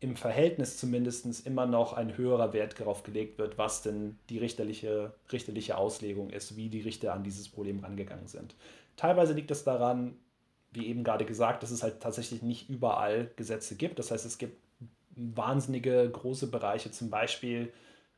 im 0.00 0.16
Verhältnis 0.16 0.76
zumindest 0.76 1.46
immer 1.46 1.66
noch 1.66 1.94
ein 1.94 2.16
höherer 2.16 2.52
Wert 2.52 2.78
darauf 2.78 3.02
gelegt 3.02 3.38
wird, 3.38 3.56
was 3.56 3.82
denn 3.82 4.18
die 4.28 4.38
richterliche, 4.38 5.14
richterliche 5.32 5.78
Auslegung 5.78 6.30
ist, 6.30 6.56
wie 6.56 6.68
die 6.68 6.82
Richter 6.82 7.14
an 7.14 7.24
dieses 7.24 7.48
Problem 7.48 7.80
rangegangen 7.80 8.28
sind. 8.28 8.54
Teilweise 8.96 9.32
liegt 9.32 9.50
es 9.50 9.64
daran, 9.64 10.16
wie 10.72 10.86
eben 10.86 11.02
gerade 11.02 11.24
gesagt, 11.24 11.62
dass 11.62 11.70
es 11.70 11.82
halt 11.82 12.00
tatsächlich 12.00 12.42
nicht 12.42 12.68
überall 12.68 13.30
Gesetze 13.36 13.76
gibt. 13.76 13.98
Das 13.98 14.10
heißt, 14.10 14.26
es 14.26 14.36
gibt 14.36 14.58
wahnsinnige 15.16 16.08
große 16.10 16.48
Bereiche, 16.48 16.90
zum 16.90 17.08
Beispiel 17.08 17.72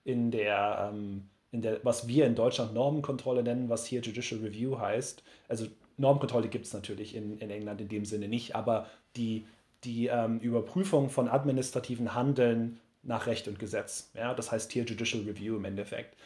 in 0.05 0.33
der, 0.33 0.91
ähm, 0.93 1.29
in 1.53 1.63
der, 1.63 1.85
was 1.85 2.09
wir 2.09 2.27
in 2.27 2.35
Deutschland 2.35 2.75
Normenkontrolle 2.75 3.45
nennen, 3.45 3.69
was 3.69 3.87
hier 3.87 4.01
Judicial 4.01 4.41
Review 4.41 4.79
heißt. 4.79 5.23
Also 5.47 5.67
Normenkontrolle 5.97 6.49
gibt 6.49 6.67
es 6.67 6.73
natürlich 6.73 7.15
in, 7.15 7.39
in 7.39 7.51
England 7.51 7.81
in 7.81 7.89
dem 7.89 8.05
Sinne 8.05 8.27
nicht, 8.27 8.57
aber 8.57 8.89
die, 9.17 9.47
die 9.85 10.07
ähm, 10.07 10.41
Überprüfung 10.41 11.11
von 11.11 11.29
administrativen 11.29 12.15
Handeln 12.15 12.81
nach 13.03 13.27
Recht 13.27 13.49
und 13.49 13.59
Gesetz. 13.59 14.11
Ja, 14.15 14.35
das 14.35 14.51
heißt 14.53 14.73
hier 14.73 14.85
Judicial 14.85 15.25
Review 15.25 15.57
im 15.57 15.65
Endeffekt. 15.65 16.17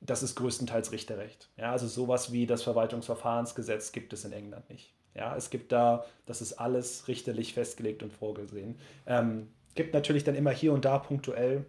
Das 0.00 0.22
ist 0.22 0.36
größtenteils 0.36 0.92
Richterrecht. 0.92 1.50
Ja, 1.56 1.72
also 1.72 1.86
sowas 1.86 2.32
wie 2.32 2.46
das 2.46 2.62
Verwaltungsverfahrensgesetz 2.62 3.92
gibt 3.92 4.12
es 4.12 4.24
in 4.24 4.32
England 4.32 4.68
nicht. 4.70 4.94
Ja, 5.14 5.36
es 5.36 5.50
gibt 5.50 5.72
da, 5.72 6.04
das 6.26 6.40
ist 6.40 6.54
alles 6.54 7.08
richterlich 7.08 7.54
festgelegt 7.54 8.02
und 8.02 8.12
vorgesehen. 8.12 8.78
Ähm, 9.06 9.48
gibt 9.74 9.94
natürlich 9.94 10.24
dann 10.24 10.36
immer 10.36 10.50
hier 10.50 10.72
und 10.72 10.84
da 10.84 10.98
punktuell 10.98 11.64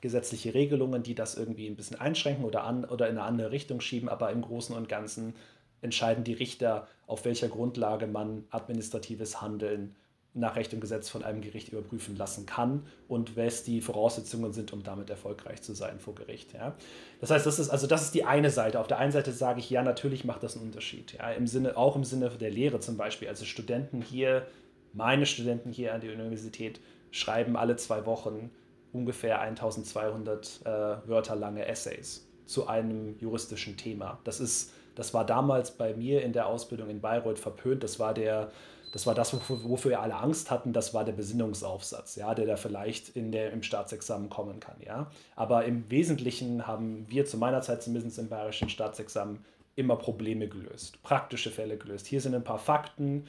gesetzliche 0.00 0.52
Regelungen, 0.52 1.02
die 1.02 1.14
das 1.14 1.36
irgendwie 1.36 1.66
ein 1.66 1.76
bisschen 1.76 1.98
einschränken 1.98 2.44
oder, 2.44 2.64
an, 2.64 2.84
oder 2.84 3.08
in 3.08 3.16
eine 3.16 3.26
andere 3.26 3.50
Richtung 3.50 3.80
schieben, 3.80 4.08
aber 4.08 4.30
im 4.30 4.42
Großen 4.42 4.76
und 4.76 4.88
Ganzen 4.88 5.34
entscheiden 5.80 6.24
die 6.24 6.34
Richter, 6.34 6.86
auf 7.06 7.24
welcher 7.24 7.48
Grundlage 7.48 8.06
man 8.06 8.44
administratives 8.50 9.40
Handeln 9.40 9.96
nach 10.36 10.56
Recht 10.56 10.72
und 10.74 10.80
Gesetz 10.80 11.08
von 11.08 11.24
einem 11.24 11.40
Gericht 11.40 11.70
überprüfen 11.70 12.16
lassen 12.16 12.46
kann 12.46 12.86
und 13.08 13.36
was 13.36 13.64
die 13.64 13.80
Voraussetzungen 13.80 14.52
sind, 14.52 14.72
um 14.72 14.82
damit 14.82 15.08
erfolgreich 15.08 15.62
zu 15.62 15.74
sein 15.74 15.98
vor 15.98 16.14
Gericht. 16.14 16.52
Ja. 16.52 16.76
Das 17.20 17.30
heißt, 17.30 17.46
das 17.46 17.58
ist 17.58 17.70
also 17.70 17.86
das 17.86 18.02
ist 18.02 18.14
die 18.14 18.24
eine 18.24 18.50
Seite. 18.50 18.78
Auf 18.78 18.86
der 18.86 18.98
einen 18.98 19.12
Seite 19.12 19.32
sage 19.32 19.60
ich, 19.60 19.70
ja, 19.70 19.82
natürlich 19.82 20.24
macht 20.24 20.42
das 20.42 20.56
einen 20.56 20.66
Unterschied. 20.66 21.14
Ja. 21.14 21.30
Im 21.30 21.46
Sinne, 21.46 21.76
auch 21.76 21.96
im 21.96 22.04
Sinne 22.04 22.30
der 22.30 22.50
Lehre 22.50 22.80
zum 22.80 22.96
Beispiel. 22.96 23.28
Also 23.28 23.44
Studenten 23.44 24.02
hier, 24.02 24.46
meine 24.92 25.26
Studenten 25.26 25.72
hier 25.72 25.94
an 25.94 26.00
der 26.02 26.12
Universität 26.12 26.80
schreiben 27.10 27.56
alle 27.56 27.76
zwei 27.76 28.04
Wochen 28.04 28.50
ungefähr 28.92 29.40
1200 29.40 30.60
äh, 30.64 30.68
Wörter 31.08 31.36
lange 31.36 31.66
Essays 31.66 32.26
zu 32.46 32.66
einem 32.66 33.18
juristischen 33.18 33.76
Thema. 33.76 34.18
Das 34.24 34.40
ist, 34.40 34.72
das 34.94 35.12
war 35.12 35.24
damals 35.24 35.72
bei 35.72 35.94
mir 35.94 36.22
in 36.22 36.32
der 36.32 36.46
Ausbildung 36.46 36.88
in 36.88 37.00
Bayreuth 37.00 37.38
verpönt. 37.38 37.82
Das 37.82 37.98
war 37.98 38.14
der, 38.14 38.50
das 38.96 39.06
war 39.06 39.14
das, 39.14 39.34
wofür 39.50 39.90
wir 39.90 40.00
alle 40.00 40.14
Angst 40.14 40.50
hatten. 40.50 40.72
Das 40.72 40.94
war 40.94 41.04
der 41.04 41.12
Besinnungsaufsatz, 41.12 42.16
ja, 42.16 42.34
der 42.34 42.46
da 42.46 42.56
vielleicht 42.56 43.10
in 43.10 43.30
der, 43.30 43.52
im 43.52 43.62
Staatsexamen 43.62 44.30
kommen 44.30 44.58
kann, 44.58 44.76
ja. 44.80 45.10
Aber 45.34 45.66
im 45.66 45.90
Wesentlichen 45.90 46.66
haben 46.66 47.04
wir 47.10 47.26
zu 47.26 47.36
meiner 47.36 47.60
Zeit 47.60 47.82
zumindest 47.82 48.18
im 48.18 48.30
bayerischen 48.30 48.70
Staatsexamen 48.70 49.44
immer 49.74 49.96
Probleme 49.96 50.48
gelöst, 50.48 51.02
praktische 51.02 51.50
Fälle 51.50 51.76
gelöst. 51.76 52.06
Hier 52.06 52.22
sind 52.22 52.34
ein 52.34 52.42
paar 52.42 52.58
Fakten. 52.58 53.26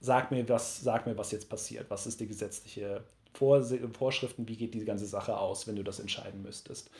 Sag 0.00 0.32
mir, 0.32 0.46
was, 0.50 0.82
sag 0.82 1.06
mir, 1.06 1.16
was 1.16 1.32
jetzt 1.32 1.48
passiert. 1.48 1.86
Was 1.88 2.06
ist 2.06 2.20
die 2.20 2.26
gesetzliche 2.26 3.02
Vorschriften, 3.32 4.46
wie 4.48 4.56
geht 4.56 4.74
die 4.74 4.84
ganze 4.84 5.06
Sache 5.06 5.38
aus, 5.38 5.66
wenn 5.66 5.76
du 5.76 5.82
das 5.82 5.98
entscheiden 5.98 6.42
müsstest. 6.42 6.90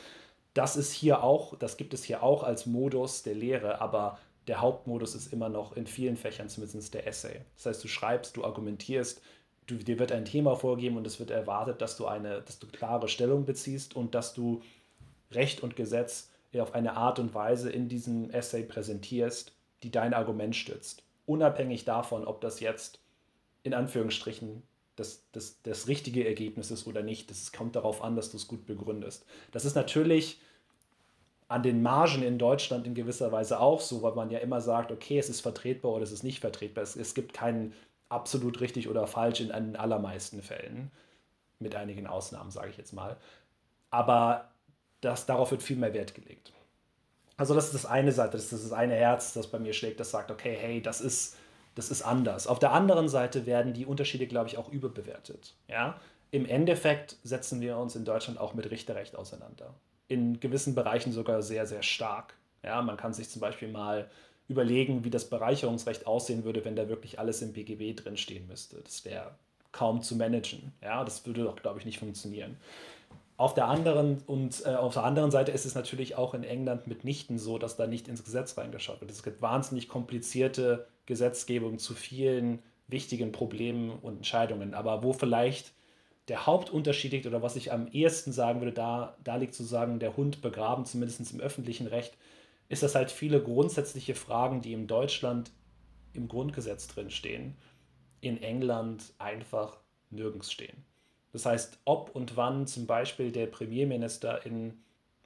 Das 0.54 0.78
ist 0.78 0.92
hier 0.92 1.22
auch, 1.22 1.54
das 1.58 1.76
gibt 1.76 1.92
es 1.92 2.02
hier 2.02 2.22
auch 2.22 2.44
als 2.44 2.64
Modus 2.64 3.22
der 3.22 3.34
Lehre, 3.34 3.82
aber 3.82 4.18
der 4.46 4.60
Hauptmodus 4.60 5.14
ist 5.14 5.32
immer 5.32 5.48
noch 5.48 5.76
in 5.76 5.86
vielen 5.86 6.16
Fächern 6.16 6.48
zumindest 6.48 6.94
der 6.94 7.06
Essay. 7.06 7.40
Das 7.56 7.66
heißt, 7.66 7.84
du 7.84 7.88
schreibst, 7.88 8.36
du 8.36 8.44
argumentierst, 8.44 9.20
du, 9.66 9.76
dir 9.76 9.98
wird 9.98 10.12
ein 10.12 10.24
Thema 10.24 10.54
vorgegeben 10.54 10.96
und 10.96 11.06
es 11.06 11.18
wird 11.18 11.30
erwartet, 11.30 11.82
dass 11.82 11.96
du 11.96 12.06
eine, 12.06 12.42
dass 12.42 12.58
du 12.58 12.66
klare 12.66 13.08
Stellung 13.08 13.44
beziehst 13.44 13.96
und 13.96 14.14
dass 14.14 14.34
du 14.34 14.62
Recht 15.32 15.62
und 15.62 15.76
Gesetz 15.76 16.28
auf 16.58 16.74
eine 16.74 16.96
Art 16.96 17.18
und 17.18 17.34
Weise 17.34 17.70
in 17.70 17.88
diesem 17.88 18.30
Essay 18.30 18.62
präsentierst, 18.62 19.52
die 19.82 19.90
dein 19.90 20.14
Argument 20.14 20.56
stützt. 20.56 21.02
Unabhängig 21.26 21.84
davon, 21.84 22.24
ob 22.24 22.40
das 22.40 22.60
jetzt 22.60 23.00
in 23.62 23.74
Anführungsstrichen 23.74 24.62
das, 24.94 25.24
das, 25.32 25.60
das 25.62 25.88
richtige 25.88 26.26
Ergebnis 26.26 26.70
ist 26.70 26.86
oder 26.86 27.02
nicht. 27.02 27.30
Das 27.30 27.52
kommt 27.52 27.76
darauf 27.76 28.02
an, 28.02 28.16
dass 28.16 28.30
du 28.30 28.38
es 28.38 28.48
gut 28.48 28.64
begründest. 28.64 29.26
Das 29.52 29.64
ist 29.64 29.74
natürlich 29.74 30.40
an 31.48 31.62
den 31.62 31.82
Margen 31.82 32.22
in 32.22 32.38
Deutschland 32.38 32.86
in 32.86 32.94
gewisser 32.94 33.30
Weise 33.30 33.60
auch 33.60 33.80
so, 33.80 34.02
weil 34.02 34.14
man 34.14 34.30
ja 34.30 34.40
immer 34.40 34.60
sagt, 34.60 34.90
okay, 34.90 35.18
es 35.18 35.28
ist 35.28 35.40
vertretbar 35.40 35.92
oder 35.92 36.02
es 36.02 36.12
ist 36.12 36.24
nicht 36.24 36.40
vertretbar. 36.40 36.82
Es, 36.82 36.96
es 36.96 37.14
gibt 37.14 37.32
keinen 37.32 37.72
absolut 38.08 38.60
richtig 38.60 38.88
oder 38.88 39.06
falsch 39.06 39.40
in 39.40 39.48
den 39.48 39.76
allermeisten 39.76 40.42
Fällen, 40.42 40.90
mit 41.58 41.74
einigen 41.74 42.06
Ausnahmen, 42.06 42.50
sage 42.50 42.70
ich 42.70 42.76
jetzt 42.76 42.92
mal. 42.92 43.16
Aber 43.90 44.50
das, 45.00 45.26
darauf 45.26 45.50
wird 45.50 45.62
viel 45.62 45.76
mehr 45.76 45.94
Wert 45.94 46.14
gelegt. 46.14 46.52
Also 47.36 47.54
das 47.54 47.66
ist 47.66 47.74
das 47.74 47.86
eine 47.86 48.12
Seite, 48.12 48.32
das 48.32 48.52
ist 48.52 48.64
das 48.64 48.72
eine 48.72 48.94
Herz, 48.94 49.32
das 49.32 49.46
bei 49.46 49.58
mir 49.58 49.72
schlägt, 49.72 50.00
das 50.00 50.10
sagt, 50.10 50.30
okay, 50.30 50.56
hey, 50.58 50.82
das 50.82 51.00
ist 51.00 51.36
das 51.76 51.90
ist 51.90 52.02
anders. 52.02 52.46
Auf 52.46 52.58
der 52.58 52.72
anderen 52.72 53.08
Seite 53.08 53.46
werden 53.46 53.74
die 53.74 53.86
Unterschiede, 53.86 54.26
glaube 54.26 54.48
ich, 54.48 54.56
auch 54.56 54.70
überbewertet. 54.70 55.54
Ja? 55.68 56.00
Im 56.30 56.46
Endeffekt 56.46 57.16
setzen 57.22 57.60
wir 57.60 57.76
uns 57.76 57.94
in 57.94 58.04
Deutschland 58.04 58.40
auch 58.40 58.54
mit 58.54 58.70
Richterrecht 58.70 59.14
auseinander. 59.14 59.74
In 60.08 60.40
gewissen 60.40 60.74
Bereichen 60.74 61.12
sogar 61.12 61.42
sehr, 61.42 61.66
sehr 61.66 61.82
stark. 61.82 62.34
Ja? 62.62 62.82
Man 62.82 62.96
kann 62.96 63.12
sich 63.12 63.28
zum 63.28 63.40
Beispiel 63.40 63.68
mal 63.68 64.10
überlegen, 64.48 65.04
wie 65.04 65.10
das 65.10 65.28
Bereicherungsrecht 65.28 66.06
aussehen 66.06 66.44
würde, 66.44 66.64
wenn 66.64 66.76
da 66.76 66.88
wirklich 66.88 67.18
alles 67.18 67.42
im 67.42 67.52
BGB 67.52 67.96
drinstehen 67.96 68.46
müsste. 68.46 68.80
Das 68.82 69.04
wäre 69.04 69.34
kaum 69.72 70.02
zu 70.02 70.16
managen. 70.16 70.72
Ja? 70.82 71.04
Das 71.04 71.26
würde 71.26 71.44
doch, 71.44 71.56
glaube 71.56 71.80
ich, 71.80 71.84
nicht 71.84 71.98
funktionieren. 71.98 72.56
Auf 73.38 73.52
der 73.52 73.68
anderen 73.68 74.22
und 74.26 74.64
äh, 74.64 74.70
auf 74.70 74.94
der 74.94 75.04
anderen 75.04 75.30
Seite 75.30 75.52
ist 75.52 75.66
es 75.66 75.74
natürlich 75.74 76.16
auch 76.16 76.32
in 76.32 76.42
England 76.42 76.86
mitnichten 76.86 77.38
so, 77.38 77.58
dass 77.58 77.76
da 77.76 77.86
nicht 77.86 78.08
ins 78.08 78.24
Gesetz 78.24 78.56
reingeschaut 78.56 79.00
wird. 79.00 79.10
Es 79.10 79.22
gibt 79.22 79.42
wahnsinnig 79.42 79.88
komplizierte 79.88 80.86
Gesetzgebung 81.04 81.78
zu 81.78 81.94
vielen 81.94 82.62
wichtigen 82.88 83.32
Problemen 83.32 83.90
und 83.90 84.16
Entscheidungen. 84.16 84.72
Aber 84.72 85.02
wo 85.02 85.12
vielleicht 85.12 85.72
der 86.28 86.46
Hauptunterschied 86.46 87.12
liegt 87.12 87.26
oder 87.26 87.42
was 87.42 87.56
ich 87.56 87.72
am 87.72 87.86
ehesten 87.88 88.32
sagen 88.32 88.60
würde, 88.60 88.72
da, 88.72 89.16
da 89.22 89.36
liegt 89.36 89.54
sozusagen 89.54 89.98
der 89.98 90.16
Hund 90.16 90.42
begraben, 90.42 90.84
zumindest 90.84 91.32
im 91.32 91.40
öffentlichen 91.40 91.86
Recht, 91.86 92.16
ist 92.68 92.82
das 92.82 92.94
halt 92.94 93.10
viele 93.10 93.40
grundsätzliche 93.40 94.14
Fragen, 94.14 94.60
die 94.60 94.72
in 94.72 94.88
Deutschland 94.88 95.52
im 96.12 96.26
Grundgesetz 96.28 96.88
drin 96.88 97.10
stehen, 97.10 97.56
in 98.20 98.42
England 98.42 99.12
einfach 99.18 99.78
nirgends 100.10 100.50
stehen. 100.50 100.84
Das 101.32 101.46
heißt, 101.46 101.78
ob 101.84 102.14
und 102.14 102.36
wann 102.36 102.66
zum 102.66 102.86
Beispiel 102.86 103.30
der 103.30 103.46
Premierminister 103.46 104.44
in, 104.46 104.80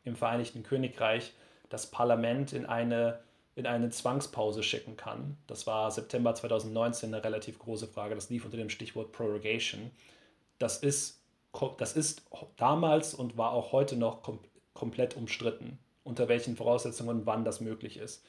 im 0.05 0.17
Vereinigten 0.17 0.63
Königreich 0.63 1.33
das 1.69 1.91
Parlament 1.91 2.53
in 2.53 2.67
eine 2.67 3.21
in 3.57 3.67
eine 3.67 3.91
Zwangspause 3.91 4.63
schicken 4.63 4.97
kann. 4.97 5.37
Das 5.47 5.67
war 5.67 5.91
September 5.91 6.35
2019 6.35 7.13
eine 7.13 7.23
relativ 7.23 7.59
große 7.59 7.89
Frage. 7.89 8.15
Das 8.15 8.31
lief 8.31 8.45
unter 8.45 8.57
dem 8.57 8.71
Stichwort 8.71 9.13
Prorogation. 9.13 9.91
Das 10.61 10.77
ist, 10.77 11.20
das 11.79 11.96
ist 11.96 12.23
damals 12.57 13.14
und 13.14 13.37
war 13.37 13.53
auch 13.53 13.73
heute 13.73 13.96
noch 13.96 14.23
kom 14.23 14.38
komplett 14.73 15.16
umstritten, 15.16 15.79
unter 16.05 16.29
welchen 16.29 16.57
Voraussetzungen 16.57 17.11
und 17.11 17.27
wann 17.27 17.44
das 17.44 17.61
möglich 17.61 17.96
ist. 17.96 18.25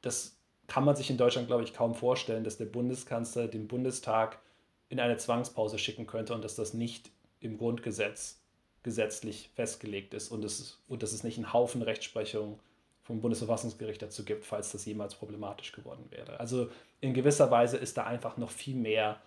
Das 0.00 0.38
kann 0.66 0.84
man 0.84 0.96
sich 0.96 1.10
in 1.10 1.18
Deutschland, 1.18 1.46
glaube 1.46 1.62
ich, 1.62 1.74
kaum 1.74 1.94
vorstellen, 1.94 2.42
dass 2.42 2.56
der 2.56 2.64
Bundeskanzler 2.64 3.48
den 3.48 3.68
Bundestag 3.68 4.40
in 4.88 4.98
eine 4.98 5.18
Zwangspause 5.18 5.78
schicken 5.78 6.06
könnte 6.06 6.34
und 6.34 6.42
dass 6.42 6.56
das 6.56 6.72
nicht 6.72 7.10
im 7.40 7.58
Grundgesetz 7.58 8.40
gesetzlich 8.82 9.50
festgelegt 9.54 10.14
ist 10.14 10.30
und, 10.30 10.44
es, 10.44 10.82
und 10.88 11.02
dass 11.02 11.12
es 11.12 11.22
nicht 11.22 11.36
einen 11.36 11.52
Haufen 11.52 11.82
Rechtsprechung 11.82 12.58
vom 13.02 13.20
Bundesverfassungsgericht 13.20 14.00
dazu 14.00 14.24
gibt, 14.24 14.44
falls 14.44 14.72
das 14.72 14.86
jemals 14.86 15.14
problematisch 15.14 15.72
geworden 15.72 16.06
wäre. 16.10 16.40
Also 16.40 16.70
in 17.00 17.12
gewisser 17.12 17.50
Weise 17.50 17.76
ist 17.76 17.98
da 17.98 18.04
einfach 18.04 18.38
noch 18.38 18.50
viel 18.50 18.76
mehr 18.76 19.20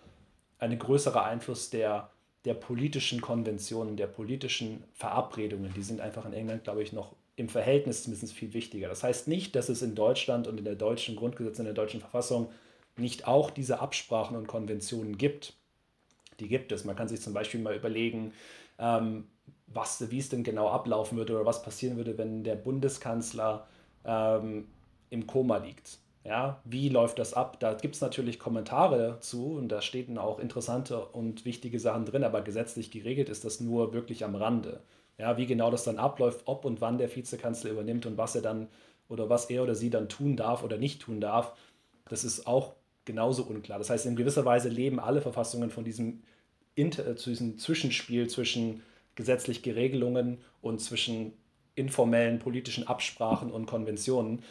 ein 0.58 0.76
größerer 0.76 1.24
Einfluss 1.24 1.70
der, 1.70 2.10
der 2.44 2.54
politischen 2.54 3.20
Konventionen, 3.20 3.96
der 3.96 4.06
politischen 4.06 4.84
Verabredungen. 4.94 5.72
Die 5.74 5.82
sind 5.82 6.00
einfach 6.00 6.24
in 6.24 6.32
England, 6.32 6.64
glaube 6.64 6.82
ich, 6.82 6.92
noch 6.92 7.14
im 7.36 7.48
Verhältnis 7.48 8.02
zumindest 8.02 8.32
viel 8.34 8.52
wichtiger. 8.52 8.88
Das 8.88 9.02
heißt 9.02 9.28
nicht, 9.28 9.54
dass 9.54 9.68
es 9.68 9.82
in 9.82 9.94
Deutschland 9.94 10.46
und 10.46 10.58
in 10.58 10.64
der 10.64 10.74
deutschen 10.74 11.16
Grundgesetz, 11.16 11.58
in 11.58 11.64
der 11.64 11.74
deutschen 11.74 12.00
Verfassung 12.00 12.50
nicht 12.96 13.28
auch 13.28 13.50
diese 13.50 13.80
Absprachen 13.80 14.36
und 14.36 14.48
Konventionen 14.48 15.18
gibt. 15.18 15.54
Die 16.40 16.48
gibt 16.48 16.72
es. 16.72 16.84
Man 16.84 16.96
kann 16.96 17.08
sich 17.08 17.20
zum 17.20 17.32
Beispiel 17.32 17.60
mal 17.60 17.76
überlegen, 17.76 18.32
ähm, 18.78 19.28
was, 19.66 20.10
wie 20.10 20.18
es 20.18 20.28
denn 20.28 20.44
genau 20.44 20.68
ablaufen 20.68 21.18
würde 21.18 21.34
oder 21.34 21.46
was 21.46 21.62
passieren 21.62 21.96
würde, 21.96 22.18
wenn 22.18 22.42
der 22.42 22.56
Bundeskanzler 22.56 23.68
ähm, 24.04 24.68
im 25.10 25.26
Koma 25.26 25.58
liegt. 25.58 25.98
Ja, 26.24 26.60
wie 26.64 26.88
läuft 26.88 27.18
das 27.18 27.32
ab? 27.32 27.58
Da 27.60 27.74
gibt 27.74 27.94
es 27.94 28.00
natürlich 28.00 28.38
Kommentare 28.38 29.18
zu 29.20 29.54
und 29.54 29.68
da 29.68 29.80
stehen 29.80 30.18
auch 30.18 30.38
interessante 30.38 31.06
und 31.06 31.44
wichtige 31.44 31.80
Sachen 31.80 32.04
drin, 32.04 32.24
aber 32.24 32.42
gesetzlich 32.42 32.90
geregelt 32.90 33.28
ist 33.28 33.44
das 33.44 33.60
nur 33.60 33.92
wirklich 33.94 34.24
am 34.24 34.34
Rande. 34.34 34.82
Ja, 35.16 35.36
wie 35.36 35.46
genau 35.46 35.70
das 35.70 35.84
dann 35.84 35.98
abläuft, 35.98 36.42
ob 36.44 36.64
und 36.64 36.80
wann 36.80 36.98
der 36.98 37.14
Vizekanzler 37.14 37.70
übernimmt 37.70 38.04
und 38.06 38.18
was 38.18 38.34
er 38.34 38.42
dann 38.42 38.68
oder 39.08 39.30
was 39.30 39.46
er 39.46 39.62
oder 39.62 39.74
sie 39.74 39.90
dann 39.90 40.08
tun 40.08 40.36
darf 40.36 40.62
oder 40.62 40.76
nicht 40.76 41.00
tun 41.02 41.20
darf, 41.20 41.54
das 42.08 42.24
ist 42.24 42.46
auch 42.46 42.74
genauso 43.04 43.42
unklar. 43.44 43.78
Das 43.78 43.90
heißt, 43.90 44.06
in 44.06 44.16
gewisser 44.16 44.44
Weise 44.44 44.68
leben 44.68 45.00
alle 45.00 45.22
Verfassungen 45.22 45.70
von 45.70 45.84
diesem, 45.84 46.22
Inter 46.74 47.06
äh, 47.06 47.14
diesem 47.14 47.58
Zwischenspiel 47.58 48.28
zwischen 48.28 48.82
gesetzlichen 49.14 49.72
Regelungen 49.72 50.38
und 50.60 50.80
zwischen 50.80 51.32
informellen 51.74 52.38
politischen 52.38 52.86
Absprachen 52.86 53.50
und 53.50 53.66
Konventionen. 53.66 54.42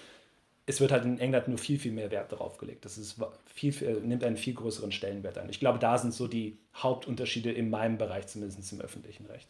Es 0.70 0.82
wird 0.82 0.92
halt 0.92 1.06
in 1.06 1.18
England 1.18 1.48
nur 1.48 1.58
viel, 1.58 1.80
viel 1.80 1.94
mehr 1.94 2.12
Wert 2.12 2.32
darauf 2.32 2.58
gelegt. 2.58 2.84
Das 2.84 2.98
ist 2.98 3.16
viel, 3.46 3.72
viel, 3.72 4.02
nimmt 4.02 4.24
einen 4.24 4.36
viel 4.36 4.54
größeren 4.54 4.92
Stellenwert 4.92 5.38
ein. 5.38 5.50
Ich 5.50 5.62
glaube, 5.62 5.80
da 5.80 5.98
sind 5.98 6.14
so 6.14 6.28
die 6.28 6.58
Hauptunterschiede 6.76 7.52
in 7.52 7.70
meinem 7.70 7.98
Bereich, 7.98 8.28
zumindest 8.28 8.72
im 8.74 8.82
öffentlichen 8.82 9.26
Recht. 9.28 9.48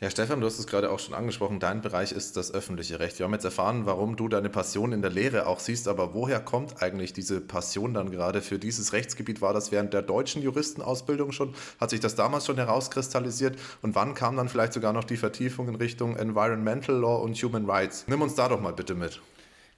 Ja, 0.00 0.10
Stefan, 0.10 0.40
du 0.40 0.46
hast 0.46 0.58
es 0.58 0.66
gerade 0.66 0.90
auch 0.90 0.98
schon 0.98 1.14
angesprochen, 1.14 1.60
dein 1.60 1.80
Bereich 1.80 2.10
ist 2.10 2.36
das 2.36 2.52
öffentliche 2.52 2.98
Recht. 2.98 3.20
Wir 3.20 3.26
haben 3.26 3.32
jetzt 3.32 3.44
erfahren, 3.44 3.86
warum 3.86 4.16
du 4.16 4.26
deine 4.26 4.50
Passion 4.50 4.90
in 4.90 5.02
der 5.02 5.12
Lehre 5.12 5.46
auch 5.46 5.60
siehst, 5.60 5.86
aber 5.86 6.14
woher 6.14 6.40
kommt 6.40 6.82
eigentlich 6.82 7.12
diese 7.12 7.40
Passion 7.40 7.94
dann 7.94 8.10
gerade 8.10 8.42
für 8.42 8.58
dieses 8.58 8.92
Rechtsgebiet? 8.92 9.40
War 9.40 9.54
das 9.54 9.70
während 9.70 9.94
der 9.94 10.02
deutschen 10.02 10.42
Juristenausbildung 10.42 11.30
schon? 11.30 11.54
Hat 11.80 11.90
sich 11.90 12.00
das 12.00 12.16
damals 12.16 12.44
schon 12.44 12.56
herauskristallisiert? 12.56 13.56
Und 13.82 13.94
wann 13.94 14.14
kam 14.14 14.36
dann 14.36 14.48
vielleicht 14.48 14.72
sogar 14.72 14.92
noch 14.92 15.04
die 15.04 15.16
Vertiefung 15.16 15.68
in 15.68 15.76
Richtung 15.76 16.16
Environmental 16.16 16.96
Law 16.96 17.22
und 17.22 17.40
Human 17.40 17.70
Rights? 17.70 18.04
Nimm 18.08 18.20
uns 18.20 18.34
da 18.34 18.48
doch 18.48 18.60
mal 18.60 18.72
bitte 18.72 18.96
mit. 18.96 19.22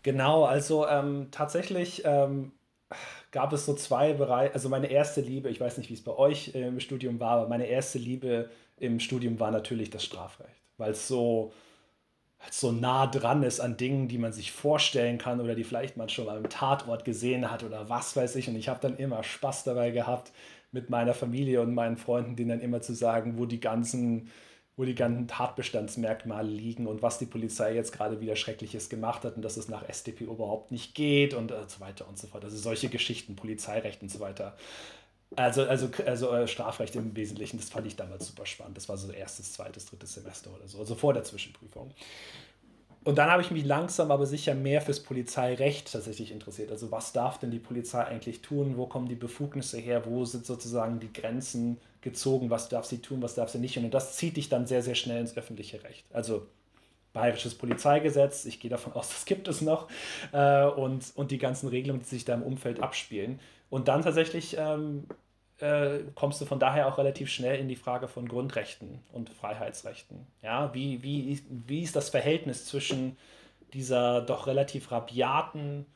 Genau, 0.07 0.45
also 0.45 0.87
ähm, 0.87 1.29
tatsächlich 1.33 2.03
ähm, 2.05 2.53
gab 3.33 3.53
es 3.53 3.66
so 3.66 3.75
zwei 3.75 4.12
Bereiche, 4.12 4.55
also 4.55 4.69
meine 4.69 4.88
erste 4.88 5.21
Liebe, 5.21 5.51
ich 5.51 5.61
weiß 5.61 5.79
nicht, 5.79 5.90
wie 5.90 5.95
es 5.95 6.05
bei 6.05 6.12
euch 6.16 6.55
im 6.55 6.79
Studium 6.81 7.19
war, 7.21 7.33
aber 7.38 7.49
meine 7.49 7.66
erste 7.66 7.99
Liebe 7.99 8.49
im 8.79 9.01
Studium 9.01 9.40
war 9.40 9.51
natürlich 9.51 9.90
das 9.90 10.05
Strafrecht, 10.05 10.62
weil 10.77 10.92
es 10.92 11.09
so, 11.09 11.53
so 12.51 12.73
nah 12.73 13.07
dran 13.09 13.42
ist 13.42 13.61
an 13.61 13.77
Dingen, 13.77 14.09
die 14.09 14.19
man 14.19 14.33
sich 14.33 14.53
vorstellen 14.53 15.19
kann 15.19 15.40
oder 15.40 15.55
die 15.57 15.64
vielleicht 15.64 15.97
man 15.97 16.09
schon 16.09 16.27
mal 16.27 16.38
im 16.38 16.51
Tatort 16.51 17.05
gesehen 17.05 17.51
hat 17.51 17.64
oder 17.64 17.88
was 17.90 18.16
weiß 18.16 18.37
ich. 18.37 18.49
Und 18.49 18.57
ich 18.57 18.69
habe 18.69 18.81
dann 18.81 18.97
immer 18.99 19.23
Spaß 19.25 19.64
dabei 19.64 19.90
gehabt, 19.90 20.33
mit 20.73 20.90
meiner 20.90 21.14
Familie 21.14 21.62
und 21.62 21.75
meinen 21.75 21.97
Freunden 21.97 22.37
denen 22.37 22.51
dann 22.51 22.61
immer 22.61 22.83
zu 22.83 22.95
sagen, 22.95 23.38
wo 23.38 23.47
die 23.47 23.61
ganzen 23.61 24.31
wo 24.77 24.85
die 24.85 24.95
ganzen 24.95 25.27
Tatbestandsmerkmale 25.27 26.49
liegen 26.49 26.87
und 26.87 27.03
was 27.03 27.19
die 27.19 27.27
Polizei 27.27 27.75
jetzt 27.75 27.93
gerade 27.93 28.21
wieder 28.21 28.37
Schreckliches 28.37 28.89
gemacht 28.89 29.25
hat 29.25 29.37
und 29.37 29.43
dass 29.43 29.57
es 29.57 29.69
nach 29.69 29.85
StPO 29.91 30.25
überhaupt 30.25 30.71
nicht 30.71 30.95
geht 30.95 31.33
und 31.33 31.51
äh, 31.51 31.65
so 31.67 31.81
weiter 31.81 32.07
und 32.07 32.19
so 32.19 32.27
fort. 32.27 32.45
Also 32.45 32.57
solche 32.59 32.89
Geschichten, 32.89 33.37
Polizeirecht 33.37 34.03
und 34.03 34.11
so 34.11 34.21
weiter. 34.21 34.55
Also, 35.35 35.65
also, 35.65 35.89
also 36.05 36.31
äh, 36.33 36.47
Strafrecht 36.47 36.95
im 36.95 37.17
Wesentlichen, 37.17 37.57
das 37.57 37.71
fand 37.71 37.87
ich 37.87 37.97
damals 37.97 38.27
super 38.27 38.45
spannend. 38.45 38.77
Das 38.77 38.89
war 38.89 38.97
so 38.99 39.11
erstes, 39.11 39.55
zweites, 39.55 39.87
drittes 39.87 40.15
Semester 40.15 40.51
oder 40.55 40.69
so, 40.69 40.79
also 40.79 40.95
vor 40.95 41.15
der 41.15 41.25
Zwischenprüfung. 41.25 41.91
Und 43.03 43.19
dann 43.19 43.31
habe 43.31 43.41
ich 43.41 43.51
mich 43.53 43.65
langsam 43.65 44.11
aber 44.11 44.27
sicher 44.27 44.55
mehr 44.55 44.83
fürs 44.83 45.01
Polizeirecht 45.01 45.93
tatsächlich 45.93 46.33
interessiert. 46.33 46.71
Also 46.71 46.91
was 46.91 47.12
darf 47.12 47.39
denn 47.39 47.53
die 47.53 47.61
Polizei 47.61 48.05
eigentlich 48.05 48.43
tun? 48.43 48.77
Wo 48.77 48.87
kommen 48.87 49.09
die 49.09 49.15
Befugnisse 49.15 49.79
her? 49.79 50.05
Wo 50.07 50.25
sind 50.25 50.45
sozusagen 50.45 50.99
die 50.99 51.12
Grenzen 51.12 51.79
gezogen? 52.01 52.51
Was 52.51 52.69
darf 52.69 52.85
sie 52.85 53.01
tun? 53.01 53.23
Was 53.23 53.35
darf 53.35 53.51
sie 53.51 53.59
nicht? 53.59 53.77
Und 53.79 53.91
das 53.93 54.17
zieht 54.17 54.37
dich 54.37 54.49
dann 54.49 54.67
sehr, 54.67 54.83
sehr 54.83 54.95
schnell 54.95 55.21
ins 55.21 55.37
öffentliche 55.37 55.83
Recht. 55.85 56.05
Also 56.13 56.47
Bayerisches 57.17 57.55
Polizeigesetz, 57.55 58.45
ich 58.45 58.61
gehe 58.61 58.71
davon 58.71 58.93
aus, 58.93 59.09
das 59.15 59.25
gibt 59.25 59.49
es 59.49 59.63
noch, 59.63 59.89
äh, 60.33 60.67
und, 60.67 61.13
und 61.15 61.31
die 61.31 61.39
ganzen 61.39 61.69
Regelungen, 61.69 62.03
die 62.03 62.07
sich 62.07 62.27
da 62.27 62.35
im 62.35 62.43
Umfeld 62.43 62.83
abspielen. 62.83 63.41
Und 63.71 63.89
dann 63.89 64.03
tatsächlich 64.03 64.55
ähm, 64.59 65.07
äh, 65.59 66.01
kommst 66.15 66.43
du 66.43 66.45
von 66.45 66.59
daher 66.59 66.87
auch 66.87 66.99
relativ 66.99 67.31
schnell 67.31 67.59
in 67.59 67.69
die 67.69 67.77
Frage 67.77 68.07
von 68.07 68.29
Grundrechten 68.29 69.01
und 69.13 69.31
Freiheitsrechten. 69.31 70.27
Ja, 70.43 70.75
wie, 70.75 71.03
wie, 71.03 71.43
wie 71.49 71.83
ist 71.83 71.97
das 71.97 72.11
Verhältnis 72.11 72.67
zwischen 72.67 73.17
dieser 73.73 74.21
doch 74.21 74.47
relativ 74.47 74.93
rabiaten, 74.93 75.87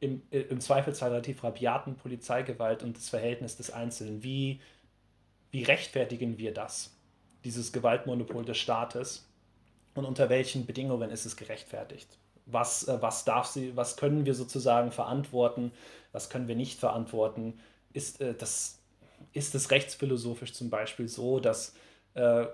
im, 0.00 0.22
äh, 0.30 0.40
im 0.40 0.60
Zweifelsfall 0.60 1.10
relativ 1.10 1.44
rabiaten 1.44 1.96
Polizeigewalt 1.96 2.82
und 2.82 2.96
das 2.96 3.10
Verhältnis 3.10 3.58
des 3.58 3.70
Einzelnen? 3.70 4.22
Wie, 4.22 4.60
wie 5.50 5.62
rechtfertigen 5.62 6.38
wir 6.38 6.54
das, 6.54 6.90
dieses 7.44 7.72
Gewaltmonopol 7.72 8.44
des 8.44 8.58
Staates? 8.58 9.26
Und 9.94 10.04
unter 10.04 10.28
welchen 10.28 10.66
Bedingungen 10.66 11.10
ist 11.10 11.26
es 11.26 11.36
gerechtfertigt? 11.36 12.08
Was, 12.46 12.86
äh, 12.88 13.00
was, 13.00 13.24
darf 13.24 13.46
sie, 13.46 13.76
was 13.76 13.96
können 13.96 14.24
wir 14.24 14.34
sozusagen 14.34 14.92
verantworten? 14.92 15.72
Was 16.12 16.30
können 16.30 16.48
wir 16.48 16.56
nicht 16.56 16.78
verantworten? 16.78 17.58
Ist 17.92 18.20
äh, 18.20 18.34
das 18.34 18.78
ist 19.32 19.54
es 19.54 19.70
rechtsphilosophisch 19.70 20.52
zum 20.52 20.70
Beispiel 20.70 21.08
so, 21.08 21.40
dass 21.40 21.74
äh, 22.14 22.46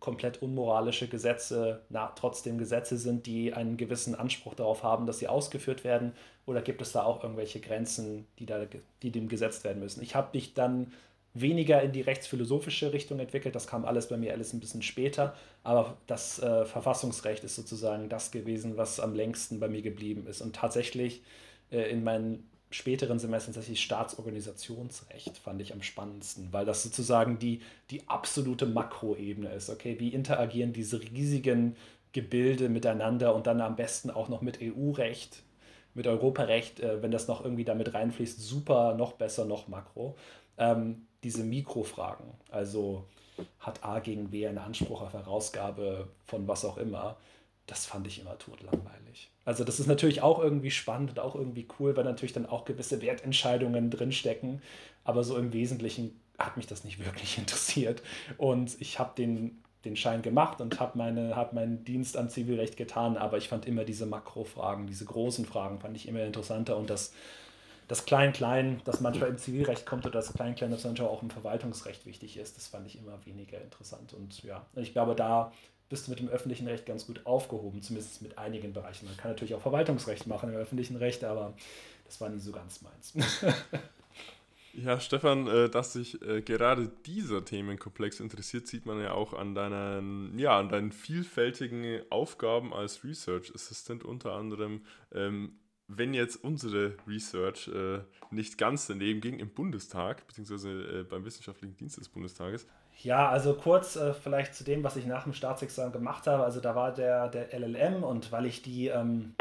komplett 0.00 0.42
unmoralische 0.42 1.08
Gesetze 1.08 1.82
na, 1.88 2.12
trotzdem 2.16 2.58
Gesetze 2.58 2.96
sind, 2.96 3.26
die 3.26 3.54
einen 3.54 3.76
gewissen 3.76 4.14
Anspruch 4.14 4.54
darauf 4.54 4.82
haben, 4.82 5.06
dass 5.06 5.18
sie 5.18 5.28
ausgeführt 5.28 5.84
werden? 5.84 6.12
Oder 6.44 6.60
gibt 6.60 6.82
es 6.82 6.92
da 6.92 7.04
auch 7.04 7.22
irgendwelche 7.22 7.60
Grenzen, 7.60 8.26
die, 8.38 8.46
da, 8.46 8.66
die 9.02 9.10
dem 9.10 9.28
gesetzt 9.28 9.62
werden 9.64 9.80
müssen? 9.80 10.02
Ich 10.02 10.14
habe 10.14 10.30
mich 10.32 10.54
dann 10.54 10.92
weniger 11.34 11.82
in 11.82 11.92
die 11.92 12.02
rechtsphilosophische 12.02 12.92
Richtung 12.92 13.18
entwickelt. 13.18 13.54
Das 13.54 13.66
kam 13.66 13.84
alles 13.84 14.08
bei 14.08 14.16
mir 14.16 14.32
alles 14.32 14.52
ein 14.52 14.60
bisschen 14.60 14.82
später. 14.82 15.34
Aber 15.62 15.96
das 16.06 16.38
äh, 16.42 16.64
Verfassungsrecht 16.64 17.44
ist 17.44 17.56
sozusagen 17.56 18.08
das 18.08 18.30
gewesen, 18.30 18.76
was 18.76 19.00
am 19.00 19.14
längsten 19.14 19.58
bei 19.58 19.68
mir 19.68 19.82
geblieben 19.82 20.26
ist. 20.26 20.42
Und 20.42 20.54
tatsächlich 20.54 21.22
äh, 21.70 21.90
in 21.90 22.04
meinen 22.04 22.48
späteren 22.70 23.18
Semestern 23.18 23.54
tatsächlich 23.54 23.82
Staatsorganisationsrecht 23.82 25.36
fand 25.38 25.60
ich 25.60 25.72
am 25.72 25.82
spannendsten, 25.82 26.52
weil 26.52 26.64
das 26.64 26.82
sozusagen 26.82 27.38
die, 27.38 27.60
die 27.90 28.08
absolute 28.08 28.66
Makroebene 28.66 29.52
ist. 29.52 29.70
Okay, 29.70 29.96
wie 29.98 30.08
interagieren 30.08 30.72
diese 30.72 31.00
riesigen 31.00 31.76
Gebilde 32.12 32.68
miteinander 32.68 33.34
und 33.34 33.46
dann 33.46 33.60
am 33.60 33.76
besten 33.76 34.10
auch 34.10 34.28
noch 34.28 34.42
mit 34.42 34.60
EU-Recht, 34.60 35.42
mit 35.94 36.06
Europarecht, 36.06 36.80
äh, 36.80 37.02
wenn 37.02 37.10
das 37.10 37.28
noch 37.28 37.44
irgendwie 37.44 37.64
damit 37.64 37.94
reinfließt, 37.94 38.40
super, 38.40 38.94
noch 38.94 39.12
besser, 39.12 39.44
noch 39.44 39.68
makro. 39.68 40.16
Ähm, 40.58 41.06
diese 41.22 41.44
Mikrofragen, 41.44 42.26
also 42.50 43.06
hat 43.58 43.84
A 43.84 44.00
gegen 44.00 44.30
B 44.30 44.46
einen 44.46 44.58
Anspruch 44.58 45.02
auf 45.02 45.12
Herausgabe 45.12 46.08
von 46.24 46.46
was 46.48 46.64
auch 46.64 46.76
immer, 46.76 47.16
das 47.66 47.86
fand 47.86 48.06
ich 48.06 48.20
immer 48.20 48.36
totlangweilig. 48.38 49.30
Also 49.44 49.64
das 49.64 49.80
ist 49.80 49.86
natürlich 49.86 50.22
auch 50.22 50.40
irgendwie 50.40 50.70
spannend 50.70 51.10
und 51.10 51.20
auch 51.20 51.34
irgendwie 51.34 51.66
cool, 51.78 51.96
weil 51.96 52.04
natürlich 52.04 52.32
dann 52.32 52.46
auch 52.46 52.64
gewisse 52.64 53.00
Wertentscheidungen 53.00 53.90
drinstecken. 53.90 54.62
Aber 55.04 55.24
so 55.24 55.36
im 55.36 55.52
Wesentlichen 55.52 56.20
hat 56.38 56.56
mich 56.56 56.66
das 56.66 56.84
nicht 56.84 57.04
wirklich 57.04 57.38
interessiert. 57.38 58.02
Und 58.36 58.80
ich 58.80 58.98
habe 58.98 59.12
den, 59.16 59.62
den 59.84 59.96
Schein 59.96 60.22
gemacht 60.22 60.60
und 60.60 60.80
habe 60.80 60.98
meine, 60.98 61.36
hab 61.36 61.52
meinen 61.52 61.84
Dienst 61.84 62.16
am 62.16 62.28
Zivilrecht 62.28 62.76
getan. 62.76 63.16
Aber 63.16 63.38
ich 63.38 63.48
fand 63.48 63.66
immer 63.66 63.84
diese 63.84 64.06
Makrofragen, 64.06 64.86
diese 64.86 65.04
großen 65.04 65.44
Fragen, 65.44 65.80
fand 65.80 65.96
ich 65.96 66.08
immer 66.08 66.22
interessanter. 66.24 66.76
Und 66.76 66.90
das, 66.90 67.12
das 67.92 68.06
Klein-Klein, 68.06 68.80
das 68.84 69.02
manchmal 69.02 69.28
im 69.28 69.36
Zivilrecht 69.36 69.84
kommt 69.84 70.06
oder 70.06 70.14
das 70.14 70.32
Klein-Klein, 70.32 70.70
das 70.70 70.84
manchmal 70.84 71.08
auch 71.08 71.20
im 71.20 71.28
Verwaltungsrecht 71.28 72.06
wichtig 72.06 72.38
ist, 72.38 72.56
das 72.56 72.66
fand 72.66 72.86
ich 72.86 72.96
immer 72.96 73.18
weniger 73.26 73.60
interessant. 73.60 74.14
Und 74.14 74.42
ja, 74.44 74.64
ich 74.76 74.92
glaube, 74.92 75.14
da 75.14 75.52
bist 75.90 76.06
du 76.06 76.12
mit 76.12 76.18
dem 76.18 76.30
öffentlichen 76.30 76.66
Recht 76.66 76.86
ganz 76.86 77.06
gut 77.06 77.26
aufgehoben, 77.26 77.82
zumindest 77.82 78.22
mit 78.22 78.38
einigen 78.38 78.72
Bereichen. 78.72 79.04
Man 79.04 79.18
kann 79.18 79.32
natürlich 79.32 79.54
auch 79.54 79.60
Verwaltungsrecht 79.60 80.26
machen 80.26 80.48
im 80.48 80.56
öffentlichen 80.56 80.96
Recht, 80.96 81.22
aber 81.22 81.52
das 82.06 82.18
war 82.18 82.30
nie 82.30 82.38
so 82.38 82.50
ganz 82.50 82.80
meins. 82.80 83.12
Ja, 84.74 84.98
Stefan, 85.00 85.46
äh, 85.48 85.68
dass 85.68 85.92
sich 85.92 86.22
äh, 86.22 86.40
gerade 86.40 86.90
dieser 87.04 87.44
Themenkomplex 87.44 88.20
interessiert, 88.20 88.66
sieht 88.66 88.86
man 88.86 89.02
ja 89.02 89.12
auch 89.12 89.34
an 89.34 89.54
deinen, 89.54 90.38
ja, 90.38 90.58
an 90.58 90.70
deinen 90.70 90.92
vielfältigen 90.92 92.00
Aufgaben 92.08 92.72
als 92.72 93.04
Research 93.04 93.54
Assistant, 93.54 94.02
unter 94.02 94.32
anderem, 94.32 94.80
ähm, 95.14 95.58
wenn 95.96 96.14
jetzt 96.14 96.36
unsere 96.36 96.96
Research 97.06 97.68
äh, 97.68 98.00
nicht 98.30 98.58
ganz 98.58 98.86
daneben 98.86 99.20
ging 99.20 99.38
im 99.38 99.50
Bundestag, 99.50 100.26
beziehungsweise 100.26 101.04
beim 101.08 101.24
Wissenschaftlichen 101.24 101.76
Dienst 101.76 101.98
des 101.98 102.08
Bundestages, 102.08 102.66
ja, 103.00 103.28
also 103.28 103.54
kurz 103.54 103.96
äh, 103.96 104.14
vielleicht 104.14 104.54
zu 104.54 104.64
dem, 104.64 104.84
was 104.84 104.96
ich 104.96 105.06
nach 105.06 105.24
dem 105.24 105.32
Staatsexamen 105.32 105.92
gemacht 105.92 106.26
habe. 106.26 106.44
Also 106.44 106.60
da 106.60 106.74
war 106.74 106.92
der, 106.92 107.28
der 107.28 107.52
LLM 107.58 108.04
und 108.04 108.30
weil 108.30 108.46
ich 108.46 108.62
die, 108.62 108.88
ähm, 108.88 109.34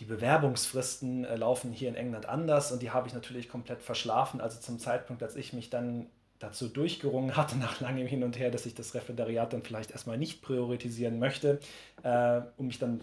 die 0.00 0.04
Bewerbungsfristen 0.04 1.24
äh, 1.24 1.36
laufen 1.36 1.72
hier 1.72 1.88
in 1.88 1.94
England 1.94 2.26
anders 2.26 2.72
und 2.72 2.82
die 2.82 2.90
habe 2.90 3.06
ich 3.06 3.14
natürlich 3.14 3.48
komplett 3.48 3.82
verschlafen. 3.82 4.40
Also 4.40 4.58
zum 4.58 4.78
Zeitpunkt, 4.78 5.22
als 5.22 5.36
ich 5.36 5.52
mich 5.52 5.70
dann 5.70 6.06
dazu 6.40 6.68
durchgerungen 6.68 7.36
hatte, 7.36 7.56
nach 7.58 7.80
langem 7.80 8.06
Hin 8.06 8.24
und 8.24 8.38
Her, 8.38 8.50
dass 8.50 8.66
ich 8.66 8.74
das 8.74 8.94
Referendariat 8.94 9.52
dann 9.52 9.62
vielleicht 9.62 9.92
erstmal 9.92 10.18
nicht 10.18 10.42
priorisieren 10.42 11.20
möchte 11.20 11.60
äh, 12.02 12.40
und 12.56 12.66
mich 12.66 12.80
dann 12.80 13.02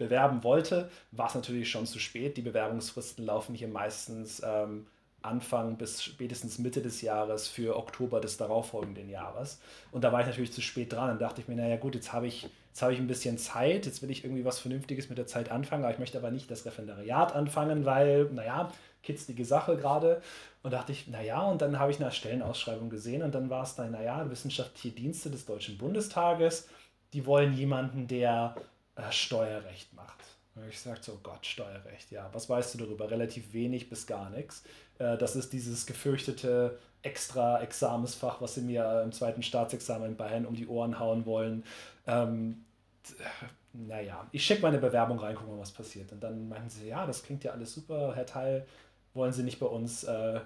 bewerben 0.00 0.42
wollte, 0.42 0.90
war 1.12 1.28
es 1.28 1.34
natürlich 1.34 1.70
schon 1.70 1.86
zu 1.86 2.00
spät. 2.00 2.36
Die 2.36 2.42
Bewerbungsfristen 2.42 3.24
laufen 3.24 3.54
hier 3.54 3.68
meistens 3.68 4.42
ähm, 4.44 4.86
Anfang 5.22 5.76
bis 5.76 6.02
spätestens 6.02 6.58
Mitte 6.58 6.80
des 6.80 7.02
Jahres 7.02 7.46
für 7.46 7.76
Oktober 7.76 8.20
des 8.20 8.38
darauffolgenden 8.38 9.10
Jahres. 9.10 9.60
Und 9.92 10.02
da 10.02 10.12
war 10.12 10.20
ich 10.20 10.26
natürlich 10.26 10.52
zu 10.52 10.62
spät 10.62 10.92
dran. 10.92 11.08
Dann 11.08 11.18
dachte 11.18 11.42
ich 11.42 11.48
mir, 11.48 11.56
naja 11.56 11.76
gut, 11.76 11.94
jetzt 11.94 12.12
habe 12.12 12.26
ich, 12.26 12.48
habe 12.80 12.94
ich 12.94 12.98
ein 12.98 13.06
bisschen 13.06 13.36
Zeit, 13.36 13.84
jetzt 13.84 14.00
will 14.00 14.10
ich 14.10 14.24
irgendwie 14.24 14.46
was 14.46 14.58
Vernünftiges 14.58 15.10
mit 15.10 15.18
der 15.18 15.26
Zeit 15.26 15.50
anfangen, 15.50 15.84
aber 15.84 15.92
ich 15.92 15.98
möchte 15.98 16.16
aber 16.16 16.30
nicht 16.30 16.50
das 16.50 16.64
Referendariat 16.64 17.34
anfangen, 17.34 17.84
weil, 17.84 18.24
naja, 18.32 18.72
kitzlige 19.02 19.44
Sache 19.44 19.76
gerade. 19.76 20.22
Und 20.62 20.72
dachte 20.72 20.92
ich, 20.92 21.08
naja, 21.08 21.42
und 21.42 21.60
dann 21.60 21.78
habe 21.78 21.90
ich 21.90 22.00
eine 22.00 22.10
Stellenausschreibung 22.10 22.88
gesehen 22.88 23.22
und 23.22 23.34
dann 23.34 23.50
war 23.50 23.64
es 23.64 23.74
dann, 23.74 23.92
naja, 23.92 24.28
wissenschaftliche 24.30 24.94
Dienste 24.94 25.30
des 25.30 25.44
Deutschen 25.44 25.76
Bundestages, 25.76 26.66
die 27.12 27.26
wollen 27.26 27.52
jemanden, 27.52 28.06
der 28.06 28.54
äh, 29.00 29.12
Steuerrecht 29.12 29.92
macht. 29.94 30.18
Und 30.54 30.68
ich 30.68 30.80
sagte 30.80 31.12
so, 31.12 31.20
Gott, 31.22 31.46
Steuerrecht, 31.46 32.10
ja, 32.10 32.28
was 32.32 32.48
weißt 32.48 32.74
du 32.74 32.78
darüber? 32.78 33.10
Relativ 33.10 33.52
wenig 33.52 33.88
bis 33.88 34.06
gar 34.06 34.30
nichts. 34.30 34.64
Äh, 34.98 35.16
das 35.16 35.36
ist 35.36 35.52
dieses 35.52 35.86
gefürchtete 35.86 36.78
extra 37.02 37.60
Examensfach, 37.62 38.40
was 38.40 38.54
sie 38.54 38.62
mir 38.62 39.02
im 39.02 39.12
zweiten 39.12 39.42
Staatsexamen 39.42 40.10
in 40.10 40.16
Bayern 40.16 40.46
um 40.46 40.54
die 40.54 40.66
Ohren 40.66 40.98
hauen 40.98 41.24
wollen. 41.24 41.64
Ähm, 42.06 42.64
naja, 43.72 44.26
ich 44.32 44.44
schicke 44.44 44.62
meine 44.62 44.78
Bewerbung 44.78 45.18
rein, 45.18 45.36
gucken 45.36 45.58
was 45.58 45.70
passiert. 45.70 46.12
Und 46.12 46.22
dann 46.22 46.48
meinten 46.48 46.68
sie, 46.68 46.88
ja, 46.88 47.06
das 47.06 47.22
klingt 47.22 47.44
ja 47.44 47.52
alles 47.52 47.72
super, 47.72 48.14
Herr 48.14 48.26
Teil, 48.26 48.66
wollen 49.14 49.32
Sie 49.32 49.42
nicht 49.42 49.58
bei 49.58 49.66
uns, 49.66 50.04
äh, 50.04 50.36
äh 50.36 50.40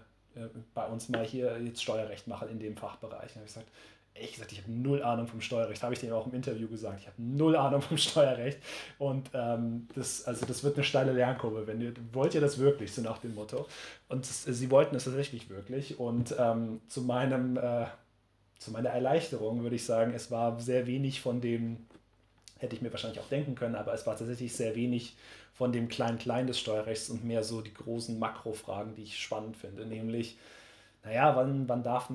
bei 0.75 0.87
uns 0.87 1.09
mal 1.09 1.25
hier 1.25 1.61
jetzt 1.61 1.83
Steuerrecht 1.83 2.29
machen 2.29 2.49
in 2.49 2.59
dem 2.59 2.77
Fachbereich? 2.77 3.31
Und 3.31 3.37
habe 3.37 3.47
ich 3.47 3.55
gesagt, 3.55 3.69
ehrlich 4.15 4.33
gesagt, 4.33 4.53
ich 4.53 4.63
habe 4.63 4.73
null 4.73 5.03
Ahnung 5.03 5.27
vom 5.27 5.41
Steuerrecht, 5.41 5.83
habe 5.83 5.95
ich 5.95 6.01
dir 6.01 6.15
auch 6.15 6.27
im 6.27 6.35
Interview 6.35 6.69
gesagt. 6.69 7.01
Ich 7.01 7.07
habe 7.07 7.21
null 7.21 7.57
Ahnung 7.57 7.83
vom 7.83 7.99
Steuerrecht. 7.99 8.59
Und 8.99 9.31
ähm, 9.35 9.89
das, 9.95 10.25
also 10.25 10.47
das 10.47 10.63
wird 10.63 10.77
eine 10.77 10.85
steile 10.85 11.13
Lernkurve. 11.13 11.67
Wenn 11.67 11.81
ihr, 11.81 11.93
wollt 12.13 12.35
ihr 12.35 12.41
das 12.41 12.59
wirklich, 12.59 12.93
so 12.93 13.03
nach 13.03 13.19
dem 13.19 13.35
Motto. 13.35 13.67
Und 14.09 14.25
das, 14.25 14.45
sie 14.45 14.71
wollten 14.71 14.95
es 14.95 15.05
tatsächlich 15.05 15.51
wirklich. 15.51 15.99
Und 15.99 16.35
ähm, 16.39 16.81
zu 16.89 17.03
meinem, 17.03 17.57
äh, 17.57 17.87
zu 18.59 18.71
meiner 18.71 18.91
Erleichterung 18.91 19.63
würde 19.63 19.77
ich 19.77 19.85
sagen, 19.85 20.15
es 20.15 20.31
war 20.31 20.61
sehr 20.61 20.87
wenig 20.87 21.21
von 21.21 21.41
dem, 21.41 21.87
hätte 22.59 22.77
ich 22.77 22.83
mir 22.83 22.93
wahrscheinlich 22.93 23.21
auch 23.21 23.29
denken 23.29 23.57
können, 23.57 23.75
aber 23.75 23.93
es 23.95 24.07
war 24.07 24.17
tatsächlich 24.17 24.55
sehr 24.55 24.77
wenig 24.77 25.17
von 25.53 25.73
dem 25.73 25.89
Klein-Klein 25.89 26.47
des 26.47 26.59
Steuerrechts 26.59 27.11
und 27.11 27.25
mehr 27.25 27.45
so 27.45 27.61
die 27.61 27.75
großen 27.75 28.19
Makrofragen, 28.19 28.95
die 28.95 29.03
ich 29.03 29.21
spannend 29.21 29.57
finde, 29.57 29.87
nämlich 29.87 30.37
naja, 31.05 31.37
wann, 31.37 31.69
wann 31.69 31.83
darf, 31.83 32.11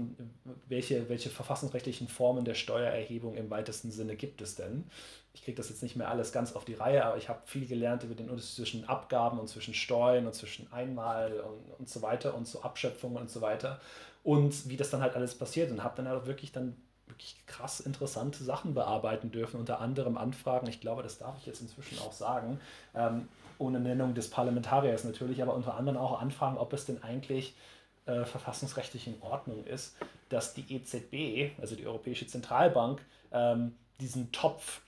welche, 0.68 1.10
welche 1.10 1.30
verfassungsrechtlichen 1.30 2.08
Formen 2.08 2.44
der 2.44 2.56
Steuererhebung 2.56 3.36
im 3.36 3.50
weitesten 3.50 3.92
Sinne 3.92 4.16
gibt 4.16 4.42
es 4.42 4.56
denn? 4.56 4.86
Ich 5.34 5.44
kriege 5.44 5.56
das 5.56 5.70
jetzt 5.70 5.84
nicht 5.84 5.96
mehr 5.96 6.10
alles 6.10 6.32
ganz 6.32 6.54
auf 6.54 6.66
die 6.66 6.74
Reihe, 6.74 7.06
aber 7.06 7.18
ich 7.18 7.30
habe 7.30 7.40
viel 7.46 7.68
gelernt 7.68 8.04
über 8.04 8.16
den 8.16 8.30
Unterschied 8.30 8.56
zwischen 8.56 8.90
Abgaben 8.90 9.40
und 9.40 9.48
zwischen 9.48 9.76
Steuern 9.76 10.26
und 10.26 10.34
zwischen 10.34 10.72
Einmal 10.74 11.40
und, 11.40 11.80
und 11.80 11.90
so 11.90 12.02
weiter 12.02 12.34
und 12.34 12.48
so 12.48 12.62
Abschöpfungen 12.62 13.18
und 13.18 13.30
so 13.30 13.42
weiter 13.42 13.80
und 14.24 14.68
wie 14.70 14.76
das 14.76 14.90
dann 14.90 15.02
halt 15.02 15.16
alles 15.16 15.36
passiert 15.36 15.72
und 15.72 15.84
habe 15.84 15.96
dann 15.98 16.08
halt 16.08 16.22
auch 16.22 16.26
wirklich 16.26 16.52
dann 16.52 16.76
wirklich 17.08 17.36
krass 17.48 17.80
interessante 17.80 18.44
Sachen 18.44 18.74
bearbeiten 18.74 19.32
dürfen, 19.32 19.60
unter 19.60 19.82
anderem 19.82 20.18
Anfragen, 20.18 20.68
ich 20.68 20.80
glaube, 20.80 21.04
das 21.04 21.18
darf 21.18 21.38
ich 21.38 21.46
jetzt 21.46 21.62
inzwischen 21.62 22.00
auch 22.00 22.12
sagen, 22.12 22.60
ähm, 22.96 23.28
ohne 23.58 23.80
Nennung 23.80 24.14
des 24.14 24.30
Parlamentariers 24.30 25.04
natürlich, 25.04 25.42
aber 25.42 25.54
unter 25.54 25.76
anderem 25.76 25.98
auch 25.98 26.22
Anfragen, 26.22 26.58
ob 26.58 26.72
es 26.74 26.86
denn 26.86 27.04
eigentlich 27.04 27.56
äh, 28.10 28.26
verfassungsrechtlich 28.26 29.08
in 29.08 29.22
Ordnung 29.22 29.66
ist, 29.66 29.96
dass 30.30 30.54
die 30.54 30.74
EZB, 30.74 31.60
also 31.62 31.76
die 31.76 31.86
Europäische 31.86 32.28
Zentralbank, 32.28 33.02
ähm, 33.32 33.76
diesen 34.02 34.32
Topf 34.32 34.82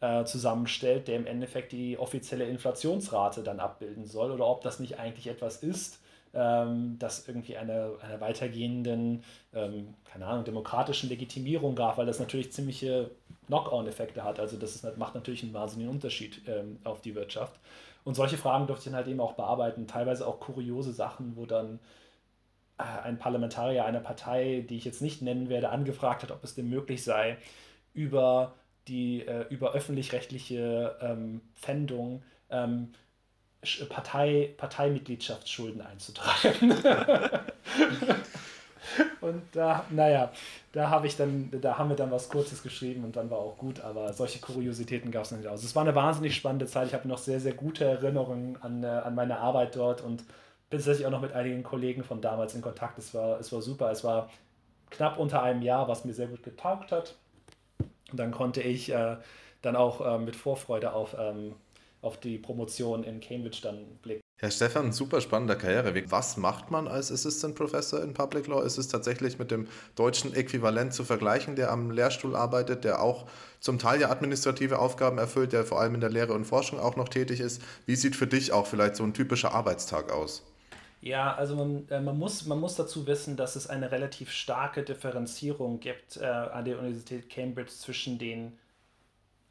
äh, 0.00 0.24
zusammenstellt, 0.24 1.08
der 1.08 1.16
im 1.16 1.26
Endeffekt 1.26 1.72
die 1.72 1.98
offizielle 1.98 2.44
Inflationsrate 2.44 3.42
dann 3.42 3.60
abbilden 3.60 4.04
soll, 4.04 4.30
oder 4.30 4.46
ob 4.46 4.62
das 4.62 4.78
nicht 4.78 4.98
eigentlich 4.98 5.26
etwas 5.28 5.62
ist, 5.62 6.00
ähm, 6.34 6.98
das 6.98 7.26
irgendwie 7.26 7.56
eine, 7.56 7.94
einer 8.02 8.20
weitergehenden, 8.20 9.24
ähm, 9.54 9.94
keine 10.04 10.26
Ahnung, 10.26 10.44
demokratischen 10.44 11.08
Legitimierung 11.08 11.74
gab, 11.74 11.96
weil 11.96 12.06
das 12.06 12.20
natürlich 12.20 12.52
ziemliche 12.52 13.10
Knock-on-Effekte 13.46 14.22
hat. 14.22 14.38
Also 14.38 14.58
das 14.58 14.74
ist, 14.74 14.98
macht 14.98 15.14
natürlich 15.14 15.42
einen 15.42 15.54
wahnsinnigen 15.54 15.92
Unterschied 15.92 16.42
ähm, 16.46 16.78
auf 16.84 17.00
die 17.00 17.14
Wirtschaft. 17.14 17.58
Und 18.04 18.14
solche 18.14 18.36
Fragen 18.36 18.66
durfte 18.66 18.82
ich 18.82 18.92
dann 18.92 18.96
halt 18.96 19.08
eben 19.08 19.20
auch 19.20 19.32
bearbeiten, 19.32 19.86
teilweise 19.86 20.26
auch 20.26 20.38
kuriose 20.38 20.92
Sachen, 20.92 21.36
wo 21.36 21.46
dann 21.46 21.80
ein 22.78 23.18
Parlamentarier 23.18 23.84
einer 23.84 24.00
Partei, 24.00 24.64
die 24.68 24.76
ich 24.76 24.84
jetzt 24.84 25.02
nicht 25.02 25.22
nennen 25.22 25.48
werde, 25.48 25.70
angefragt 25.70 26.22
hat, 26.22 26.30
ob 26.30 26.44
es 26.44 26.54
denn 26.54 26.68
möglich 26.68 27.02
sei, 27.02 27.38
über 27.94 28.54
die 28.88 29.26
äh, 29.26 29.46
über 29.48 29.72
öffentlich-rechtliche 29.72 30.96
ähm, 31.00 31.40
Pfändung 31.54 32.22
ähm, 32.50 32.92
Partei, 33.88 34.54
Parteimitgliedschaftsschulden 34.56 35.80
einzutragen. 35.80 36.70
und 39.20 39.42
da, 39.52 39.84
naja, 39.90 40.30
da 40.72 40.90
habe 40.90 41.08
ich 41.08 41.16
dann, 41.16 41.50
da 41.60 41.76
haben 41.76 41.88
wir 41.88 41.96
dann 41.96 42.12
was 42.12 42.28
Kurzes 42.28 42.62
geschrieben 42.62 43.02
und 43.02 43.16
dann 43.16 43.28
war 43.30 43.38
auch 43.38 43.56
gut, 43.56 43.80
aber 43.80 44.12
solche 44.12 44.38
Kuriositäten 44.38 45.10
gab 45.10 45.24
es 45.24 45.32
nicht. 45.32 45.48
Also 45.48 45.66
es 45.66 45.74
war 45.74 45.82
eine 45.82 45.96
wahnsinnig 45.96 46.36
spannende 46.36 46.66
Zeit. 46.66 46.86
Ich 46.88 46.94
habe 46.94 47.08
noch 47.08 47.18
sehr, 47.18 47.40
sehr 47.40 47.54
gute 47.54 47.84
Erinnerungen 47.84 48.56
an, 48.62 48.84
äh, 48.84 48.86
an 48.86 49.16
meine 49.16 49.38
Arbeit 49.38 49.74
dort 49.74 50.00
und 50.00 50.22
bin 50.70 50.78
tatsächlich 50.78 51.06
auch 51.06 51.10
noch 51.10 51.20
mit 51.20 51.32
einigen 51.32 51.62
Kollegen 51.62 52.02
von 52.02 52.20
damals 52.20 52.54
in 52.54 52.62
Kontakt. 52.62 52.98
Es 52.98 53.14
war, 53.14 53.38
es 53.38 53.52
war 53.52 53.62
super. 53.62 53.90
Es 53.90 54.04
war 54.04 54.30
knapp 54.90 55.18
unter 55.18 55.42
einem 55.42 55.62
Jahr, 55.62 55.88
was 55.88 56.04
mir 56.04 56.12
sehr 56.12 56.28
gut 56.28 56.42
getaugt 56.42 56.92
hat. 56.92 57.16
Und 58.10 58.18
dann 58.18 58.30
konnte 58.30 58.62
ich 58.62 58.90
äh, 58.92 59.16
dann 59.62 59.76
auch 59.76 60.00
äh, 60.00 60.18
mit 60.18 60.36
Vorfreude 60.36 60.92
auf, 60.92 61.16
ähm, 61.18 61.54
auf 62.02 62.18
die 62.18 62.38
Promotion 62.38 63.04
in 63.04 63.20
Cambridge 63.20 63.58
dann 63.62 63.84
blicken. 64.02 64.20
Herr 64.38 64.50
Stefan, 64.50 64.92
super 64.92 65.22
spannender 65.22 65.56
Karriereweg. 65.56 66.10
Was 66.10 66.36
macht 66.36 66.70
man 66.70 66.88
als 66.88 67.10
Assistant 67.10 67.54
Professor 67.54 68.02
in 68.02 68.12
Public 68.12 68.46
Law? 68.48 68.62
Ist 68.62 68.76
es 68.76 68.86
tatsächlich 68.86 69.38
mit 69.38 69.50
dem 69.50 69.66
deutschen 69.94 70.34
Äquivalent 70.34 70.92
zu 70.92 71.04
vergleichen, 71.04 71.56
der 71.56 71.70
am 71.70 71.90
Lehrstuhl 71.90 72.36
arbeitet, 72.36 72.84
der 72.84 73.00
auch 73.00 73.26
zum 73.60 73.78
Teil 73.78 73.98
ja 73.98 74.10
administrative 74.10 74.78
Aufgaben 74.78 75.16
erfüllt, 75.16 75.54
der 75.54 75.64
vor 75.64 75.80
allem 75.80 75.94
in 75.94 76.02
der 76.02 76.10
Lehre 76.10 76.34
und 76.34 76.44
Forschung 76.44 76.78
auch 76.78 76.96
noch 76.96 77.08
tätig 77.08 77.40
ist? 77.40 77.62
Wie 77.86 77.96
sieht 77.96 78.14
für 78.14 78.26
dich 78.26 78.52
auch 78.52 78.66
vielleicht 78.66 78.96
so 78.96 79.04
ein 79.04 79.14
typischer 79.14 79.54
Arbeitstag 79.54 80.12
aus? 80.12 80.42
Ja, 81.06 81.36
also 81.36 81.54
man, 81.54 81.88
äh, 81.88 82.00
man, 82.00 82.18
muss, 82.18 82.46
man 82.46 82.58
muss 82.58 82.74
dazu 82.74 83.06
wissen, 83.06 83.36
dass 83.36 83.54
es 83.54 83.68
eine 83.68 83.92
relativ 83.92 84.32
starke 84.32 84.82
Differenzierung 84.82 85.78
gibt 85.78 86.16
äh, 86.16 86.24
an 86.24 86.64
der 86.64 86.80
Universität 86.80 87.30
Cambridge 87.30 87.70
zwischen 87.70 88.18
den 88.18 88.58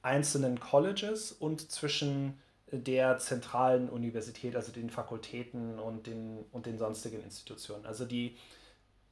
einzelnen 0.02 0.60
Colleges 0.60 1.32
und 1.32 1.72
zwischen 1.72 2.38
der 2.72 3.20
zentralen 3.20 3.88
Universität, 3.88 4.58
also 4.58 4.74
den 4.74 4.90
Fakultäten 4.90 5.80
und 5.80 6.08
den, 6.08 6.44
und 6.52 6.66
den 6.66 6.78
sonstigen 6.78 7.24
Institutionen. 7.24 7.86
Also 7.86 8.04
die, 8.04 8.36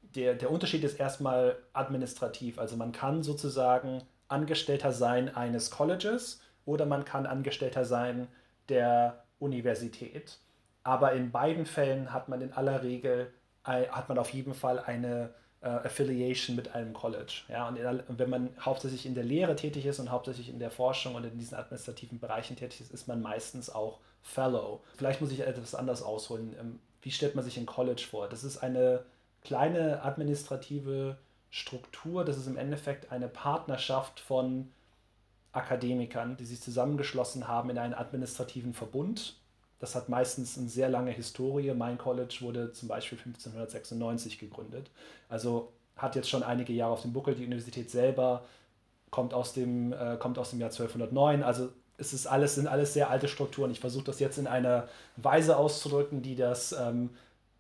der, 0.02 0.34
der 0.36 0.52
Unterschied 0.52 0.84
ist 0.84 1.00
erstmal 1.00 1.56
administrativ. 1.72 2.60
Also 2.60 2.76
man 2.76 2.92
kann 2.92 3.24
sozusagen 3.24 4.04
Angestellter 4.28 4.92
sein 4.92 5.34
eines 5.34 5.72
Colleges 5.72 6.42
oder 6.66 6.86
man 6.86 7.06
kann 7.06 7.26
Angestellter 7.26 7.86
sein 7.86 8.28
der 8.68 9.24
Universität. 9.40 10.40
Aber 10.84 11.14
in 11.14 11.32
beiden 11.32 11.66
Fällen 11.66 12.14
hat 12.14 12.30
man 12.30 12.42
in 12.42 12.54
aller 12.54 12.84
Regel, 12.84 13.32
hat 13.64 14.10
man 14.10 14.18
auf 14.18 14.34
jeden 14.34 14.54
Fall 14.54 14.80
eine 14.80 15.34
äh, 15.62 15.68
Affiliation 15.68 16.56
mit 16.56 16.76
einem 16.76 16.94
College. 16.94 17.44
Ja? 17.48 17.68
Und 17.70 18.20
wenn 18.20 18.30
man 18.30 18.50
hauptsächlich 18.60 19.06
in 19.06 19.16
der 19.16 19.24
Lehre 19.24 19.56
tätig 19.56 19.86
ist 19.86 20.00
und 20.00 20.12
hauptsächlich 20.12 20.50
in 20.50 20.60
der 20.60 20.72
Forschung 20.72 21.16
und 21.16 21.24
in 21.24 21.40
diesen 21.40 21.58
administrativen 21.58 22.20
Bereichen 22.20 22.58
tätig 22.58 22.82
ist, 22.82 22.92
ist 22.92 23.08
man 23.08 23.22
meistens 23.22 23.70
auch 23.70 24.00
Fellow. 24.22 24.82
Vielleicht 24.98 25.22
muss 25.22 25.32
ich 25.32 25.40
etwas 25.42 25.76
anders 25.76 26.04
ausholen. 26.04 26.56
Ähm, 26.60 26.80
wie 27.02 27.12
stellt 27.12 27.36
man 27.36 27.44
sich 27.44 27.58
ein 27.58 27.66
College 27.66 28.06
vor? 28.10 28.28
Das 28.28 28.44
ist 28.44 28.58
eine 28.58 29.06
kleine 29.42 30.04
administrative 30.04 31.18
Struktur, 31.50 32.26
das 32.26 32.38
ist 32.38 32.48
im 32.48 32.58
Endeffekt 32.58 33.12
eine 33.12 33.28
Partnerschaft 33.28 34.20
von 34.20 34.72
Akademikern, 35.52 36.36
die 36.36 36.46
sich 36.46 36.62
zusammengeschlossen 36.62 37.48
haben 37.48 37.70
in 37.70 37.78
einen 37.78 37.94
administrativen 37.94 38.74
Verbund 38.74 39.36
das 39.84 39.96
hat 39.96 40.08
meistens 40.08 40.58
eine 40.58 40.70
sehr 40.70 40.88
lange 40.88 41.12
Historie. 41.12 41.74
Mein 41.74 41.98
College 41.98 42.38
wurde 42.40 42.72
zum 42.72 42.88
Beispiel 42.88 43.18
1596 43.18 44.40
gegründet. 44.40 44.90
Also 45.28 45.74
hat 45.98 46.16
jetzt 46.16 46.30
schon 46.30 46.42
einige 46.42 46.72
Jahre 46.72 46.94
auf 46.94 47.02
dem 47.02 47.12
Buckel. 47.12 47.36
Die 47.36 47.46
Universität 47.46 47.92
selber 47.92 48.46
kommt 49.12 49.34
aus 49.34 49.52
dem, 49.52 49.92
äh, 49.92 50.16
kommt 50.18 50.40
aus 50.40 50.52
dem 50.52 50.62
Jahr 50.62 50.70
1209. 50.70 51.44
Also 51.44 51.68
es 51.98 52.14
ist 52.14 52.28
alles, 52.28 52.56
sind 52.56 52.68
alles 52.68 52.94
sehr 52.94 53.10
alte 53.10 53.28
Strukturen. 53.28 53.72
Ich 53.72 53.82
versuche 53.82 54.06
das 54.06 54.22
jetzt 54.22 54.38
in 54.38 54.48
einer 54.48 54.88
Weise 55.18 55.58
auszudrücken, 55.58 56.22
die 56.22 56.38
das 56.38 56.72
ähm, 56.72 57.10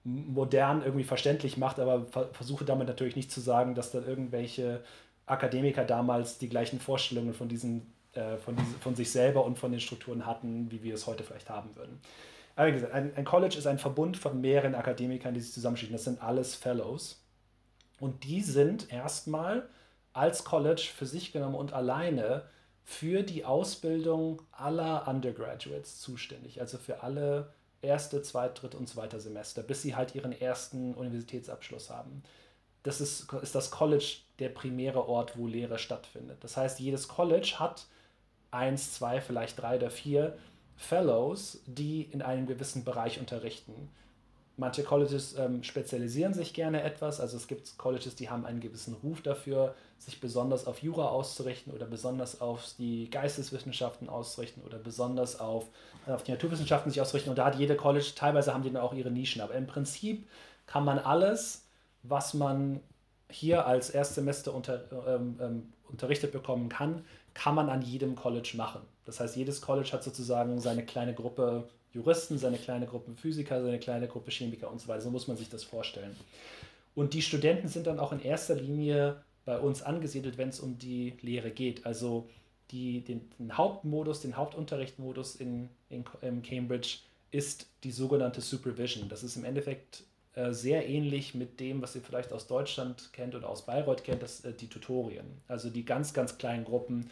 modern 0.05 0.81
irgendwie 0.81 1.03
verständlich 1.03 1.57
macht, 1.57 1.77
aber 1.77 2.05
versuche 2.31 2.63
damit 2.63 2.87
natürlich 2.87 3.17
nicht 3.17 3.33
zu 3.33 3.41
sagen, 3.41 3.75
dass 3.75 3.91
dann 3.91 4.07
irgendwelche 4.07 4.79
Akademiker 5.25 5.83
damals 5.83 6.37
die 6.37 6.47
gleichen 6.47 6.79
Vorstellungen 6.79 7.33
von 7.33 7.49
diesen 7.49 7.92
äh, 8.13 8.37
von, 8.37 8.55
diese, 8.55 8.79
von 8.79 8.95
sich 8.95 9.11
selber 9.11 9.43
und 9.45 9.57
von 9.57 9.71
den 9.71 9.79
Strukturen 9.79 10.25
hatten, 10.25 10.71
wie 10.71 10.83
wir 10.83 10.93
es 10.93 11.07
heute 11.07 11.23
vielleicht 11.23 11.49
haben 11.49 11.75
würden. 11.75 11.99
Aber 12.55 12.67
wie 12.67 12.73
gesagt, 12.73 12.93
ein, 12.93 13.15
ein 13.15 13.25
College 13.25 13.57
ist 13.57 13.67
ein 13.67 13.79
Verbund 13.79 14.17
von 14.17 14.39
mehreren 14.39 14.75
Akademikern, 14.75 15.33
die 15.33 15.39
sich 15.39 15.53
zusammenschließen. 15.53 15.93
Das 15.93 16.03
sind 16.03 16.21
alles 16.21 16.55
Fellows. 16.55 17.23
Und 17.99 18.23
die 18.23 18.41
sind 18.41 18.91
erstmal 18.91 19.67
als 20.13 20.43
College 20.43 20.89
für 20.95 21.05
sich 21.05 21.31
genommen 21.31 21.55
und 21.55 21.73
alleine 21.73 22.43
für 22.83 23.23
die 23.23 23.45
Ausbildung 23.45 24.41
aller 24.51 25.07
Undergraduates 25.07 25.99
zuständig, 25.99 26.59
also 26.59 26.77
für 26.77 27.01
alle 27.01 27.53
erste, 27.81 28.21
zweite, 28.21 28.61
dritte 28.61 28.77
und 28.77 28.87
zweite 28.87 29.19
Semester, 29.19 29.63
bis 29.63 29.81
sie 29.81 29.95
halt 29.95 30.15
ihren 30.15 30.31
ersten 30.31 30.93
Universitätsabschluss 30.93 31.89
haben. 31.89 32.23
Das 32.83 32.99
ist, 32.99 33.31
ist 33.41 33.55
das 33.55 33.71
College 33.71 34.17
der 34.39 34.49
primäre 34.49 35.07
Ort, 35.07 35.37
wo 35.37 35.47
Lehre 35.47 35.79
stattfindet. 35.79 36.43
Das 36.43 36.57
heißt, 36.57 36.79
jedes 36.79 37.07
College 37.07 37.55
hat 37.57 37.87
eins, 38.53 38.93
zwei, 38.93 39.21
vielleicht 39.21 39.61
drei 39.61 39.77
oder 39.77 39.89
vier 39.89 40.37
Fellows, 40.75 41.61
die 41.65 42.03
in 42.03 42.21
einem 42.21 42.45
gewissen 42.47 42.83
Bereich 42.83 43.19
unterrichten. 43.19 43.89
Manche 44.55 44.83
Colleges 44.83 45.35
ähm, 45.37 45.63
spezialisieren 45.63 46.35
sich 46.35 46.53
gerne 46.53 46.83
etwas, 46.83 47.19
also 47.19 47.37
es 47.37 47.47
gibt 47.47 47.75
Colleges, 47.79 48.15
die 48.15 48.29
haben 48.29 48.45
einen 48.45 48.59
gewissen 48.59 48.93
Ruf 48.93 49.21
dafür, 49.21 49.73
sich 49.97 50.21
besonders 50.21 50.67
auf 50.67 50.83
Jura 50.83 51.07
auszurichten 51.07 51.73
oder 51.73 51.87
besonders 51.87 52.39
auf 52.39 52.75
die 52.77 53.09
Geisteswissenschaften 53.09 54.09
auszurichten 54.09 54.61
oder 54.63 54.77
besonders 54.77 55.39
auf, 55.39 55.65
auf 56.05 56.21
die 56.21 56.31
Naturwissenschaften 56.31 56.91
sich 56.91 57.01
auszurichten. 57.01 57.31
Und 57.31 57.37
da 57.37 57.45
hat 57.45 57.55
jede 57.55 57.75
College, 57.75 58.11
teilweise 58.15 58.53
haben 58.53 58.61
die 58.61 58.71
dann 58.71 58.83
auch 58.83 58.93
ihre 58.93 59.09
Nischen, 59.09 59.41
aber 59.41 59.55
im 59.55 59.65
Prinzip 59.65 60.27
kann 60.67 60.85
man 60.85 60.99
alles, 60.99 61.65
was 62.03 62.35
man 62.35 62.79
hier 63.29 63.65
als 63.65 63.89
Erstsemester 63.89 64.53
unter, 64.53 64.83
ähm, 65.07 65.39
ähm, 65.41 65.73
unterrichtet 65.89 66.31
bekommen 66.31 66.69
kann, 66.69 67.03
kann 67.33 67.55
man 67.55 67.69
an 67.69 67.81
jedem 67.81 68.15
College 68.15 68.53
machen. 68.55 68.81
Das 69.05 69.19
heißt, 69.19 69.35
jedes 69.35 69.61
College 69.61 69.89
hat 69.91 70.03
sozusagen 70.03 70.59
seine 70.59 70.85
kleine 70.85 71.13
Gruppe 71.13 71.67
Juristen, 71.91 72.37
seine 72.37 72.57
kleine 72.57 72.87
Gruppe 72.87 73.13
Physiker, 73.15 73.61
seine 73.61 73.79
kleine 73.79 74.07
Gruppe 74.07 74.31
Chemiker 74.31 74.71
und 74.71 74.81
so 74.81 74.87
weiter. 74.87 75.01
So 75.01 75.11
muss 75.11 75.27
man 75.27 75.37
sich 75.37 75.49
das 75.49 75.63
vorstellen. 75.63 76.15
Und 76.95 77.13
die 77.13 77.21
Studenten 77.21 77.67
sind 77.67 77.87
dann 77.87 77.99
auch 77.99 78.11
in 78.11 78.21
erster 78.21 78.55
Linie 78.55 79.23
bei 79.45 79.59
uns 79.59 79.81
angesiedelt, 79.81 80.37
wenn 80.37 80.49
es 80.49 80.59
um 80.59 80.77
die 80.77 81.13
Lehre 81.21 81.51
geht. 81.51 81.85
Also 81.85 82.29
die, 82.71 83.01
den, 83.03 83.29
den 83.37 83.57
Hauptmodus, 83.57 84.21
den 84.21 84.37
Hauptunterrichtmodus 84.37 85.35
in, 85.35 85.69
in, 85.89 86.03
in, 86.21 86.41
Cambridge 86.41 86.99
ist 87.31 87.67
die 87.83 87.91
sogenannte 87.91 88.41
Supervision. 88.41 89.09
Das 89.09 89.23
ist 89.23 89.35
im 89.35 89.45
Endeffekt 89.45 90.03
sehr 90.51 90.87
ähnlich 90.89 91.35
mit 91.35 91.59
dem, 91.59 91.81
was 91.81 91.95
ihr 91.95 92.01
vielleicht 92.01 92.33
aus 92.33 92.47
Deutschland 92.47 93.13
kennt 93.13 93.35
oder 93.35 93.49
aus 93.49 93.65
Bayreuth 93.65 94.03
kennt, 94.03 94.23
das, 94.23 94.43
äh, 94.43 94.53
die 94.53 94.67
Tutorien. 94.67 95.25
Also 95.47 95.69
die 95.69 95.85
ganz, 95.85 96.13
ganz 96.13 96.37
kleinen 96.37 96.65
Gruppen, 96.65 97.09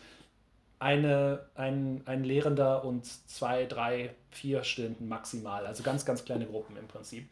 eine, 0.80 1.46
ein, 1.54 2.02
ein 2.06 2.24
Lehrender 2.24 2.84
und 2.84 3.06
zwei, 3.06 3.66
drei, 3.66 4.16
vier 4.32 4.64
Stunden 4.64 5.08
maximal. 5.08 5.68
Also 5.68 5.84
ganz, 5.84 6.06
ganz 6.06 6.26
kleine 6.26 6.48
Gruppen 6.48 6.76
im 6.78 6.88
Prinzip. 6.88 7.30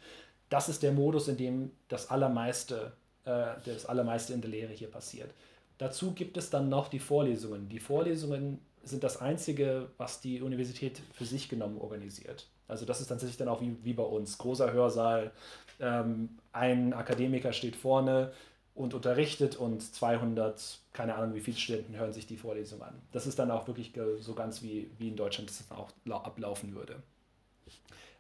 Das 0.50 0.70
ist 0.70 0.84
der 0.84 0.92
Modus, 0.92 1.28
in 1.28 1.38
dem 1.38 1.72
das 1.88 2.12
Allermeiste, 2.12 2.92
äh, 3.26 3.54
das 3.66 3.88
Allermeiste 3.88 4.34
in 4.34 4.42
der 4.42 4.52
Lehre 4.52 4.74
hier 4.74 4.92
passiert. 4.92 5.34
Dazu 5.80 6.14
gibt 6.14 6.38
es 6.38 6.52
dann 6.52 6.70
noch 6.70 6.90
die 6.90 7.00
Vorlesungen. 7.00 7.70
Die 7.70 7.80
Vorlesungen 7.80 8.60
sind 8.84 9.04
das 9.04 9.18
Einzige, 9.18 9.90
was 9.98 10.22
die 10.22 10.42
Universität 10.42 11.02
für 11.14 11.26
sich 11.26 11.50
genommen 11.50 11.80
organisiert. 11.80 12.48
Also 12.70 12.86
das 12.86 13.02
ist 13.02 13.08
tatsächlich 13.08 13.38
dann 13.38 13.50
auch 13.50 13.62
wie, 13.62 13.76
wie 13.84 13.94
bei 13.94 14.04
uns. 14.04 14.38
Großer 14.38 14.72
Hörsaal, 14.72 15.32
ähm, 15.80 16.38
ein 16.54 16.94
Akademiker 16.94 17.52
steht 17.52 17.76
vorne, 17.76 18.32
und 18.80 18.94
unterrichtet 18.94 19.58
und 19.58 19.82
200, 19.82 20.80
keine 20.94 21.16
Ahnung 21.16 21.36
wie 21.36 21.42
viele 21.42 21.58
Studenten 21.58 21.98
hören 21.98 22.14
sich 22.14 22.28
die 22.28 22.38
Vorlesung 22.38 22.82
an. 22.82 22.94
Das 23.12 23.28
ist 23.28 23.38
dann 23.38 23.52
auch 23.52 23.68
wirklich 23.68 23.92
so 24.22 24.34
ganz 24.34 24.62
wie, 24.64 24.90
wie 24.98 25.10
in 25.10 25.18
Deutschland 25.18 25.50
das 25.50 25.66
auch 25.70 25.92
ablaufen 26.24 26.74
würde. 26.74 27.04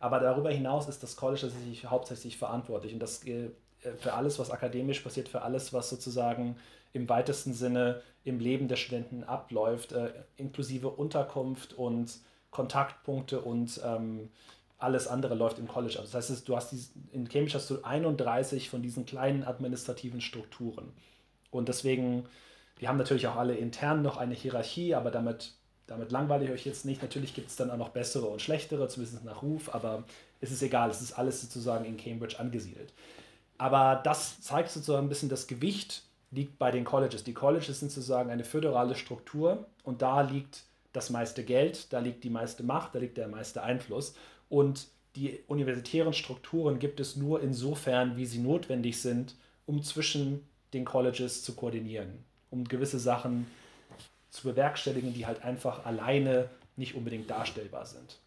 Aber 0.01 0.19
darüber 0.19 0.51
hinaus 0.51 0.89
ist 0.89 1.01
das 1.01 1.15
College 1.15 1.41
tatsächlich 1.41 1.85
hauptsächlich 1.85 2.38
verantwortlich 2.38 2.91
und 2.91 2.99
das 2.99 3.25
äh, 3.25 3.51
für 3.99 4.13
alles, 4.13 4.38
was 4.38 4.51
akademisch 4.51 4.99
passiert, 4.99 5.29
für 5.29 5.43
alles, 5.43 5.71
was 5.71 5.89
sozusagen 5.89 6.57
im 6.91 7.07
weitesten 7.07 7.53
Sinne 7.53 8.01
im 8.25 8.41
Leben 8.41 8.67
der 8.67 8.75
Studenten 8.75 9.23
abläuft, 9.23 9.93
äh, 9.93 10.12
inklusive 10.35 10.89
Unterkunft 10.89 11.71
und 11.71 12.12
Kontaktpunkte 12.51 13.41
und 13.41 13.79
ähm, 13.83 14.29
alles 14.77 15.07
andere 15.07 15.35
läuft 15.35 15.59
im 15.59 15.67
College 15.67 15.99
ab. 15.99 16.05
Das 16.09 16.29
heißt, 16.29 16.47
du 16.47 16.55
hast 16.55 16.71
dies, 16.71 16.93
in 17.12 17.27
Cambridge 17.27 17.55
hast 17.55 17.69
du 17.69 17.83
31 17.83 18.69
von 18.69 18.81
diesen 18.81 19.05
kleinen 19.05 19.43
administrativen 19.43 20.21
Strukturen. 20.21 20.93
Und 21.51 21.67
deswegen, 21.67 22.25
wir 22.77 22.88
haben 22.88 22.97
natürlich 22.97 23.27
auch 23.27 23.35
alle 23.35 23.55
intern 23.55 24.01
noch 24.01 24.17
eine 24.17 24.33
Hierarchie, 24.33 24.95
aber 24.95 25.12
damit, 25.12 25.53
damit 25.85 26.12
langweile 26.12 26.45
ich 26.45 26.51
euch 26.51 26.65
jetzt 26.65 26.85
nicht. 26.85 27.01
Natürlich 27.01 27.33
gibt 27.33 27.49
es 27.49 27.57
dann 27.57 27.71
auch 27.71 27.77
noch 27.77 27.89
bessere 27.89 28.27
und 28.27 28.41
schlechtere, 28.41 28.88
zumindest 28.88 29.25
nach 29.25 29.41
Ruf, 29.41 29.73
aber 29.73 30.05
es 30.39 30.51
ist 30.51 30.62
egal, 30.62 30.89
es 30.89 31.01
ist 31.01 31.13
alles 31.13 31.41
sozusagen 31.41 31.83
in 31.83 31.97
Cambridge 31.97 32.39
angesiedelt. 32.39 32.93
Aber 33.57 33.99
das 34.03 34.39
zeigt 34.39 34.69
sozusagen 34.69 35.05
ein 35.05 35.09
bisschen 35.09 35.27
das 35.27 35.47
Gewicht 35.47 36.03
liegt 36.31 36.57
bei 36.57 36.71
den 36.71 36.85
Colleges. 36.85 37.25
Die 37.25 37.33
Colleges 37.33 37.79
sind 37.79 37.91
sozusagen 37.91 38.29
eine 38.29 38.45
föderale 38.45 38.95
Struktur 38.95 39.65
und 39.83 40.01
da 40.01 40.21
liegt 40.21 40.63
das 40.99 41.09
meiste 41.09 41.43
Geld, 41.43 41.93
da 41.93 41.99
liegt 41.99 42.25
die 42.25 42.29
meiste 42.29 42.62
Macht, 42.63 42.93
da 42.93 42.99
liegt 42.99 43.17
der 43.17 43.29
meiste 43.29 43.63
Einfluss. 43.63 44.15
Und 44.49 44.88
die 45.15 45.39
universitären 45.47 46.13
Strukturen 46.13 46.77
gibt 46.77 46.99
es 46.99 47.15
nur 47.15 47.41
insofern, 47.41 48.17
wie 48.17 48.25
sie 48.25 48.39
notwendig 48.39 49.01
sind, 49.01 49.35
um 49.65 49.81
zwischen 49.81 50.45
den 50.73 50.83
Colleges 50.83 51.41
zu 51.43 51.55
koordinieren, 51.55 52.25
um 52.51 52.65
gewisse 52.65 52.99
Sachen 52.99 53.47
zu 54.29 54.43
bewerkstelligen, 54.43 55.13
die 55.13 55.25
halt 55.25 55.41
einfach 55.43 55.85
alleine 55.85 56.49
nicht 56.75 56.95
unbedingt 56.95 57.29
darstellbar 57.29 57.85
sind. 57.85 58.17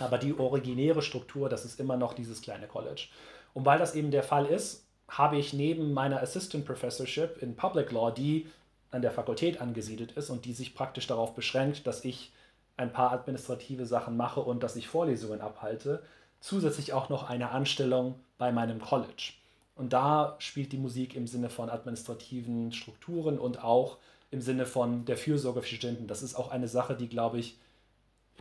Aber 0.00 0.18
die 0.18 0.36
originäre 0.36 1.02
Struktur, 1.02 1.48
das 1.48 1.64
ist 1.64 1.78
immer 1.78 1.96
noch 1.96 2.14
dieses 2.14 2.42
kleine 2.42 2.66
College. 2.66 3.08
Und 3.54 3.64
weil 3.64 3.78
das 3.78 3.94
eben 3.94 4.10
der 4.10 4.22
Fall 4.24 4.46
ist, 4.46 4.86
habe 5.08 5.36
ich 5.36 5.52
neben 5.52 5.92
meiner 5.92 6.20
Assistant 6.20 6.64
Professorship 6.64 7.40
in 7.42 7.54
Public 7.54 7.92
Law, 7.92 8.10
die 8.10 8.48
an 8.92 9.02
der 9.02 9.10
Fakultät 9.10 9.60
angesiedelt 9.60 10.12
ist 10.12 10.30
und 10.30 10.44
die 10.44 10.52
sich 10.52 10.74
praktisch 10.74 11.06
darauf 11.06 11.34
beschränkt, 11.34 11.86
dass 11.86 12.04
ich 12.04 12.30
ein 12.76 12.92
paar 12.92 13.12
administrative 13.12 13.86
Sachen 13.86 14.16
mache 14.16 14.40
und 14.40 14.62
dass 14.62 14.76
ich 14.76 14.86
Vorlesungen 14.86 15.40
abhalte, 15.40 16.02
zusätzlich 16.40 16.92
auch 16.92 17.08
noch 17.08 17.28
eine 17.28 17.50
Anstellung 17.50 18.20
bei 18.38 18.52
meinem 18.52 18.80
College. 18.80 19.32
Und 19.74 19.92
da 19.92 20.36
spielt 20.38 20.72
die 20.72 20.78
Musik 20.78 21.16
im 21.16 21.26
Sinne 21.26 21.48
von 21.48 21.70
administrativen 21.70 22.72
Strukturen 22.72 23.38
und 23.38 23.64
auch 23.64 23.98
im 24.30 24.40
Sinne 24.40 24.66
von 24.66 25.04
der 25.04 25.16
Fürsorge 25.16 25.62
für 25.62 25.74
Studenten. 25.74 26.06
Das 26.06 26.22
ist 26.22 26.34
auch 26.34 26.50
eine 26.50 26.68
Sache, 26.68 26.94
die, 26.94 27.08
glaube 27.08 27.38
ich, 27.38 27.58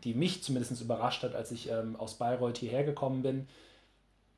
die 0.04 0.14
mich 0.14 0.44
zumindest 0.44 0.82
überrascht 0.82 1.24
hat, 1.24 1.36
als 1.36 1.52
ich 1.52 1.70
ähm, 1.70 1.96
aus 1.96 2.16
Bayreuth 2.16 2.58
hierher 2.58 2.84
gekommen 2.84 3.22
bin. 3.22 3.48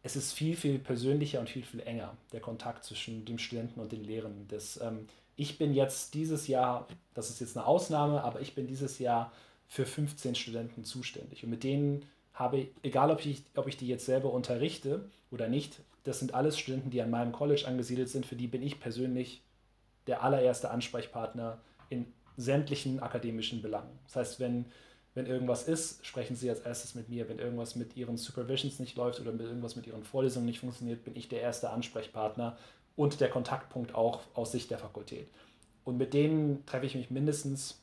Es 0.04 0.15
ist 0.15 0.34
viel, 0.34 0.56
viel 0.56 0.80
persönlicher 0.80 1.39
und 1.39 1.49
viel, 1.49 1.63
viel 1.63 1.80
enger, 1.80 2.15
der 2.34 2.41
Kontakt 2.41 2.84
zwischen 2.84 3.23
dem 3.26 3.39
Studenten 3.39 3.80
und 3.80 3.91
den 3.91 4.04
Lehrenden. 4.04 4.47
Das, 4.49 4.80
ähm, 4.82 5.08
ich 5.35 5.57
bin 5.57 5.73
jetzt 5.73 6.13
dieses 6.13 6.47
Jahr, 6.47 6.87
das 7.13 7.29
ist 7.29 7.39
jetzt 7.39 7.57
eine 7.57 7.65
Ausnahme, 7.65 8.23
aber 8.23 8.41
ich 8.41 8.55
bin 8.55 8.67
dieses 8.67 8.99
Jahr 8.99 9.31
für 9.67 9.85
15 9.85 10.35
Studenten 10.35 10.83
zuständig. 10.83 11.43
Und 11.43 11.49
mit 11.49 11.63
denen 11.63 12.03
habe 12.33 12.57
ich, 12.57 12.67
egal 12.83 13.11
ob 13.11 13.25
ich, 13.25 13.43
ob 13.55 13.67
ich 13.67 13.77
die 13.77 13.87
jetzt 13.87 14.05
selber 14.05 14.31
unterrichte 14.31 15.09
oder 15.31 15.47
nicht, 15.47 15.79
das 16.03 16.19
sind 16.19 16.33
alles 16.33 16.59
Studenten, 16.59 16.89
die 16.89 17.01
an 17.01 17.09
meinem 17.09 17.31
College 17.31 17.65
angesiedelt 17.67 18.09
sind, 18.09 18.25
für 18.25 18.35
die 18.35 18.47
bin 18.47 18.61
ich 18.61 18.79
persönlich 18.79 19.41
der 20.07 20.23
allererste 20.23 20.69
Ansprechpartner 20.69 21.59
in 21.89 22.05
sämtlichen 22.35 22.99
akademischen 22.99 23.61
Belangen. 23.61 23.99
Das 24.05 24.15
heißt, 24.17 24.39
wenn, 24.39 24.65
wenn 25.13 25.27
irgendwas 25.27 25.63
ist, 25.67 26.05
sprechen 26.05 26.35
Sie 26.35 26.49
als 26.49 26.59
erstes 26.59 26.95
mit 26.95 27.09
mir. 27.09 27.29
Wenn 27.29 27.39
irgendwas 27.39 27.75
mit 27.75 27.95
Ihren 27.95 28.17
Supervisions 28.17 28.79
nicht 28.79 28.97
läuft 28.97 29.21
oder 29.21 29.31
mit 29.31 29.41
irgendwas 29.41 29.75
mit 29.75 29.87
Ihren 29.87 30.03
Vorlesungen 30.03 30.45
nicht 30.45 30.59
funktioniert, 30.59 31.03
bin 31.03 31.15
ich 31.15 31.29
der 31.29 31.41
erste 31.41 31.69
Ansprechpartner 31.69 32.57
und 32.95 33.19
der 33.19 33.29
Kontaktpunkt 33.29 33.95
auch 33.95 34.21
aus 34.34 34.51
Sicht 34.51 34.71
der 34.71 34.77
Fakultät. 34.77 35.27
Und 35.84 35.97
mit 35.97 36.13
denen 36.13 36.65
treffe 36.65 36.86
ich 36.86 36.95
mich 36.95 37.10
mindestens 37.10 37.82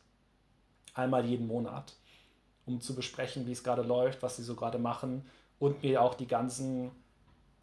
einmal 0.94 1.24
jeden 1.24 1.46
Monat, 1.46 1.94
um 2.66 2.80
zu 2.80 2.94
besprechen, 2.94 3.46
wie 3.46 3.52
es 3.52 3.64
gerade 3.64 3.82
läuft, 3.82 4.22
was 4.22 4.36
sie 4.36 4.42
so 4.42 4.54
gerade 4.54 4.78
machen 4.78 5.26
und 5.58 5.82
mir 5.82 6.02
auch 6.02 6.14
die 6.14 6.26
ganzen, 6.26 6.90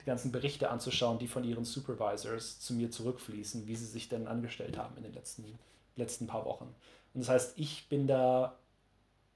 die 0.02 0.06
ganzen 0.06 0.32
Berichte 0.32 0.70
anzuschauen, 0.70 1.20
die 1.20 1.28
von 1.28 1.44
ihren 1.44 1.66
Supervisors 1.66 2.60
zu 2.60 2.74
mir 2.74 2.92
zurückfließen, 2.92 3.68
wie 3.68 3.76
sie 3.76 3.86
sich 3.86 4.10
denn 4.10 4.28
angestellt 4.28 4.78
haben 4.78 4.96
in 4.98 5.04
den 5.04 5.14
letzten, 5.14 5.58
letzten 5.96 6.28
paar 6.28 6.46
Wochen. 6.46 6.74
Und 7.14 7.22
das 7.22 7.30
heißt, 7.30 7.58
ich 7.58 7.90
bin 7.90 8.08
da 8.08 8.58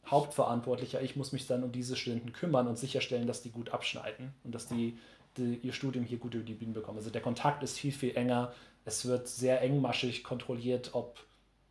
Hauptverantwortlicher, 0.05 1.01
ich 1.01 1.15
muss 1.15 1.31
mich 1.31 1.47
dann 1.47 1.63
um 1.63 1.71
diese 1.71 1.95
Studenten 1.95 2.33
kümmern 2.33 2.67
und 2.67 2.77
sicherstellen, 2.77 3.27
dass 3.27 3.41
die 3.41 3.51
gut 3.51 3.69
abschneiden 3.69 4.33
und 4.43 4.53
dass 4.53 4.67
die, 4.67 4.97
die 5.37 5.59
ihr 5.63 5.73
Studium 5.73 6.05
hier 6.05 6.17
gut 6.17 6.33
über 6.33 6.43
die 6.43 6.53
Bühne 6.53 6.73
bekommen. 6.73 6.97
Also 6.97 7.09
der 7.09 7.21
Kontakt 7.21 7.63
ist 7.63 7.77
viel, 7.77 7.91
viel 7.91 8.15
enger. 8.15 8.53
Es 8.85 9.05
wird 9.05 9.27
sehr 9.27 9.61
engmaschig 9.61 10.23
kontrolliert, 10.23 10.91
ob 10.93 11.19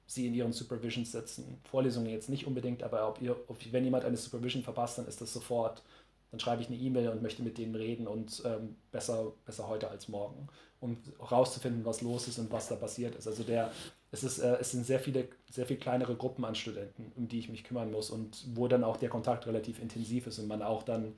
sie 0.07 0.27
in 0.27 0.35
ihren 0.35 0.53
Supervisions 0.53 1.13
setzen. 1.13 1.61
Vorlesungen 1.71 2.11
jetzt 2.11 2.29
nicht 2.29 2.47
unbedingt, 2.47 2.83
aber 2.83 3.09
ob 3.09 3.23
ihr, 3.23 3.37
ob, 3.49 3.59
wenn 3.73 3.85
jemand 3.85 4.05
eine 4.05 4.17
Supervision 4.17 4.63
verpasst, 4.63 4.99
dann 4.99 5.07
ist 5.07 5.21
das 5.21 5.33
sofort, 5.33 5.83
dann 6.31 6.41
schreibe 6.41 6.63
ich 6.63 6.69
eine 6.69 6.79
E-Mail 6.79 7.09
und 7.09 7.23
möchte 7.23 7.43
mit 7.43 7.59
denen 7.59 7.75
reden 7.75 8.07
und 8.07 8.43
ähm, 8.45 8.77
besser, 8.91 9.33
besser 9.47 9.69
heute 9.69 9.89
als 9.89 10.09
morgen, 10.09 10.49
um 10.81 10.97
herauszufinden, 11.19 11.85
was 11.85 12.01
los 12.01 12.29
ist 12.29 12.39
und 12.39 12.51
was 12.51 12.69
da 12.69 12.77
passiert 12.77 13.15
ist. 13.15 13.29
Also 13.29 13.45
der, 13.45 13.71
es, 14.11 14.25
ist, 14.25 14.39
äh, 14.39 14.57
es 14.61 14.73
sind 14.73 14.85
sehr 14.85 14.99
viele, 15.01 15.29
sehr 15.49 15.67
viel 15.67 15.77
kleinere 15.77 16.17
Gruppen 16.17 16.45
an 16.45 16.55
Studenten, 16.55 17.13
um 17.17 17.29
die 17.29 17.39
ich 17.39 17.49
mich 17.49 17.63
kümmern 17.63 17.93
muss 17.93 18.11
und 18.11 18.45
wo 18.55 18.67
dann 18.67 18.85
auch 18.85 18.97
der 18.97 19.09
Kontakt 19.09 19.47
relativ 19.47 19.81
intensiv 19.81 20.27
ist 20.27 20.39
und 20.39 20.49
man 20.49 20.63
auch 20.63 20.83
dann 20.83 21.15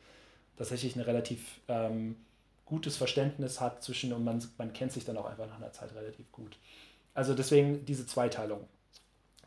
tatsächlich 0.57 0.97
ein 0.97 1.03
relativ 1.03 1.61
ähm, 1.69 2.17
gutes 2.73 2.97
Verständnis 2.97 3.61
hat 3.61 3.83
zwischen 3.83 4.15
und 4.15 4.25
man, 4.25 4.43
man 4.57 4.73
kennt 4.73 4.93
sich 4.93 5.05
dann 5.05 5.19
auch 5.19 5.27
einfach 5.27 5.47
nach 5.47 5.59
einer 5.59 5.73
Zeit 5.73 5.95
relativ 5.95 6.33
gut. 6.33 6.57
Also 7.13 7.35
deswegen 7.35 7.85
diese 7.85 8.07
Zweiteilung. 8.07 8.67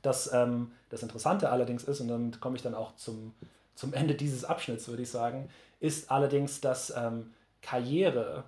Das, 0.04 0.32
ähm, 0.32 0.72
das 0.92 1.02
Interessante 1.02 1.50
allerdings 1.50 1.86
ist, 1.86 2.02
und 2.02 2.08
dann 2.08 2.40
komme 2.40 2.56
ich 2.56 2.62
dann 2.62 2.76
auch 2.76 2.96
zum, 2.98 3.34
zum 3.74 3.94
Ende 3.94 4.14
dieses 4.14 4.46
Abschnitts, 4.46 4.88
würde 4.88 5.02
ich 5.02 5.10
sagen, 5.10 5.50
ist 5.80 6.12
allerdings, 6.12 6.62
dass 6.62 6.94
ähm, 6.96 7.34
Karriere, 7.64 8.44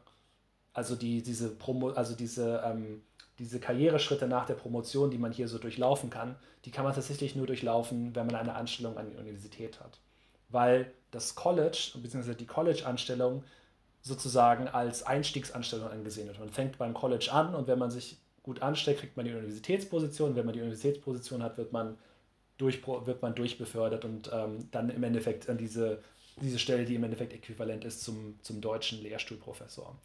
also 0.74 0.96
die, 0.96 1.24
diese 1.24 1.50
Promo, 1.50 1.90
also 1.90 2.14
diese, 2.14 2.62
ähm, 2.64 3.02
diese 3.40 3.60
Karriereschritte 3.60 4.28
nach 4.28 4.46
der 4.46 4.54
Promotion, 4.54 5.10
die 5.10 5.18
man 5.18 5.32
hier 5.32 5.48
so 5.48 5.58
durchlaufen 5.58 6.12
kann, 6.12 6.36
die 6.66 6.70
kann 6.70 6.86
man 6.86 6.94
tatsächlich 6.94 7.36
nur 7.36 7.48
durchlaufen, 7.48 8.16
wenn 8.16 8.28
man 8.28 8.36
eine 8.36 8.54
Anstellung 8.54 8.96
an 9.00 9.10
die 9.10 9.18
Universität 9.18 9.80
hat. 9.80 9.98
Weil 10.50 10.94
das 11.10 11.34
College, 11.34 11.94
bzw. 11.96 12.36
die 12.36 12.46
College-Anstellung 12.46 13.44
sozusagen 14.02 14.68
als 14.68 15.04
Einstiegsanstellung 15.04 15.90
angesehen 15.90 16.28
wird. 16.28 16.40
Man 16.40 16.50
fängt 16.50 16.78
beim 16.78 16.94
College 16.94 17.30
an 17.32 17.56
und 17.56 17.68
wenn 17.68 17.80
man 17.80 17.92
sich 17.92 18.18
gut 18.44 18.62
anstellt, 18.62 19.00
kriegt 19.00 19.18
man 19.18 19.26
die 19.26 19.34
Universitätsposition. 19.34 20.36
Wenn 20.36 20.46
man 20.46 20.54
die 20.54 20.62
Universitätsposition 20.62 21.44
hat, 21.44 21.58
wird 21.58 21.74
man, 21.74 21.98
durch, 22.58 22.86
wird 22.88 23.22
man 23.22 23.36
durchbefördert 23.36 24.06
und 24.06 24.32
ähm, 24.34 24.70
dann 24.72 24.90
im 24.90 25.04
Endeffekt 25.04 25.50
an 25.50 25.58
diese, 25.58 26.02
diese 26.42 26.58
Stelle, 26.58 26.86
die 26.86 26.96
im 26.96 27.04
Endeffekt 27.04 27.34
äquivalent 27.34 27.84
ist 27.84 28.04
zum, 28.04 28.40
zum 28.42 28.62
deutschen 28.62 29.02
Lehrstuhlprofessor. 29.04 29.96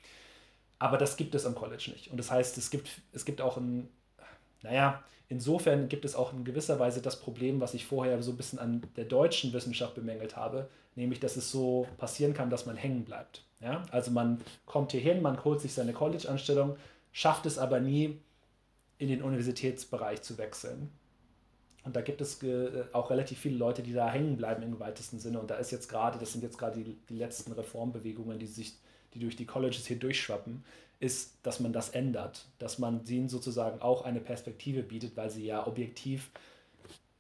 Aber 0.80 0.98
das 0.98 1.16
gibt 1.16 1.36
es 1.36 1.46
am 1.46 1.54
College 1.54 1.92
nicht. 1.92 2.10
Und 2.10 2.16
das 2.16 2.32
heißt, 2.32 2.58
es 2.58 2.70
gibt, 2.70 2.88
es 3.12 3.24
gibt 3.24 3.40
auch 3.40 3.56
ein, 3.56 3.88
naja, 4.62 5.04
insofern 5.28 5.88
gibt 5.88 6.04
es 6.04 6.16
auch 6.16 6.32
in 6.32 6.44
gewisser 6.44 6.80
Weise 6.80 7.00
das 7.00 7.20
Problem, 7.20 7.60
was 7.60 7.74
ich 7.74 7.86
vorher 7.86 8.20
so 8.24 8.32
ein 8.32 8.36
bisschen 8.36 8.58
an 8.58 8.82
der 8.96 9.04
deutschen 9.04 9.52
Wissenschaft 9.52 9.94
bemängelt 9.94 10.36
habe, 10.36 10.68
nämlich 10.96 11.20
dass 11.20 11.36
es 11.36 11.52
so 11.52 11.86
passieren 11.98 12.34
kann, 12.34 12.50
dass 12.50 12.66
man 12.66 12.76
hängen 12.76 13.04
bleibt. 13.04 13.44
Ja? 13.62 13.84
Also 13.90 14.10
man 14.10 14.40
kommt 14.66 14.92
hier 14.92 15.00
hin, 15.00 15.22
man 15.22 15.42
holt 15.44 15.60
sich 15.60 15.72
seine 15.72 15.92
College-Anstellung, 15.92 16.76
schafft 17.12 17.46
es 17.46 17.58
aber 17.58 17.80
nie, 17.80 18.18
in 18.98 19.08
den 19.08 19.22
Universitätsbereich 19.22 20.22
zu 20.22 20.38
wechseln. 20.38 20.90
Und 21.84 21.96
da 21.96 22.00
gibt 22.00 22.20
es 22.20 22.42
äh, 22.44 22.84
auch 22.92 23.10
relativ 23.10 23.40
viele 23.40 23.56
Leute, 23.56 23.82
die 23.82 23.92
da 23.92 24.08
hängen 24.08 24.36
bleiben 24.36 24.62
im 24.62 24.78
weitesten 24.78 25.18
Sinne. 25.18 25.40
Und 25.40 25.50
da 25.50 25.56
ist 25.56 25.72
jetzt 25.72 25.88
gerade, 25.88 26.18
das 26.18 26.32
sind 26.32 26.42
jetzt 26.42 26.56
gerade 26.56 26.80
die, 26.80 26.96
die 27.08 27.16
letzten 27.16 27.50
Reformbewegungen, 27.52 28.38
die 28.38 28.46
sich, 28.46 28.74
die 29.14 29.18
durch 29.18 29.34
die 29.34 29.46
Colleges 29.46 29.86
hier 29.86 29.98
durchschwappen, 29.98 30.64
ist, 31.00 31.34
dass 31.42 31.58
man 31.58 31.72
das 31.72 31.88
ändert, 31.88 32.46
dass 32.60 32.78
man 32.78 33.04
ihnen 33.06 33.28
sozusagen 33.28 33.82
auch 33.82 34.04
eine 34.04 34.20
Perspektive 34.20 34.84
bietet, 34.84 35.16
weil 35.16 35.30
sie 35.30 35.44
ja 35.44 35.66
objektiv 35.66 36.30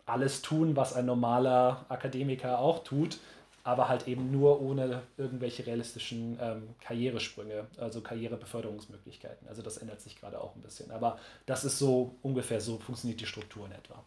alles 0.06 0.42
tun, 0.42 0.76
was 0.76 0.92
ein 0.92 1.06
normaler 1.06 1.84
Akademiker 1.88 2.60
auch 2.60 2.84
tut, 2.84 3.18
aber 3.64 3.88
halt 3.88 4.08
eben 4.08 4.30
nur 4.30 4.60
ohne 4.60 5.02
irgendwelche 5.16 5.66
realistischen 5.66 6.36
ähm, 6.40 6.68
Karrieresprünge, 6.80 7.66
also 7.78 8.00
Karrierebeförderungsmöglichkeiten. 8.00 9.46
Also 9.48 9.62
das 9.62 9.76
ändert 9.76 10.00
sich 10.00 10.18
gerade 10.20 10.40
auch 10.40 10.56
ein 10.56 10.62
bisschen. 10.62 10.90
Aber 10.90 11.18
das 11.46 11.64
ist 11.64 11.78
so 11.78 12.16
ungefähr 12.22 12.60
so 12.60 12.78
funktioniert 12.78 13.20
die 13.20 13.26
Struktur 13.26 13.66
in 13.66 13.72
etwa. 13.72 14.02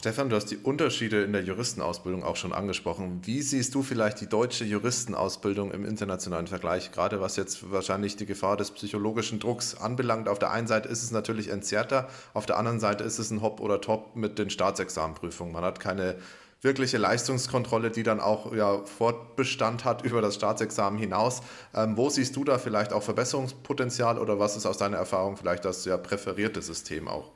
Stefan, 0.00 0.30
du 0.30 0.36
hast 0.36 0.46
die 0.46 0.56
Unterschiede 0.56 1.24
in 1.24 1.34
der 1.34 1.42
Juristenausbildung 1.42 2.24
auch 2.24 2.36
schon 2.36 2.54
angesprochen. 2.54 3.20
Wie 3.24 3.42
siehst 3.42 3.74
du 3.74 3.82
vielleicht 3.82 4.22
die 4.22 4.28
deutsche 4.28 4.64
Juristenausbildung 4.64 5.72
im 5.72 5.84
internationalen 5.84 6.46
Vergleich, 6.46 6.90
gerade 6.90 7.20
was 7.20 7.36
jetzt 7.36 7.70
wahrscheinlich 7.70 8.16
die 8.16 8.24
Gefahr 8.24 8.56
des 8.56 8.70
psychologischen 8.70 9.40
Drucks 9.40 9.74
anbelangt? 9.74 10.26
Auf 10.26 10.38
der 10.38 10.52
einen 10.52 10.66
Seite 10.66 10.88
ist 10.88 11.02
es 11.02 11.10
natürlich 11.10 11.48
entzerrter, 11.48 12.08
auf 12.32 12.46
der 12.46 12.56
anderen 12.56 12.80
Seite 12.80 13.04
ist 13.04 13.18
es 13.18 13.30
ein 13.30 13.42
Hop 13.42 13.60
oder 13.60 13.82
Top 13.82 14.16
mit 14.16 14.38
den 14.38 14.48
Staatsexamenprüfungen. 14.48 15.52
Man 15.52 15.64
hat 15.64 15.80
keine 15.80 16.16
wirkliche 16.62 16.98
Leistungskontrolle, 16.98 17.90
die 17.90 18.02
dann 18.02 18.20
auch 18.20 18.52
ja, 18.52 18.84
Fortbestand 18.84 19.84
hat 19.84 20.02
über 20.02 20.20
das 20.20 20.34
Staatsexamen 20.34 20.98
hinaus. 20.98 21.42
Ähm, 21.74 21.96
wo 21.96 22.10
siehst 22.10 22.36
du 22.36 22.44
da 22.44 22.58
vielleicht 22.58 22.92
auch 22.92 23.02
Verbesserungspotenzial 23.02 24.18
oder 24.18 24.38
was 24.38 24.56
ist 24.56 24.66
aus 24.66 24.78
deiner 24.78 24.98
Erfahrung 24.98 25.36
vielleicht 25.36 25.64
das 25.64 25.84
ja 25.84 25.96
präferierte 25.96 26.60
System 26.62 27.08
auch? 27.08 27.30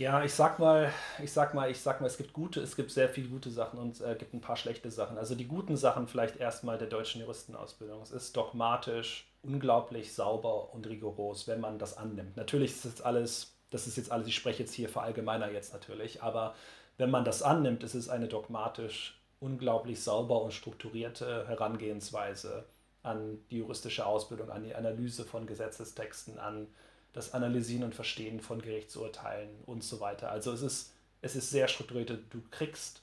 Ja, 0.00 0.24
ich 0.24 0.32
sag 0.32 0.58
mal, 0.58 0.90
ich 1.22 1.30
sag 1.30 1.52
mal, 1.52 1.70
ich 1.70 1.78
sag 1.78 2.00
mal, 2.00 2.06
es 2.06 2.16
gibt 2.16 2.32
gute, 2.32 2.60
es 2.60 2.74
gibt 2.74 2.90
sehr 2.90 3.10
viele 3.10 3.28
gute 3.28 3.50
Sachen 3.50 3.78
und 3.78 4.00
äh, 4.00 4.16
gibt 4.18 4.32
ein 4.32 4.40
paar 4.40 4.56
schlechte 4.56 4.90
Sachen. 4.90 5.18
Also 5.18 5.34
die 5.34 5.46
guten 5.46 5.76
Sachen 5.76 6.08
vielleicht 6.08 6.36
erstmal 6.36 6.78
der 6.78 6.88
deutschen 6.88 7.20
Juristenausbildung. 7.20 8.00
Es 8.00 8.10
ist 8.10 8.34
dogmatisch, 8.34 9.28
unglaublich 9.42 10.14
sauber 10.14 10.72
und 10.72 10.86
rigoros, 10.88 11.46
wenn 11.48 11.60
man 11.60 11.78
das 11.78 11.98
annimmt. 11.98 12.34
Natürlich 12.38 12.70
ist 12.70 12.86
jetzt 12.86 13.04
alles, 13.04 13.52
das 13.68 13.86
ist 13.86 13.98
jetzt 13.98 14.10
alles, 14.10 14.26
ich 14.26 14.34
spreche 14.34 14.62
jetzt 14.62 14.72
hier 14.72 14.88
verallgemeiner 14.88 15.50
jetzt 15.50 15.74
natürlich, 15.74 16.22
aber 16.22 16.54
wenn 17.00 17.10
man 17.10 17.24
das 17.24 17.42
annimmt, 17.42 17.82
ist 17.82 17.94
es 17.94 18.10
eine 18.10 18.28
dogmatisch 18.28 19.18
unglaublich 19.40 20.02
sauber 20.02 20.42
und 20.42 20.52
strukturierte 20.52 21.48
Herangehensweise 21.48 22.66
an 23.02 23.38
die 23.50 23.56
juristische 23.56 24.04
Ausbildung, 24.04 24.50
an 24.50 24.64
die 24.64 24.74
Analyse 24.74 25.24
von 25.24 25.46
Gesetzestexten, 25.46 26.38
an 26.38 26.66
das 27.14 27.32
Analysieren 27.32 27.84
und 27.84 27.94
Verstehen 27.94 28.38
von 28.38 28.60
Gerichtsurteilen 28.60 29.48
und 29.64 29.82
so 29.82 30.00
weiter. 30.00 30.30
Also 30.30 30.52
es 30.52 30.60
ist, 30.60 30.92
es 31.22 31.36
ist 31.36 31.48
sehr 31.48 31.68
strukturiert. 31.68 32.10
Du 32.10 32.42
kriegst, 32.50 33.00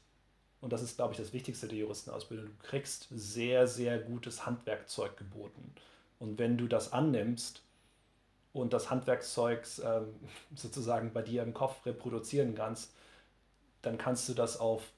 und 0.62 0.72
das 0.72 0.84
ist, 0.84 0.98
glaube 0.98 1.14
ich, 1.14 1.20
das 1.20 1.34
Wichtigste 1.34 1.68
der 1.68 1.80
Juristenausbildung, 1.80 2.46
du 2.46 2.68
kriegst 2.68 3.08
sehr, 3.10 3.66
sehr 3.66 3.98
gutes 3.98 4.46
Handwerkzeug 4.46 5.18
geboten. 5.18 5.74
Und 6.20 6.38
wenn 6.38 6.56
du 6.56 6.68
das 6.68 6.94
annimmst 6.94 7.64
und 8.54 8.74
das 8.74 8.92
Handwerkzeug 8.92 9.66
ähm, 9.84 10.14
sozusagen 10.56 11.14
bei 11.14 11.24
dir 11.24 11.42
im 11.42 11.56
Kopf 11.56 11.84
reproduzieren 11.84 12.54
kannst, 12.54 12.92
dann 13.88 13.98
kannst 13.98 14.28
du 14.28 14.34
das 14.34 14.60
auf 14.60 14.92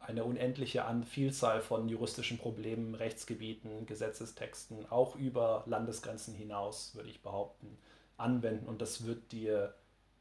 eine 0.00 0.24
unendliche 0.24 0.84
Vielzahl 1.08 1.60
von 1.60 1.88
juristischen 1.88 2.38
Problemen, 2.38 2.94
Rechtsgebieten, 2.94 3.86
Gesetzestexten, 3.86 4.90
auch 4.90 5.14
über 5.16 5.62
Landesgrenzen 5.66 6.34
hinaus, 6.34 6.94
würde 6.94 7.10
ich 7.10 7.22
behaupten, 7.22 7.78
anwenden 8.16 8.66
und 8.66 8.82
das 8.82 9.06
wird 9.06 9.30
dir 9.30 9.74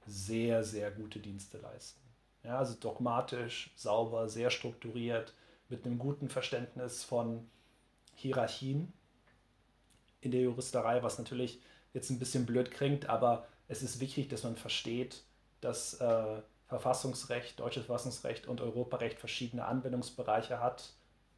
sehr, 0.06 0.64
sehr 0.64 0.92
gute 0.92 1.20
Dienste 1.20 1.58
leisten. 1.58 2.00
Ja, 2.44 2.60
also 2.60 2.76
dogmatisch, 2.80 3.72
sauber, 3.76 4.30
sehr 4.30 4.52
strukturiert, 4.52 5.34
mit 5.70 5.86
einem 5.86 5.98
guten 5.98 6.30
Verständnis 6.30 7.04
von 7.04 7.50
Hierarchien 8.16 8.94
in 10.22 10.32
der 10.32 10.42
Juristerei, 10.42 11.02
was 11.02 11.18
natürlich 11.18 11.62
jetzt 11.94 12.10
ein 12.10 12.20
bisschen 12.20 12.46
blöd 12.46 12.70
klingt, 12.72 13.10
aber 13.10 13.48
es 13.68 13.82
ist 13.82 14.00
wichtig, 14.00 14.30
dass 14.30 14.44
man 14.44 14.56
versteht, 14.56 15.24
dass 15.62 15.96
äh, 15.96 16.42
Verfassungsrecht, 16.68 17.60
deutsches 17.60 17.86
Verfassungsrecht 17.86 18.48
und 18.48 18.62
Europarecht 18.62 19.20
verschiedene 19.20 19.66
Anwendungsbereiche 19.66 20.60
hat, 20.60 20.94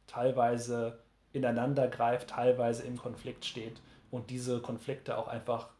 teilweise 0.06 0.98
ineinander 1.32 1.88
greift, 1.88 2.30
teilweise 2.30 2.82
im 2.82 2.96
Konflikt 2.96 3.44
steht 3.44 3.80
und 4.10 4.30
diese 4.30 4.60
Konflikte 4.60 5.16
auch 5.16 5.28
einfach 5.28 5.70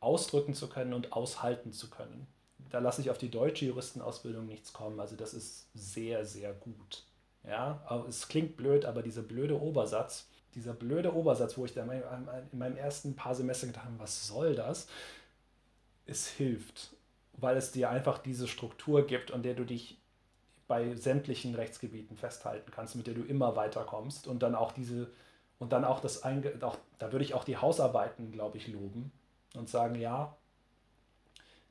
ausdrücken 0.00 0.54
zu 0.54 0.68
können 0.68 0.92
und 0.92 1.12
aushalten 1.12 1.72
zu 1.72 1.88
können. 1.88 2.26
Da 2.70 2.80
lasse 2.80 3.00
ich 3.00 3.10
auf 3.10 3.18
die 3.18 3.30
deutsche 3.30 3.64
Juristenausbildung 3.64 4.44
nichts 4.44 4.72
kommen. 4.72 5.00
Also 5.00 5.16
das 5.16 5.32
ist 5.32 5.68
sehr, 5.74 6.26
sehr 6.26 6.52
gut. 6.52 7.04
Ja, 7.44 8.04
es 8.08 8.28
klingt 8.28 8.56
blöd, 8.56 8.84
aber 8.84 9.02
dieser 9.02 9.22
blöde 9.22 9.60
Obersatz, 9.60 10.28
dieser 10.54 10.74
blöde 10.74 11.14
Obersatz, 11.14 11.56
wo 11.56 11.64
ich 11.64 11.72
da 11.72 11.82
in 11.82 12.58
meinem 12.58 12.76
ersten 12.76 13.14
paar 13.14 13.34
Semester 13.34 13.68
gedacht 13.68 13.84
habe, 13.84 13.98
was 13.98 14.26
soll 14.26 14.54
das? 14.54 14.88
Es 16.06 16.28
hilft 16.28 16.95
weil 17.38 17.56
es 17.56 17.72
dir 17.72 17.90
einfach 17.90 18.18
diese 18.18 18.48
Struktur 18.48 19.06
gibt, 19.06 19.32
an 19.32 19.42
der 19.42 19.54
du 19.54 19.64
dich 19.64 19.98
bei 20.68 20.94
sämtlichen 20.94 21.54
Rechtsgebieten 21.54 22.16
festhalten 22.16 22.70
kannst, 22.70 22.96
mit 22.96 23.06
der 23.06 23.14
du 23.14 23.22
immer 23.22 23.56
weiterkommst 23.56 24.26
und 24.26 24.42
dann 24.42 24.54
auch 24.54 24.72
diese 24.72 25.10
und 25.58 25.72
dann 25.72 25.84
auch 25.84 26.00
das 26.00 26.22
Einge 26.22 26.52
auch, 26.62 26.76
da 26.98 27.12
würde 27.12 27.24
ich 27.24 27.34
auch 27.34 27.44
die 27.44 27.56
Hausarbeiten, 27.56 28.30
glaube 28.30 28.58
ich, 28.58 28.68
loben 28.68 29.10
und 29.54 29.68
sagen, 29.68 29.94
ja, 29.94 30.36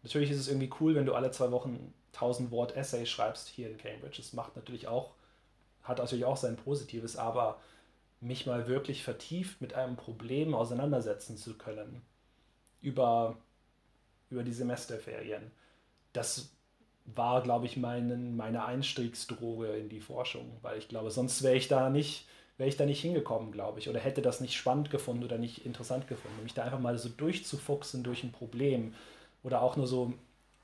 natürlich 0.02 0.32
ist 0.32 0.40
es 0.40 0.48
irgendwie 0.48 0.72
cool, 0.80 0.96
wenn 0.96 1.06
du 1.06 1.14
alle 1.14 1.32
zwei 1.32 1.52
Wochen 1.52 1.94
1000 2.14 2.52
Wort 2.52 2.76
Essay 2.76 3.06
schreibst 3.06 3.48
hier 3.48 3.70
in 3.70 3.78
Cambridge. 3.78 4.18
Das 4.18 4.34
macht 4.34 4.56
natürlich 4.56 4.88
auch, 4.88 5.14
hat 5.84 6.00
natürlich 6.00 6.26
auch 6.26 6.38
sein 6.38 6.56
Positives, 6.56 7.16
aber 7.16 7.60
mich 8.22 8.46
mal 8.46 8.68
wirklich 8.68 9.04
vertieft 9.04 9.62
mit 9.62 9.74
einem 9.74 9.98
Problem 9.98 10.56
auseinandersetzen 10.56 11.38
zu 11.38 11.58
können 11.58 12.02
über 12.82 13.38
über 14.36 14.44
die 14.44 14.54
Semesterferien. 14.54 15.52
Das 16.14 16.50
war, 17.06 17.42
glaube 17.42 17.66
ich, 17.66 17.78
mein, 17.78 18.36
meine 18.36 18.66
Einstiegsdroge 18.66 19.68
in 19.68 19.90
die 19.90 20.02
Forschung, 20.02 20.58
weil 20.62 20.78
ich 20.78 20.88
glaube, 20.88 21.12
sonst 21.12 21.44
wäre 21.44 21.56
ich 21.56 21.68
da 21.68 21.90
nicht, 21.90 22.28
wäre 22.58 22.70
ich 22.70 22.78
da 22.78 22.86
nicht 22.86 23.02
hingekommen, 23.02 23.52
glaube 23.52 23.80
ich, 23.80 23.90
oder 23.90 24.00
hätte 24.00 24.22
das 24.22 24.42
nicht 24.42 24.56
spannend 24.56 24.90
gefunden 24.90 25.24
oder 25.24 25.38
nicht 25.38 25.66
interessant 25.66 26.08
gefunden, 26.08 26.44
mich 26.44 26.54
da 26.54 26.64
einfach 26.64 26.80
mal 26.80 26.98
so 26.98 27.10
durchzufuchsen 27.10 28.04
durch 28.04 28.24
ein 28.24 28.32
Problem 28.32 28.94
oder 29.44 29.62
auch 29.62 29.78
nur 29.78 29.88
so 29.88 30.14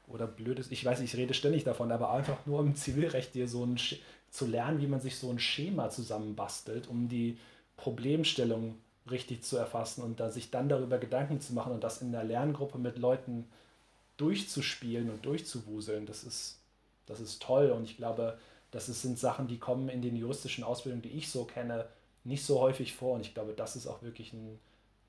oder 0.08 0.28
blödes, 0.28 0.72
ich 0.72 0.84
weiß, 0.84 1.00
ich 1.00 1.16
rede 1.16 1.34
ständig 1.34 1.64
davon, 1.64 1.92
aber 1.92 2.12
einfach 2.12 2.46
nur 2.46 2.60
im 2.60 2.76
Zivilrecht 2.76 3.34
dir 3.34 3.48
so 3.48 3.66
ein 3.66 3.78
zu 4.30 4.48
lernen, 4.48 4.82
wie 4.82 4.88
man 4.88 5.00
sich 5.00 5.18
so 5.18 5.30
ein 5.30 5.40
Schema 5.40 5.90
zusammenbastelt, 5.90 6.88
um 6.88 7.08
die 7.08 7.38
Problemstellung 7.78 8.78
richtig 9.10 9.44
zu 9.44 9.58
erfassen 9.58 10.04
und 10.04 10.20
da 10.20 10.30
sich 10.30 10.52
dann 10.52 10.70
darüber 10.70 10.98
Gedanken 10.98 11.42
zu 11.42 11.54
machen 11.54 11.74
und 11.74 11.84
das 11.84 12.02
in 12.02 12.12
der 12.12 12.24
Lerngruppe 12.24 12.78
mit 12.78 12.98
Leuten 12.98 13.50
durchzuspielen 14.18 15.10
und 15.10 15.26
durchzuwuseln, 15.26 16.06
das 16.06 16.24
ist, 16.24 16.60
das 17.08 17.20
ist 17.20 17.42
toll 17.42 17.72
und 17.72 17.84
ich 17.84 17.98
glaube, 17.98 18.38
das 18.70 18.86
sind 18.86 19.18
Sachen, 19.18 19.48
die 19.48 19.58
kommen 19.58 19.90
in 19.90 20.02
den 20.02 20.16
juristischen 20.16 20.64
Ausbildungen, 20.64 21.02
die 21.02 21.10
ich 21.10 21.32
so 21.32 21.46
kenne, 21.46 21.88
nicht 22.24 22.46
so 22.46 22.60
häufig 22.60 22.94
vor 22.94 23.16
und 23.16 23.22
ich 23.22 23.34
glaube, 23.34 23.54
das 23.54 23.76
ist 23.76 23.88
auch 23.88 24.04
wirklich 24.04 24.34
ein 24.34 24.60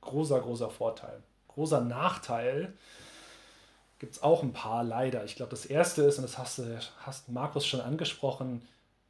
großer, 0.01 0.41
großer 0.41 0.71
Vorteil. 0.71 1.23
Großer 1.49 1.83
Nachteil 1.83 2.73
gibt 3.99 4.15
es 4.15 4.23
auch 4.23 4.43
ein 4.43 4.53
paar 4.53 4.83
leider. 4.83 5.25
Ich 5.25 5.37
glaube, 5.37 5.51
das 5.51 5.67
erste 5.67 6.03
ist, 6.03 6.19
und 6.19 6.23
das 6.23 6.39
hast, 6.39 6.61
hast 7.01 7.29
Markus 7.29 7.67
schon 7.67 7.81
angesprochen, 7.81 8.67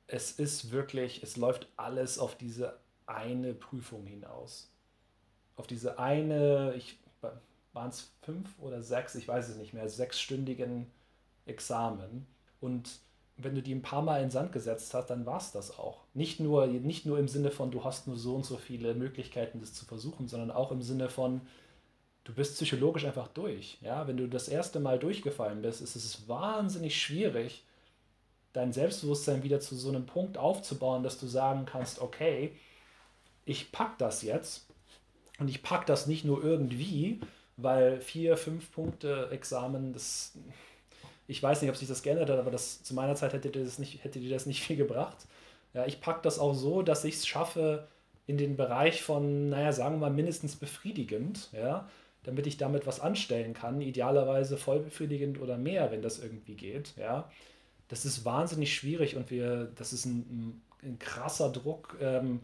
es 0.07 0.33
ist 0.33 0.71
wirklich, 0.71 1.23
es 1.23 1.37
läuft 1.37 1.69
alles 1.77 2.19
auf 2.19 2.37
diese 2.37 2.77
eine 3.07 3.55
Prüfung 3.55 4.05
hinaus. 4.07 4.69
Auf 5.57 5.67
diese 5.67 5.99
eine, 5.99 6.75
ich, 6.77 6.99
waren 7.73 7.89
es 7.89 8.13
fünf 8.23 8.59
oder 8.59 8.83
sechs, 8.83 9.15
ich 9.15 9.29
weiß 9.29 9.49
es 9.49 9.57
nicht 9.57 9.75
mehr, 9.75 9.89
sechsstündigen 9.89 10.87
Examen. 11.47 12.27
Und 12.61 13.01
wenn 13.37 13.55
du 13.55 13.63
die 13.63 13.75
ein 13.75 13.83
paar 13.83 14.03
Mal 14.03 14.19
in 14.19 14.27
den 14.27 14.31
Sand 14.31 14.53
gesetzt 14.53 14.95
hast, 14.95 15.09
dann 15.09 15.27
war 15.27 15.39
es 15.39 15.53
das 15.53 15.79
auch. 15.79 16.05
Nicht 16.15 16.41
nur, 16.41 16.67
nicht 16.67 17.07
nur 17.07 17.19
im 17.19 17.29
Sinne 17.29 17.51
von, 17.51 17.71
du 17.71 17.85
hast 17.85 18.07
nur 18.07 18.17
so 18.17 18.37
und 18.37 18.45
so 18.45 18.57
viele 18.57 18.95
Möglichkeiten, 18.95 19.61
das 19.61 19.75
zu 19.75 19.85
versuchen, 19.85 20.29
sondern 20.29 20.51
auch 20.51 20.71
im 20.71 20.83
Sinne 20.83 21.09
von, 21.09 21.41
du 22.25 22.35
bist 22.35 22.55
psychologisch 22.55 23.05
einfach 23.05 23.29
durch. 23.29 23.79
Ja? 23.81 24.07
Wenn 24.07 24.17
du 24.17 24.29
das 24.29 24.49
erste 24.49 24.81
Mal 24.81 24.99
durchgefallen 24.99 25.63
bist, 25.63 25.81
ist 25.81 25.97
es 25.97 26.29
wahnsinnig 26.29 27.01
schwierig, 27.01 27.65
dein 28.53 28.73
Selbstbewusstsein 28.73 29.43
wieder 29.43 29.61
zu 29.61 29.77
so 29.77 29.89
einem 29.89 30.07
Punkt 30.07 30.37
aufzubauen, 30.37 31.03
dass 31.03 31.19
du 31.19 31.27
sagen 31.27 31.65
kannst, 31.65 32.01
okay, 32.01 32.53
ich 33.45 33.73
pack 33.73 33.99
das 33.99 34.23
jetzt 34.23 34.67
und 35.39 35.49
ich 35.49 35.63
pack 35.63 35.87
das 35.87 36.07
nicht 36.07 36.25
nur 36.25 36.43
irgendwie, 36.43 37.21
weil 37.57 38.01
vier, 38.01 38.37
fünf 38.37 38.71
Punkte 38.73 39.29
Examen, 39.31 39.93
das 39.93 40.33
ich 41.27 41.43
weiß 41.43 41.63
nicht, 41.63 41.71
ob 41.71 41.77
sich 41.77 41.89
das 41.89 42.03
geändert 42.03 42.31
hat, 42.31 42.39
aber 42.39 42.51
das, 42.51 42.83
zu 42.83 42.95
meiner 42.95 43.15
Zeit 43.15 43.33
hätte 43.33 43.51
dir 43.51 43.65
das 43.65 43.79
nicht, 43.79 44.05
hätte 44.05 44.21
dir 44.21 44.31
das 44.31 44.47
nicht 44.47 44.63
viel 44.63 44.77
gebracht. 44.77 45.17
Ja, 45.75 45.87
ich 45.87 46.01
packe 46.01 46.21
das 46.23 46.39
auch 46.39 46.55
so, 46.55 46.83
dass 46.83 47.05
ich 47.05 47.15
es 47.15 47.27
schaffe, 47.27 47.89
in 48.27 48.37
den 48.37 48.57
Bereich 48.57 49.03
von, 49.03 49.49
naja, 49.49 49.73
sagen 49.73 49.95
wir 49.97 50.09
mal, 50.09 50.11
mindestens 50.11 50.57
befriedigend, 50.57 51.49
ja, 51.53 51.89
damit 52.23 52.47
ich 52.47 52.57
damit 52.57 52.87
was 52.87 53.01
anstellen 53.01 53.53
kann, 53.53 53.81
idealerweise 53.81 54.57
voll 54.57 54.81
befriedigend 54.81 55.41
oder 55.41 55.59
mehr, 55.59 55.91
wenn 55.91 56.03
das 56.03 56.19
irgendwie 56.21 56.55
geht, 56.55 56.95
ja. 56.97 57.31
Das 57.89 58.05
ist 58.05 58.25
wahnsinnig 58.25 58.75
schwierig 58.75 59.17
und 59.17 59.31
wir, 59.31 59.71
das 59.75 59.93
ist 59.93 60.07
ein, 60.07 60.63
ein 60.83 60.99
krasser 60.99 61.51
Druck, 61.51 61.97
ähm, 62.01 62.41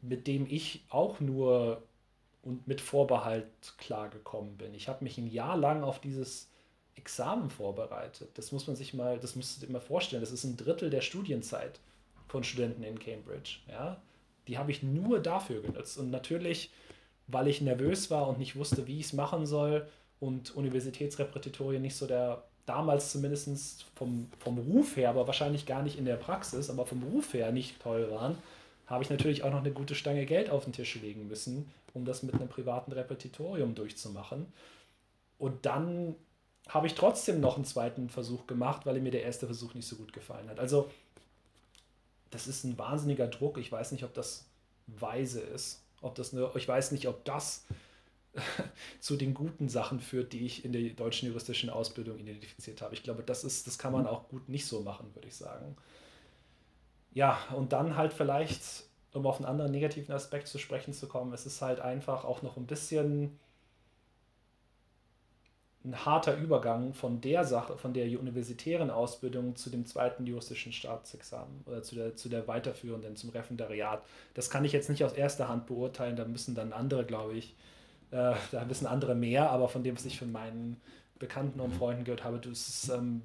mit 0.00 0.26
dem 0.26 0.46
ich 0.48 0.84
auch 0.90 1.20
nur 1.20 1.82
und 2.42 2.66
mit 2.66 2.80
Vorbehalt 2.80 3.46
klargekommen 3.78 4.56
bin. 4.56 4.74
Ich 4.74 4.88
habe 4.88 5.04
mich 5.04 5.18
ein 5.18 5.26
Jahr 5.26 5.56
lang 5.56 5.82
auf 5.82 6.00
dieses 6.00 6.48
Examen 6.94 7.50
vorbereitet. 7.50 8.30
Das 8.34 8.52
muss 8.52 8.66
man 8.66 8.76
sich 8.76 8.94
mal, 8.94 9.18
das 9.18 9.34
du 9.34 9.66
dir 9.66 9.72
mal 9.72 9.80
vorstellen. 9.80 10.22
Das 10.22 10.32
ist 10.32 10.44
ein 10.44 10.56
Drittel 10.56 10.90
der 10.90 11.00
Studienzeit 11.00 11.80
von 12.26 12.44
Studenten 12.44 12.82
in 12.82 12.98
Cambridge. 12.98 13.58
Ja? 13.68 14.00
Die 14.46 14.58
habe 14.58 14.70
ich 14.70 14.82
nur 14.82 15.20
dafür 15.20 15.62
genutzt. 15.62 15.98
Und 15.98 16.10
natürlich, 16.10 16.70
weil 17.26 17.48
ich 17.48 17.60
nervös 17.60 18.10
war 18.10 18.28
und 18.28 18.38
nicht 18.38 18.56
wusste, 18.56 18.86
wie 18.86 18.98
ich 18.98 19.06
es 19.06 19.12
machen 19.12 19.46
soll 19.46 19.86
und 20.20 20.54
Universitätsrepetitorien 20.54 21.82
nicht 21.82 21.96
so 21.96 22.06
der, 22.06 22.44
damals 22.66 23.12
zumindest 23.12 23.84
vom, 23.94 24.30
vom 24.38 24.58
Ruf 24.58 24.96
her, 24.96 25.10
aber 25.10 25.26
wahrscheinlich 25.26 25.66
gar 25.66 25.82
nicht 25.82 25.98
in 25.98 26.04
der 26.04 26.16
Praxis, 26.16 26.70
aber 26.70 26.86
vom 26.86 27.02
Ruf 27.02 27.32
her 27.34 27.52
nicht 27.52 27.80
toll 27.80 28.10
waren, 28.10 28.36
habe 28.88 29.04
ich 29.04 29.10
natürlich 29.10 29.44
auch 29.44 29.50
noch 29.50 29.58
eine 29.58 29.70
gute 29.70 29.94
Stange 29.94 30.24
Geld 30.26 30.50
auf 30.50 30.64
den 30.64 30.72
Tisch 30.72 30.94
legen 30.96 31.28
müssen, 31.28 31.70
um 31.94 32.04
das 32.04 32.22
mit 32.22 32.34
einem 32.34 32.48
privaten 32.48 32.92
Repetitorium 32.92 33.74
durchzumachen. 33.74 34.46
Und 35.38 35.66
dann 35.66 36.16
habe 36.68 36.86
ich 36.86 36.94
trotzdem 36.94 37.40
noch 37.40 37.56
einen 37.56 37.64
zweiten 37.64 38.08
Versuch 38.08 38.46
gemacht, 38.46 38.86
weil 38.86 39.00
mir 39.00 39.10
der 39.10 39.22
erste 39.22 39.46
Versuch 39.46 39.74
nicht 39.74 39.86
so 39.86 39.96
gut 39.96 40.12
gefallen 40.12 40.48
hat. 40.48 40.58
Also, 40.58 40.90
das 42.30 42.46
ist 42.46 42.64
ein 42.64 42.78
wahnsinniger 42.78 43.26
Druck. 43.26 43.58
Ich 43.58 43.70
weiß 43.70 43.92
nicht, 43.92 44.04
ob 44.04 44.14
das 44.14 44.46
weise 44.86 45.40
ist. 45.40 45.82
Ob 46.00 46.14
das 46.14 46.32
eine, 46.32 46.50
ich 46.54 46.66
weiß 46.66 46.92
nicht, 46.92 47.08
ob 47.08 47.24
das 47.24 47.66
zu 49.00 49.16
den 49.16 49.34
guten 49.34 49.68
Sachen 49.68 50.00
führt, 50.00 50.32
die 50.32 50.46
ich 50.46 50.64
in 50.64 50.72
der 50.72 50.82
deutschen 50.90 51.28
juristischen 51.28 51.70
Ausbildung 51.70 52.18
identifiziert 52.18 52.80
habe. 52.80 52.94
Ich 52.94 53.02
glaube, 53.02 53.22
das 53.22 53.44
ist, 53.44 53.66
das 53.66 53.78
kann 53.78 53.92
man 53.92 54.06
auch 54.06 54.28
gut 54.28 54.48
nicht 54.48 54.66
so 54.66 54.80
machen, 54.80 55.14
würde 55.14 55.28
ich 55.28 55.36
sagen. 55.36 55.76
Ja, 57.18 57.36
und 57.52 57.72
dann 57.72 57.96
halt 57.96 58.12
vielleicht, 58.12 58.84
um 59.12 59.26
auf 59.26 59.38
einen 59.38 59.46
anderen 59.46 59.72
negativen 59.72 60.14
Aspekt 60.14 60.46
zu 60.46 60.56
sprechen 60.56 60.92
zu 60.94 61.08
kommen, 61.08 61.32
es 61.32 61.46
ist 61.46 61.60
halt 61.60 61.80
einfach 61.80 62.24
auch 62.24 62.42
noch 62.42 62.56
ein 62.56 62.66
bisschen 62.66 63.40
ein 65.84 66.04
harter 66.06 66.36
Übergang 66.36 66.94
von 66.94 67.20
der 67.20 67.42
Sache, 67.44 67.76
von 67.76 67.92
der 67.92 68.06
universitären 68.20 68.88
Ausbildung 68.88 69.56
zu 69.56 69.68
dem 69.68 69.84
zweiten 69.84 70.26
juristischen 70.26 70.72
Staatsexamen 70.72 71.64
oder 71.66 71.82
zu 71.82 71.96
der, 71.96 72.14
zu 72.14 72.28
der 72.28 72.46
weiterführenden, 72.46 73.16
zum 73.16 73.30
Referendariat. 73.30 74.00
Das 74.34 74.48
kann 74.48 74.64
ich 74.64 74.70
jetzt 74.70 74.88
nicht 74.88 75.02
aus 75.02 75.12
erster 75.12 75.48
Hand 75.48 75.66
beurteilen, 75.66 76.14
da 76.14 76.24
müssen 76.24 76.54
dann 76.54 76.72
andere, 76.72 77.04
glaube 77.04 77.34
ich, 77.34 77.56
äh, 78.12 78.34
da 78.52 78.68
wissen 78.68 78.86
andere 78.86 79.16
mehr, 79.16 79.50
aber 79.50 79.68
von 79.68 79.82
dem, 79.82 79.96
was 79.96 80.04
ich 80.04 80.20
von 80.20 80.30
meinen 80.30 80.80
Bekannten 81.18 81.58
und 81.58 81.74
Freunden 81.74 82.04
gehört 82.04 82.22
habe, 82.22 82.38
du, 82.38 82.52
es 82.52 82.68
ist, 82.68 82.90
ähm, 82.90 83.22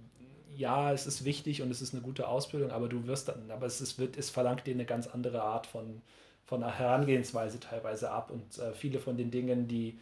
ja, 0.55 0.91
es 0.93 1.07
ist 1.07 1.25
wichtig 1.25 1.61
und 1.61 1.71
es 1.71 1.81
ist 1.81 1.93
eine 1.93 2.03
gute 2.03 2.27
Ausbildung, 2.27 2.71
aber 2.71 2.87
du 2.87 3.05
wirst 3.07 3.27
dann, 3.27 3.49
aber 3.51 3.65
es, 3.65 3.81
ist, 3.81 3.99
wird, 3.99 4.17
es 4.17 4.29
verlangt 4.29 4.65
dir 4.67 4.73
eine 4.73 4.85
ganz 4.85 5.07
andere 5.07 5.41
Art 5.41 5.67
von, 5.67 6.01
von 6.45 6.63
einer 6.63 6.77
Herangehensweise 6.77 7.59
teilweise 7.59 8.11
ab 8.11 8.31
und 8.31 8.57
äh, 8.57 8.73
viele 8.73 8.99
von 8.99 9.17
den 9.17 9.31
Dingen, 9.31 9.67
die 9.67 9.99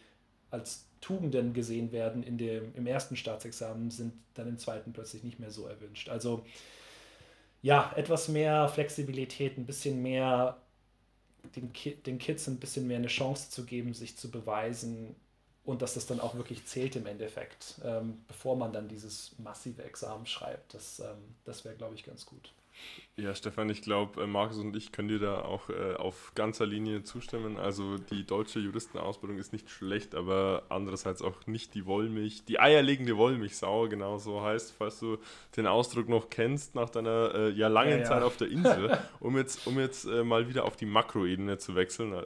als 0.50 0.86
Tugenden 1.00 1.52
gesehen 1.52 1.92
werden 1.92 2.22
in 2.22 2.38
dem, 2.38 2.74
im 2.74 2.86
ersten 2.86 3.16
Staatsexamen, 3.16 3.90
sind 3.90 4.12
dann 4.34 4.48
im 4.48 4.58
zweiten 4.58 4.92
plötzlich 4.92 5.24
nicht 5.24 5.40
mehr 5.40 5.50
so 5.50 5.66
erwünscht. 5.66 6.08
Also 6.08 6.44
ja, 7.62 7.92
etwas 7.96 8.28
mehr 8.28 8.68
Flexibilität, 8.68 9.56
ein 9.58 9.66
bisschen 9.66 10.02
mehr 10.02 10.58
den, 11.56 11.72
Ki 11.72 11.96
den 11.96 12.18
Kids 12.18 12.46
ein 12.48 12.58
bisschen 12.58 12.86
mehr 12.86 12.98
eine 12.98 13.08
Chance 13.08 13.50
zu 13.50 13.64
geben, 13.64 13.94
sich 13.94 14.16
zu 14.16 14.30
beweisen 14.30 15.16
und 15.64 15.82
dass 15.82 15.94
das 15.94 16.06
dann 16.06 16.20
auch 16.20 16.34
wirklich 16.34 16.64
zählt 16.66 16.96
im 16.96 17.06
Endeffekt, 17.06 17.76
ähm, 17.84 18.24
bevor 18.26 18.56
man 18.56 18.72
dann 18.72 18.88
dieses 18.88 19.38
massive 19.38 19.82
Examen 19.84 20.26
schreibt. 20.26 20.74
Das, 20.74 20.98
ähm, 21.00 21.36
das 21.44 21.64
wäre, 21.64 21.76
glaube 21.76 21.94
ich, 21.94 22.04
ganz 22.04 22.26
gut. 22.26 22.52
Ja, 23.16 23.34
Stefan, 23.34 23.68
ich 23.68 23.82
glaube, 23.82 24.22
äh, 24.22 24.26
Markus 24.26 24.56
und 24.58 24.74
ich 24.74 24.90
können 24.90 25.08
dir 25.08 25.18
da 25.18 25.42
auch 25.42 25.68
äh, 25.68 25.94
auf 25.94 26.32
ganzer 26.34 26.66
Linie 26.66 27.02
zustimmen. 27.02 27.58
Also 27.58 27.98
die 27.98 28.24
deutsche 28.24 28.58
Juristenausbildung 28.58 29.38
ist 29.38 29.52
nicht 29.52 29.68
schlecht, 29.68 30.14
aber 30.14 30.64
andererseits 30.70 31.20
auch 31.20 31.46
nicht 31.46 31.74
die 31.74 31.84
Wollmilch, 31.84 32.44
die 32.46 32.58
eierlegende 32.58 33.16
Wollmilchsau, 33.16 33.88
genau 33.88 34.18
so 34.18 34.42
heißt, 34.42 34.74
falls 34.76 34.98
du 34.98 35.18
den 35.56 35.66
Ausdruck 35.66 36.08
noch 36.08 36.30
kennst 36.30 36.74
nach 36.74 36.88
deiner 36.88 37.34
äh, 37.34 37.50
ja 37.50 37.68
langen 37.68 37.90
ja, 37.90 37.98
ja. 37.98 38.04
Zeit 38.04 38.22
auf 38.22 38.38
der 38.38 38.48
Insel, 38.48 38.98
um 39.20 39.36
jetzt, 39.36 39.66
um 39.66 39.78
jetzt 39.78 40.06
äh, 40.06 40.24
mal 40.24 40.48
wieder 40.48 40.64
auf 40.64 40.76
die 40.76 40.86
Makroebene 40.86 41.58
zu 41.58 41.74
wechseln. 41.74 42.24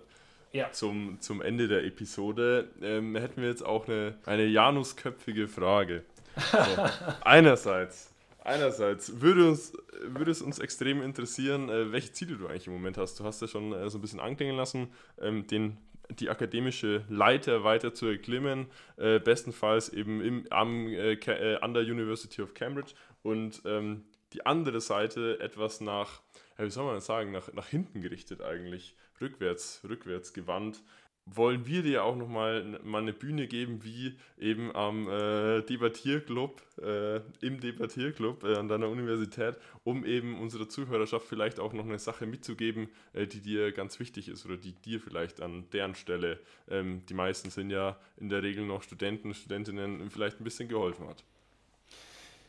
Ja. 0.56 0.72
Zum, 0.72 1.20
zum 1.20 1.42
Ende 1.42 1.68
der 1.68 1.84
Episode 1.84 2.70
ähm, 2.82 3.14
hätten 3.16 3.42
wir 3.42 3.48
jetzt 3.48 3.64
auch 3.64 3.88
eine, 3.88 4.14
eine 4.24 4.46
janusköpfige 4.46 5.48
Frage. 5.48 6.04
So. 6.36 6.58
Einerseits 7.22 8.16
Einerseits 8.46 9.20
würde, 9.20 9.48
uns, 9.48 9.72
würde 10.02 10.30
es 10.30 10.40
uns 10.40 10.60
extrem 10.60 11.02
interessieren, 11.02 11.68
äh, 11.68 11.90
welche 11.90 12.12
Ziele 12.12 12.36
du 12.36 12.46
eigentlich 12.46 12.68
im 12.68 12.74
Moment 12.74 12.96
hast. 12.96 13.18
Du 13.18 13.24
hast 13.24 13.42
ja 13.42 13.48
schon 13.48 13.72
äh, 13.72 13.90
so 13.90 13.98
ein 13.98 14.00
bisschen 14.00 14.20
anklingen 14.20 14.56
lassen, 14.56 14.92
ähm, 15.20 15.48
den, 15.48 15.78
die 16.10 16.30
akademische 16.30 17.04
Leiter 17.08 17.64
weiter 17.64 17.92
zu 17.92 18.06
erklimmen, 18.06 18.66
äh, 18.98 19.18
bestenfalls 19.18 19.88
eben 19.88 20.20
im, 20.20 20.46
am, 20.50 20.86
äh, 20.86 21.14
äh, 21.14 21.56
an 21.56 21.74
der 21.74 21.82
University 21.82 22.40
of 22.40 22.54
Cambridge 22.54 22.92
und 23.24 23.62
ähm, 23.64 24.04
die 24.32 24.46
andere 24.46 24.80
Seite 24.80 25.40
etwas 25.40 25.80
nach, 25.80 26.20
wie 26.56 26.70
soll 26.70 26.86
man 26.86 27.00
sagen, 27.00 27.32
nach, 27.32 27.52
nach 27.52 27.66
hinten 27.66 28.00
gerichtet 28.00 28.42
eigentlich, 28.42 28.94
rückwärts, 29.20 29.82
rückwärts 29.88 30.32
gewandt 30.32 30.82
wollen 31.26 31.66
wir 31.66 31.82
dir 31.82 32.04
auch 32.04 32.14
nochmal 32.14 32.78
mal 32.84 33.02
eine 33.02 33.12
Bühne 33.12 33.48
geben, 33.48 33.82
wie 33.82 34.16
eben 34.38 34.74
am 34.74 35.08
äh, 35.08 35.60
Debattierclub, 35.62 36.62
äh, 36.80 37.16
im 37.40 37.58
Debattierclub 37.60 38.44
äh, 38.44 38.56
an 38.56 38.68
deiner 38.68 38.88
Universität, 38.88 39.58
um 39.82 40.04
eben 40.04 40.38
unserer 40.40 40.68
Zuhörerschaft 40.68 41.26
vielleicht 41.26 41.58
auch 41.58 41.72
noch 41.72 41.84
eine 41.84 41.98
Sache 41.98 42.26
mitzugeben, 42.26 42.88
äh, 43.12 43.26
die 43.26 43.40
dir 43.40 43.72
ganz 43.72 43.98
wichtig 43.98 44.28
ist 44.28 44.46
oder 44.46 44.56
die 44.56 44.72
dir 44.72 45.00
vielleicht 45.00 45.42
an 45.42 45.68
deren 45.72 45.96
Stelle, 45.96 46.38
ähm, 46.70 47.04
die 47.06 47.14
meisten 47.14 47.50
sind 47.50 47.70
ja 47.70 47.98
in 48.16 48.28
der 48.28 48.44
Regel 48.44 48.64
noch 48.64 48.84
Studenten, 48.84 49.34
Studentinnen, 49.34 50.08
vielleicht 50.10 50.40
ein 50.40 50.44
bisschen 50.44 50.68
geholfen 50.68 51.08
hat. 51.08 51.24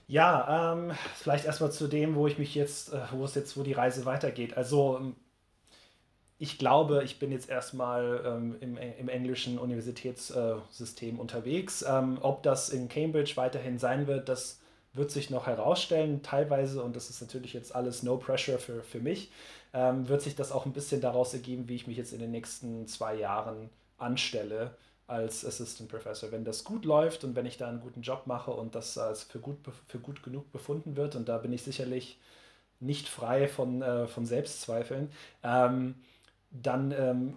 Ja, 0.07 0.73
ähm, 0.73 0.91
vielleicht 1.15 1.45
erstmal 1.45 1.71
zu 1.71 1.87
dem, 1.87 2.15
wo 2.15 2.27
ich 2.27 2.37
mich 2.37 2.53
jetzt, 2.53 2.93
äh, 2.93 3.01
wo 3.11 3.25
es 3.25 3.33
jetzt, 3.33 3.57
wo 3.57 3.63
die 3.63 3.73
Reise 3.73 4.05
weitergeht. 4.05 4.55
Also 4.55 5.15
ich 6.39 6.59
glaube, 6.59 7.03
ich 7.03 7.17
bin 7.19 7.31
jetzt 7.31 7.49
erstmal 7.49 8.21
ähm, 8.25 8.57
im, 8.59 8.77
im, 8.77 9.09
englischen 9.09 9.57
Universitätssystem 9.57 11.15
äh, 11.15 11.19
unterwegs. 11.19 11.83
Ähm, 11.87 12.19
ob 12.21 12.43
das 12.43 12.69
in 12.69 12.89
Cambridge 12.89 13.33
weiterhin 13.35 13.79
sein 13.79 14.05
wird, 14.05 14.29
das 14.29 14.59
wird 14.93 15.09
sich 15.09 15.29
noch 15.29 15.47
herausstellen. 15.47 16.21
Teilweise, 16.21 16.83
und 16.83 16.95
das 16.95 17.09
ist 17.09 17.21
natürlich 17.21 17.53
jetzt 17.53 17.73
alles 17.73 18.03
no 18.03 18.17
pressure 18.17 18.59
für, 18.59 18.83
für 18.83 18.99
mich, 18.99 19.31
ähm, 19.73 20.07
wird 20.09 20.21
sich 20.21 20.35
das 20.35 20.51
auch 20.51 20.65
ein 20.65 20.73
bisschen 20.73 21.01
daraus 21.01 21.33
ergeben, 21.33 21.67
wie 21.67 21.75
ich 21.75 21.87
mich 21.87 21.97
jetzt 21.97 22.13
in 22.13 22.19
den 22.19 22.31
nächsten 22.31 22.87
zwei 22.87 23.15
Jahren 23.15 23.69
anstelle 23.97 24.75
als 25.07 25.43
Assistant 25.43 25.89
Professor. 25.89 26.31
Wenn 26.31 26.43
das 26.43 26.63
gut 26.63 26.85
läuft 26.85 27.23
und 27.23 27.35
wenn 27.35 27.47
ich 27.47 27.57
da 27.57 27.67
einen 27.67 27.79
guten 27.79 28.01
Job 28.01 28.27
mache 28.27 28.51
und 28.51 28.75
das 28.75 28.97
als 28.97 29.23
für 29.23 29.39
gut, 29.39 29.57
für 29.87 29.99
gut 29.99 30.21
genug 30.21 30.51
befunden 30.51 30.97
wird, 30.97 31.15
und 31.15 31.27
da 31.29 31.39
bin 31.39 31.51
ich 31.51 31.63
sicherlich 31.63 32.19
nicht 32.79 33.07
frei 33.07 33.47
von, 33.47 33.81
äh, 33.81 34.05
von 34.07 34.25
Selbstzweifeln, 34.25 35.09
ähm, 35.43 35.95
dann 36.51 36.91
ähm, 36.91 37.35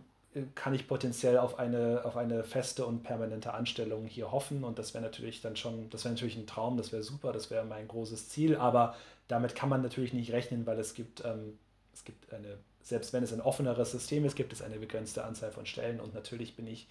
kann 0.54 0.74
ich 0.74 0.86
potenziell 0.86 1.38
auf 1.38 1.58
eine, 1.58 2.02
auf 2.04 2.16
eine 2.16 2.44
feste 2.44 2.86
und 2.86 3.02
permanente 3.02 3.52
Anstellung 3.52 4.06
hier 4.06 4.30
hoffen. 4.30 4.62
Und 4.62 4.78
das 4.78 4.94
wäre 4.94 5.02
natürlich 5.02 5.40
dann 5.40 5.56
schon, 5.56 5.90
das 5.90 6.04
wäre 6.04 6.14
natürlich 6.14 6.36
ein 6.36 6.46
Traum, 6.46 6.76
das 6.76 6.92
wäre 6.92 7.02
super, 7.02 7.32
das 7.32 7.50
wäre 7.50 7.64
mein 7.64 7.88
großes 7.88 8.28
Ziel. 8.28 8.56
Aber 8.56 8.94
damit 9.26 9.54
kann 9.54 9.68
man 9.68 9.82
natürlich 9.82 10.12
nicht 10.12 10.32
rechnen, 10.32 10.66
weil 10.66 10.78
es 10.78 10.94
gibt, 10.94 11.24
ähm, 11.24 11.58
es 11.92 12.04
gibt 12.04 12.32
eine, 12.32 12.58
selbst 12.82 13.12
wenn 13.12 13.24
es 13.24 13.32
ein 13.32 13.40
offeneres 13.40 13.90
System 13.90 14.24
ist, 14.24 14.36
gibt 14.36 14.52
es 14.52 14.62
eine 14.62 14.78
begrenzte 14.78 15.24
Anzahl 15.24 15.50
von 15.50 15.66
Stellen 15.66 16.00
und 16.00 16.14
natürlich 16.14 16.56
bin 16.56 16.66
ich 16.66 16.86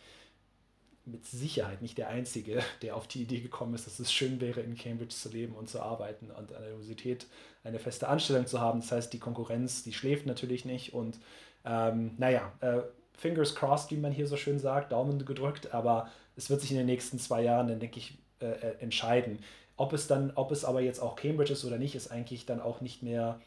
mit 1.06 1.26
Sicherheit 1.26 1.82
nicht 1.82 1.98
der 1.98 2.10
Einzige, 2.10 2.62
der 2.82 2.96
auf 2.96 3.08
die 3.08 3.22
Idee 3.22 3.40
gekommen 3.40 3.74
ist, 3.74 3.88
dass 3.88 4.00
es 4.00 4.12
schön 4.12 4.42
wäre, 4.42 4.60
in 4.60 4.78
Cambridge 4.78 5.16
zu 5.16 5.30
leben 5.30 5.56
und 5.56 5.70
zu 5.70 5.82
arbeiten 5.82 6.30
und 6.30 6.54
an 6.54 6.62
der 6.62 6.74
Universität 6.74 7.26
eine 7.64 7.80
feste 7.80 8.08
Anstellung 8.08 8.48
zu 8.48 8.60
haben. 8.60 8.82
Das 8.82 8.92
heißt, 8.92 9.14
die 9.14 9.20
Konkurrenz, 9.20 9.84
die 9.84 9.94
schläft 9.94 10.26
natürlich 10.26 10.66
nicht 10.66 10.94
und 10.94 11.20
ähm, 11.66 12.12
naja, 12.18 12.52
äh, 12.62 12.82
fingers 13.18 13.56
crossed, 13.56 13.92
wie 13.92 13.98
man 13.98 14.12
hier 14.12 14.28
so 14.28 14.38
schön 14.38 14.60
sagt, 14.60 14.92
Daumen 14.92 15.24
gedrückt, 15.26 15.74
aber 15.74 16.10
es 16.36 16.50
wird 16.50 16.62
sich 16.62 16.72
in 16.72 16.78
den 16.78 16.86
nächsten 16.86 17.20
zwei 17.20 17.42
Jahren 17.42 17.68
dann, 17.68 17.80
denke 17.80 18.00
ich, 18.00 18.18
äh, 18.40 18.52
äh, 18.52 18.76
entscheiden. 18.80 19.40
Ob 19.76 19.94
es 19.94 20.08
dann, 20.08 20.32
ob 20.36 20.52
es 20.52 20.66
aber 20.66 20.82
jetzt 20.82 21.00
auch 21.00 21.16
Cambridge 21.16 21.54
ist 21.54 21.66
oder 21.66 21.78
nicht, 21.78 21.96
ist 21.96 22.12
eigentlich 22.12 22.46
dann 22.46 22.62
auch 22.62 22.82
nicht 22.82 23.04
mehr 23.04 23.40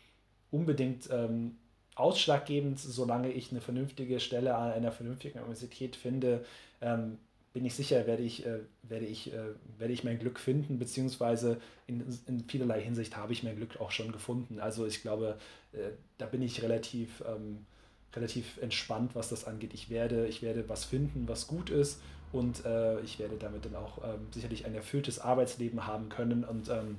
unbedingt 0.51 1.09
ähm, 1.11 1.57
ausschlaggebend, 1.95 2.79
solange 2.79 3.31
ich 3.31 3.51
eine 3.51 3.61
vernünftige 3.61 4.21
Stelle 4.21 4.55
an 4.55 4.73
einer 4.73 4.93
vernünftigen 4.93 5.39
Universität 5.39 5.97
finde. 5.97 6.45
Ähm, 6.81 7.19
bin 7.53 7.65
ich 7.67 7.75
sicher, 7.75 8.07
werde 8.07 8.23
ich, 8.23 8.47
äh, 8.47 8.61
werde, 8.83 9.05
ich, 9.05 9.33
äh, 9.33 9.55
werde 9.79 9.93
ich 9.93 10.05
mein 10.05 10.19
Glück 10.19 10.39
finden, 10.39 10.79
beziehungsweise 10.79 11.61
in, 11.87 12.03
in 12.27 12.45
vielerlei 12.49 12.81
Hinsicht 12.81 13.17
habe 13.17 13.33
ich 13.33 13.43
mein 13.43 13.57
Glück 13.57 13.81
auch 13.81 13.91
schon 13.91 14.11
gefunden. 14.11 14.59
Also 14.59 14.87
ich 14.87 15.03
glaube, 15.03 15.39
äh, 15.73 15.91
da 16.19 16.27
bin 16.27 16.41
ich 16.41 16.63
relativ, 16.63 17.23
ähm, 17.27 17.67
relativ 18.15 18.59
entspannt, 18.61 19.15
was 19.15 19.29
das 19.29 19.47
angeht. 19.47 19.73
Ich 19.75 19.91
werde, 19.91 20.27
ich 20.27 20.43
werde 20.43 20.69
was 20.69 20.85
finden, 20.85 21.29
was 21.29 21.47
gut 21.47 21.71
ist 21.71 22.01
und 22.33 22.65
äh, 22.65 23.01
ich 23.01 23.19
werde 23.19 23.37
damit 23.37 23.65
dann 23.65 23.77
auch 23.77 23.99
ähm, 24.05 24.27
sicherlich 24.33 24.67
ein 24.67 24.75
erfülltes 24.75 25.19
Arbeitsleben 25.19 25.87
haben 25.87 26.09
können 26.09 26.45
und, 26.45 26.69
ähm, 26.69 26.99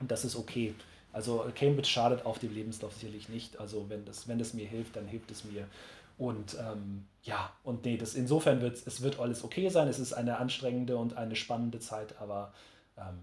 das 0.00 0.24
ist 0.24 0.36
okay. 0.36 0.74
Also 1.12 1.44
Cambridge 1.54 1.88
schadet 1.88 2.24
auf 2.24 2.38
dem 2.38 2.54
Lebenslauf 2.54 2.94
sicherlich 2.94 3.28
nicht. 3.28 3.60
Also 3.60 3.88
wenn 3.88 4.04
das, 4.04 4.28
wenn 4.28 4.38
das 4.38 4.54
mir 4.54 4.66
hilft, 4.66 4.96
dann 4.96 5.06
hilft 5.06 5.30
es 5.30 5.44
mir. 5.44 5.66
Und 6.18 6.56
ähm, 6.58 7.06
ja, 7.22 7.52
und 7.64 7.84
nee, 7.84 7.96
das, 7.96 8.14
insofern 8.14 8.60
wird 8.60 8.86
es 8.86 9.02
wird 9.02 9.18
alles 9.18 9.42
okay 9.42 9.68
sein. 9.68 9.88
Es 9.88 9.98
ist 9.98 10.12
eine 10.12 10.38
anstrengende 10.38 10.96
und 10.96 11.16
eine 11.16 11.36
spannende 11.36 11.80
Zeit, 11.80 12.14
aber 12.20 12.52
ähm, 12.96 13.18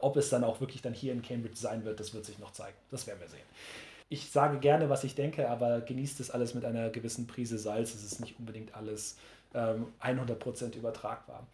ob 0.00 0.16
es 0.16 0.30
dann 0.30 0.44
auch 0.44 0.60
wirklich 0.60 0.82
dann 0.82 0.94
hier 0.94 1.12
in 1.12 1.22
Cambridge 1.22 1.56
sein 1.56 1.84
wird, 1.84 2.00
das 2.00 2.14
wird 2.14 2.24
sich 2.24 2.38
noch 2.38 2.52
zeigen. 2.52 2.76
Das 2.90 3.06
werden 3.06 3.20
wir 3.20 3.28
sehen. 3.28 3.46
Ich 4.08 4.30
sage 4.30 4.58
gerne, 4.58 4.88
was 4.90 5.04
ich 5.04 5.14
denke, 5.14 5.48
aber 5.48 5.80
genießt 5.80 6.20
es 6.20 6.30
alles 6.30 6.54
mit 6.54 6.64
einer 6.64 6.90
gewissen 6.90 7.26
Prise 7.26 7.58
Salz. 7.58 7.94
Es 7.94 8.04
ist 8.04 8.20
nicht 8.20 8.38
unbedingt 8.38 8.74
alles 8.74 9.16
ähm, 9.54 9.86
100% 10.00 10.76
übertragbar. 10.76 11.46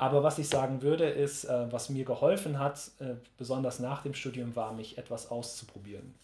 Aber 0.00 0.22
was 0.22 0.38
ich 0.38 0.48
sagen 0.48 0.80
würde, 0.80 1.04
ist, 1.04 1.44
äh, 1.44 1.70
was 1.70 1.90
mir 1.90 2.04
geholfen 2.06 2.58
hat, 2.58 2.90
äh, 3.00 3.16
besonders 3.36 3.80
nach 3.80 4.02
dem 4.02 4.14
Studium, 4.14 4.56
war, 4.56 4.72
mich 4.72 4.96
etwas 4.96 5.30
auszuprobieren. 5.30 6.14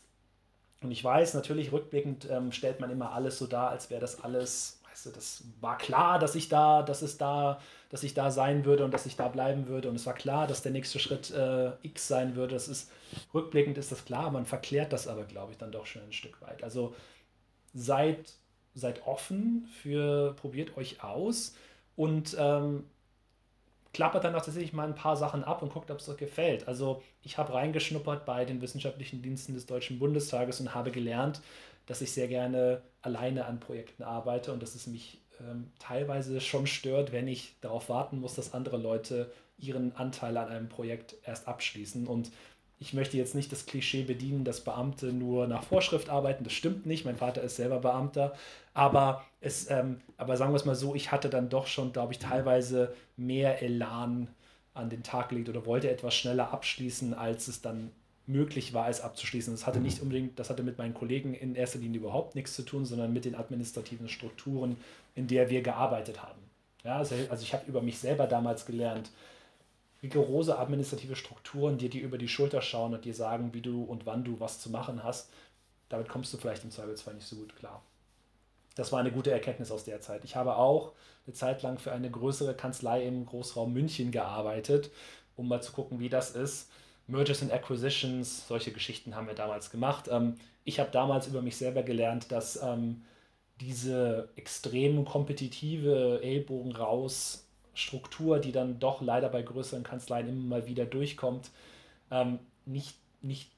Und 0.82 0.90
ich 0.90 1.04
weiß, 1.04 1.34
natürlich 1.34 1.72
rückblickend 1.72 2.26
ähm, 2.30 2.52
stellt 2.52 2.80
man 2.80 2.90
immer 2.90 3.12
alles 3.12 3.38
so 3.38 3.46
dar, 3.46 3.70
als 3.70 3.90
wäre 3.90 4.00
das 4.00 4.22
alles, 4.24 4.80
weißt 4.96 5.16
das 5.16 5.44
war 5.60 5.76
klar, 5.76 6.18
dass 6.18 6.34
ich 6.34 6.48
da, 6.48 6.82
dass 6.82 7.02
es 7.02 7.18
da, 7.18 7.60
dass 7.90 8.02
ich 8.02 8.14
da 8.14 8.30
sein 8.30 8.64
würde 8.64 8.84
und 8.84 8.92
dass 8.92 9.06
ich 9.06 9.16
da 9.16 9.28
bleiben 9.28 9.66
würde. 9.66 9.88
Und 9.88 9.96
es 9.96 10.06
war 10.06 10.14
klar, 10.14 10.46
dass 10.46 10.62
der 10.62 10.72
nächste 10.72 10.98
Schritt 10.98 11.30
äh, 11.30 11.72
X 11.82 12.08
sein 12.08 12.34
würde. 12.36 12.54
Das 12.54 12.68
ist, 12.68 12.90
rückblickend 13.34 13.76
ist 13.78 13.92
das 13.92 14.04
klar, 14.04 14.30
man 14.30 14.46
verklärt 14.46 14.92
das 14.92 15.08
aber, 15.08 15.24
glaube 15.24 15.52
ich, 15.52 15.58
dann 15.58 15.72
doch 15.72 15.86
schon 15.86 16.02
ein 16.02 16.12
Stück 16.12 16.40
weit. 16.40 16.64
Also 16.64 16.94
seid, 17.74 18.32
seid 18.74 19.06
offen 19.06 19.68
für, 19.82 20.34
probiert 20.34 20.76
euch 20.76 21.02
aus 21.02 21.54
und 21.94 22.36
ähm, 22.38 22.84
klappert 23.92 24.24
dann 24.24 24.34
auch 24.34 24.42
tatsächlich 24.42 24.72
mal 24.72 24.86
ein 24.86 24.94
paar 24.94 25.16
Sachen 25.16 25.44
ab 25.44 25.62
und 25.62 25.72
guckt, 25.72 25.90
ob 25.90 26.00
es 26.00 26.08
euch 26.08 26.16
gefällt. 26.16 26.68
Also 26.68 27.02
ich 27.22 27.38
habe 27.38 27.54
reingeschnuppert 27.54 28.24
bei 28.24 28.44
den 28.44 28.60
wissenschaftlichen 28.60 29.22
Diensten 29.22 29.54
des 29.54 29.66
Deutschen 29.66 29.98
Bundestages 29.98 30.60
und 30.60 30.74
habe 30.74 30.90
gelernt, 30.90 31.40
dass 31.86 32.00
ich 32.00 32.12
sehr 32.12 32.28
gerne 32.28 32.82
alleine 33.02 33.46
an 33.46 33.60
Projekten 33.60 34.02
arbeite 34.02 34.52
und 34.52 34.62
dass 34.62 34.74
es 34.74 34.86
mich 34.86 35.20
ähm, 35.40 35.70
teilweise 35.78 36.40
schon 36.40 36.66
stört, 36.66 37.12
wenn 37.12 37.28
ich 37.28 37.56
darauf 37.60 37.88
warten 37.88 38.20
muss, 38.20 38.34
dass 38.34 38.54
andere 38.54 38.76
Leute 38.76 39.32
ihren 39.58 39.94
Anteil 39.96 40.36
an 40.36 40.48
einem 40.48 40.68
Projekt 40.68 41.16
erst 41.24 41.48
abschließen. 41.48 42.06
Und 42.06 42.30
ich 42.78 42.92
möchte 42.92 43.16
jetzt 43.16 43.34
nicht 43.34 43.50
das 43.52 43.66
Klischee 43.66 44.02
bedienen, 44.02 44.44
dass 44.44 44.60
Beamte 44.60 45.12
nur 45.12 45.46
nach 45.46 45.62
Vorschrift 45.62 46.10
arbeiten. 46.10 46.44
Das 46.44 46.52
stimmt 46.52 46.84
nicht. 46.84 47.04
Mein 47.04 47.16
Vater 47.16 47.42
ist 47.42 47.56
selber 47.56 47.78
Beamter. 47.78 48.34
Aber, 48.74 49.24
es, 49.40 49.70
ähm, 49.70 50.00
aber 50.18 50.36
sagen 50.36 50.52
wir 50.52 50.56
es 50.56 50.66
mal 50.66 50.74
so, 50.74 50.94
ich 50.94 51.10
hatte 51.10 51.30
dann 51.30 51.48
doch 51.48 51.66
schon, 51.66 51.92
glaube 51.92 52.12
ich, 52.12 52.18
teilweise 52.18 52.94
mehr 53.16 53.62
Elan 53.62 54.28
an 54.74 54.90
den 54.90 55.02
Tag 55.02 55.30
gelegt 55.30 55.48
oder 55.48 55.64
wollte 55.64 55.90
etwas 55.90 56.14
schneller 56.14 56.52
abschließen, 56.52 57.14
als 57.14 57.48
es 57.48 57.62
dann 57.62 57.92
möglich 58.26 58.74
war, 58.74 58.88
es 58.88 59.00
abzuschließen. 59.00 59.54
Das 59.54 59.66
hatte 59.66 59.78
nicht 59.78 60.02
unbedingt, 60.02 60.38
das 60.38 60.50
hatte 60.50 60.62
mit 60.62 60.78
meinen 60.78 60.94
Kollegen 60.94 61.34
in 61.34 61.54
erster 61.54 61.78
Linie 61.78 62.00
überhaupt 62.00 62.34
nichts 62.34 62.54
zu 62.54 62.62
tun, 62.62 62.84
sondern 62.84 63.12
mit 63.12 63.24
den 63.24 63.34
administrativen 63.34 64.08
Strukturen, 64.08 64.76
in 65.14 65.28
der 65.28 65.50
wir 65.50 65.62
gearbeitet 65.62 66.22
haben. 66.22 66.40
Ja, 66.84 66.98
also, 66.98 67.14
also 67.30 67.42
ich 67.42 67.52
habe 67.52 67.66
über 67.66 67.82
mich 67.82 67.98
selber 67.98 68.26
damals 68.26 68.66
gelernt, 68.66 69.10
rigorose 70.02 70.58
administrative 70.58 71.16
Strukturen, 71.16 71.78
die 71.78 71.88
dir 71.88 72.02
über 72.02 72.18
die 72.18 72.28
Schulter 72.28 72.62
schauen 72.62 72.94
und 72.94 73.04
dir 73.04 73.14
sagen, 73.14 73.54
wie 73.54 73.62
du 73.62 73.82
und 73.82 74.06
wann 74.06 74.24
du 74.24 74.38
was 74.40 74.60
zu 74.60 74.70
machen 74.70 75.02
hast, 75.02 75.30
damit 75.88 76.08
kommst 76.08 76.32
du 76.32 76.36
vielleicht 76.36 76.64
im 76.64 76.70
Zweifelsfall 76.70 77.14
nicht 77.14 77.26
so 77.26 77.36
gut 77.36 77.56
klar. 77.56 77.82
Das 78.74 78.92
war 78.92 79.00
eine 79.00 79.10
gute 79.10 79.30
Erkenntnis 79.30 79.70
aus 79.70 79.84
der 79.84 80.00
Zeit. 80.00 80.24
Ich 80.24 80.36
habe 80.36 80.56
auch 80.56 80.92
eine 81.26 81.34
Zeit 81.34 81.62
lang 81.62 81.78
für 81.78 81.92
eine 81.92 82.10
größere 82.10 82.54
Kanzlei 82.54 83.06
im 83.06 83.24
Großraum 83.24 83.72
München 83.72 84.10
gearbeitet, 84.10 84.90
um 85.34 85.48
mal 85.48 85.62
zu 85.62 85.72
gucken, 85.72 85.98
wie 85.98 86.10
das 86.10 86.32
ist. 86.32 86.70
Mergers 87.08 87.42
and 87.42 87.52
Acquisitions, 87.52 88.46
solche 88.48 88.72
Geschichten 88.72 89.14
haben 89.14 89.26
wir 89.26 89.34
damals 89.34 89.70
gemacht. 89.70 90.08
Ähm, 90.10 90.34
ich 90.64 90.80
habe 90.80 90.90
damals 90.90 91.28
über 91.28 91.42
mich 91.42 91.56
selber 91.56 91.82
gelernt, 91.82 92.32
dass 92.32 92.60
ähm, 92.62 93.02
diese 93.60 94.28
extrem 94.36 95.04
kompetitive 95.04 96.20
Ellbogen 96.22 96.72
raus 96.72 97.46
Struktur, 97.74 98.38
die 98.38 98.52
dann 98.52 98.78
doch 98.80 99.02
leider 99.02 99.28
bei 99.28 99.42
größeren 99.42 99.82
Kanzleien 99.82 100.28
immer 100.28 100.46
mal 100.46 100.66
wieder 100.66 100.86
durchkommt, 100.86 101.50
ähm, 102.10 102.38
nicht, 102.64 102.96
nicht 103.20 103.50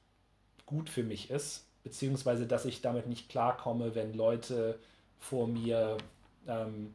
gut 0.65 0.89
für 0.89 1.03
mich 1.03 1.29
ist, 1.29 1.65
beziehungsweise 1.83 2.45
dass 2.45 2.65
ich 2.65 2.81
damit 2.81 3.07
nicht 3.07 3.29
klarkomme, 3.29 3.95
wenn 3.95 4.13
Leute 4.13 4.77
vor 5.19 5.47
mir 5.47 5.97
ähm, 6.47 6.93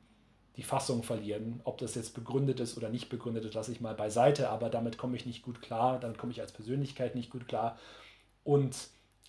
die 0.56 0.62
Fassung 0.62 1.02
verlieren. 1.02 1.60
Ob 1.64 1.78
das 1.78 1.94
jetzt 1.94 2.14
begründet 2.14 2.60
ist 2.60 2.76
oder 2.76 2.88
nicht 2.88 3.08
begründet 3.08 3.44
ist, 3.44 3.54
lasse 3.54 3.72
ich 3.72 3.80
mal 3.80 3.94
beiseite, 3.94 4.50
aber 4.50 4.70
damit 4.70 4.98
komme 4.98 5.16
ich 5.16 5.26
nicht 5.26 5.42
gut 5.42 5.60
klar, 5.62 5.98
damit 5.98 6.18
komme 6.18 6.32
ich 6.32 6.40
als 6.40 6.52
Persönlichkeit 6.52 7.14
nicht 7.14 7.30
gut 7.30 7.48
klar. 7.48 7.78
Und 8.44 8.76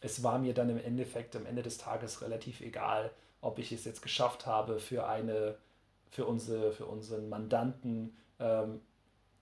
es 0.01 0.23
war 0.23 0.39
mir 0.39 0.53
dann 0.53 0.69
im 0.69 0.77
Endeffekt 0.77 1.35
am 1.35 1.45
Ende 1.45 1.63
des 1.63 1.77
Tages 1.77 2.21
relativ 2.21 2.61
egal, 2.61 3.11
ob 3.41 3.59
ich 3.59 3.71
es 3.71 3.85
jetzt 3.85 4.01
geschafft 4.01 4.45
habe, 4.45 4.79
für 4.79 5.07
eine 5.07 5.57
für, 6.15 6.25
unsere, 6.25 6.71
für 6.71 6.85
unseren 6.85 7.27
Mandanten 7.27 8.15
ähm, 8.39 8.79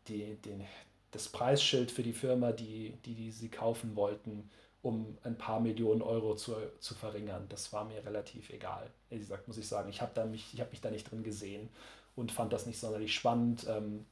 die, 0.08 0.36
den, 0.42 0.66
das 1.12 1.30
Preisschild 1.30 1.92
für 1.92 2.04
die 2.04 2.14
Firma, 2.14 2.52
die, 2.52 2.98
die, 3.06 3.14
die 3.14 3.32
sie 3.32 3.50
kaufen 3.50 3.96
wollten, 3.96 4.50
um 4.84 5.18
ein 5.24 5.38
paar 5.38 5.60
Millionen 5.60 6.02
Euro 6.02 6.36
zu, 6.36 6.56
zu 6.80 6.94
verringern. 6.94 7.46
Das 7.50 7.74
war 7.74 7.86
mir 7.86 8.06
relativ 8.06 8.52
egal. 8.52 8.92
Wie 9.10 9.18
gesagt, 9.18 9.48
muss 9.48 9.58
ich 9.58 9.68
sagen, 9.68 9.90
ich 9.90 10.02
habe 10.02 10.26
mich, 10.26 10.54
hab 10.60 10.72
mich 10.72 10.82
da 10.82 10.92
nicht 10.92 11.10
drin 11.10 11.24
gesehen 11.24 11.70
und 12.16 12.32
fand 12.32 12.54
das 12.54 12.68
nicht 12.68 12.80
sonderlich 12.80 13.16
spannend. 13.16 13.66
Ähm, 13.68 14.06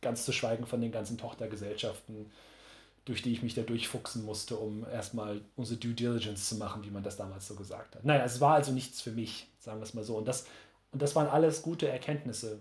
ganz 0.00 0.24
zu 0.24 0.32
schweigen 0.32 0.66
von 0.66 0.80
den 0.80 0.92
ganzen 0.92 1.18
Tochtergesellschaften, 1.18 2.30
durch 3.06 3.22
die 3.22 3.32
ich 3.32 3.42
mich 3.42 3.54
da 3.54 3.62
durchfuchsen 3.62 4.24
musste, 4.24 4.56
um 4.56 4.86
erstmal 4.86 5.40
unsere 5.56 5.80
Due 5.80 5.94
Diligence 5.94 6.48
zu 6.48 6.56
machen, 6.56 6.84
wie 6.84 6.90
man 6.90 7.02
das 7.02 7.16
damals 7.16 7.48
so 7.48 7.54
gesagt 7.54 7.96
hat. 7.96 8.04
Naja, 8.04 8.24
es 8.24 8.40
war 8.40 8.54
also 8.54 8.70
nichts 8.70 9.00
für 9.00 9.12
mich, 9.12 9.48
sagen 9.58 9.80
wir 9.80 9.84
es 9.84 9.94
mal 9.94 10.04
so. 10.04 10.16
Und 10.16 10.28
das 10.28 10.46
und 10.94 11.02
das 11.02 11.16
waren 11.16 11.26
alles 11.26 11.62
gute 11.62 11.88
Erkenntnisse, 11.88 12.60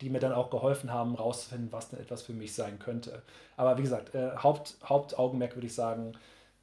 die 0.00 0.10
mir 0.10 0.20
dann 0.20 0.32
auch 0.32 0.50
geholfen 0.50 0.92
haben, 0.92 1.14
rauszufinden, 1.14 1.72
was 1.72 1.88
denn 1.90 2.00
etwas 2.00 2.22
für 2.22 2.32
mich 2.32 2.54
sein 2.54 2.78
könnte. 2.78 3.22
Aber 3.56 3.78
wie 3.78 3.82
gesagt, 3.82 4.14
äh, 4.14 4.36
Haupt, 4.36 4.76
Hauptaugenmerk 4.84 5.56
würde 5.56 5.66
ich 5.66 5.74
sagen, 5.74 6.12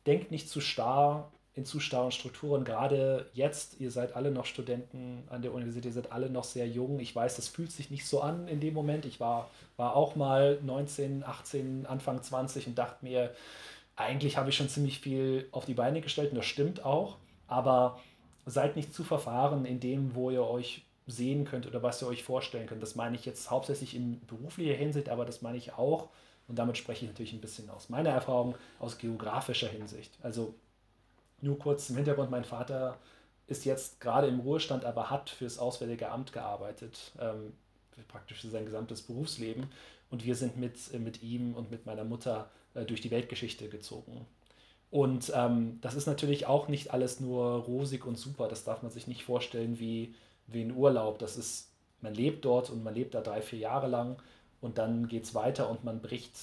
denkt 0.06 0.32
nicht 0.32 0.50
zu 0.50 0.62
starr 0.62 1.32
in 1.56 1.66
zu 1.66 1.80
starren 1.80 2.12
Strukturen. 2.12 2.64
Gerade 2.64 3.30
jetzt, 3.34 3.80
ihr 3.80 3.92
seid 3.92 4.16
alle 4.16 4.32
noch 4.32 4.46
Studenten 4.46 5.24
an 5.30 5.44
der 5.44 5.54
Universität, 5.54 5.86
ihr 5.86 5.94
seid 5.94 6.12
alle 6.12 6.30
noch 6.30 6.44
sehr 6.44 6.68
jung. 6.68 7.00
Ich 7.00 7.16
weiß, 7.16 7.36
das 7.36 7.48
fühlt 7.48 7.72
sich 7.72 7.92
nicht 7.92 8.08
so 8.08 8.22
an 8.22 8.48
in 8.48 8.60
dem 8.60 8.74
Moment. 8.74 9.06
Ich 9.06 9.20
war, 9.20 9.50
war 9.78 9.96
auch 9.96 10.16
mal 10.16 10.60
19, 10.64 11.24
18, 11.24 11.86
Anfang 11.86 12.24
20 12.24 12.68
und 12.68 12.78
dachte 12.78 13.06
mir, 13.06 13.36
eigentlich 13.96 14.38
habe 14.38 14.50
ich 14.50 14.58
schon 14.58 14.70
ziemlich 14.70 15.00
viel 15.00 15.48
auf 15.52 15.66
die 15.66 15.76
Beine 15.76 16.02
gestellt 16.02 16.32
und 16.32 16.38
das 16.38 16.46
stimmt 16.46 16.84
auch. 16.84 17.18
Aber 17.48 18.00
seid 18.48 18.76
nicht 18.76 18.94
zu 18.94 19.04
verfahren 19.04 19.66
in 19.66 19.80
dem, 19.80 20.16
wo 20.16 20.32
ihr 20.32 20.44
euch 20.44 20.84
sehen 21.08 21.45
könnt 21.45 21.68
oder 21.68 21.84
was 21.84 22.01
ihr 22.01 22.08
euch 22.08 22.24
vorstellen 22.24 22.68
könnt. 22.68 22.82
Das 22.82 22.95
meine 22.95 23.16
ich 23.16 23.26
jetzt 23.26 23.51
hauptsächlich 23.51 23.95
in 23.95 24.26
beruflicher 24.26 24.74
Hinsicht, 24.74 25.10
aber 25.10 25.26
das 25.26 25.41
meine 25.41 25.58
ich 25.58 25.74
auch, 25.74 26.10
und 26.47 26.60
damit 26.60 26.78
spreche 26.78 27.06
ich 27.06 27.12
natürlich 27.12 27.34
ein 27.34 27.41
bisschen 27.41 27.70
aus 27.70 27.89
meiner 27.89 28.10
Erfahrung, 28.10 28.56
aus 28.80 28.97
geografischer 28.97 29.68
Hinsicht. 29.70 30.18
Also 30.22 30.54
nur 31.41 31.58
kurz 31.58 31.88
zum 31.88 31.95
Hintergrund, 31.95 32.32
mein 32.32 32.45
Vater 32.45 32.97
ist 33.47 33.66
jetzt 33.66 33.99
gerade 33.99 34.28
im 34.28 34.39
Ruhestand, 34.39 34.86
aber 34.86 35.10
hat 35.10 35.30
fürs 35.30 35.58
Auswärtige 35.58 36.10
Amt 36.10 36.32
gearbeitet, 36.32 37.12
ähm, 37.20 37.54
praktisch 38.08 38.41
für 38.41 38.49
sein 38.49 38.66
gesamtes 38.66 39.01
Berufsleben. 39.01 39.68
und 40.10 40.26
wir 40.26 40.36
sind 40.36 40.58
mit, 40.58 40.93
mit 40.99 41.24
ihm 41.24 41.56
und 41.56 41.72
mit 41.72 41.88
meiner 41.88 42.04
Mutter 42.04 42.51
äh, 42.76 42.86
durch 42.86 43.01
die 43.01 43.10
Weltgeschichte 43.10 43.68
gezogen. 43.68 44.28
Und 44.91 45.32
ähm, 45.36 45.80
das 45.82 45.95
ist 45.95 46.06
natürlich 46.06 46.45
auch 46.45 46.68
nicht 46.68 46.91
alles 46.91 47.20
nur 47.20 47.64
rosig 47.64 48.06
und 48.06 48.16
super. 48.16 48.47
Das 48.47 48.64
darf 48.64 48.84
man 48.84 48.91
sich 48.91 49.08
nicht 49.08 49.24
vorstellen 49.24 49.80
wie, 49.80 50.14
wie 50.48 50.64
ein 50.64 50.76
Urlaub. 50.76 51.20
Das 51.20 51.38
ist, 51.38 51.72
man 52.02 52.14
lebt 52.14 52.46
dort 52.46 52.70
und 52.70 52.84
man 52.84 52.94
lebt 52.96 53.14
da 53.14 53.22
drei, 53.22 53.41
vier 53.41 53.60
Jahre 53.60 53.88
lang 53.88 54.18
und 54.62 54.78
dann 54.78 55.08
geht 55.08 55.24
es 55.24 55.36
weiter 55.36 55.70
und 55.70 55.84
man 55.84 56.02
bricht 56.02 56.34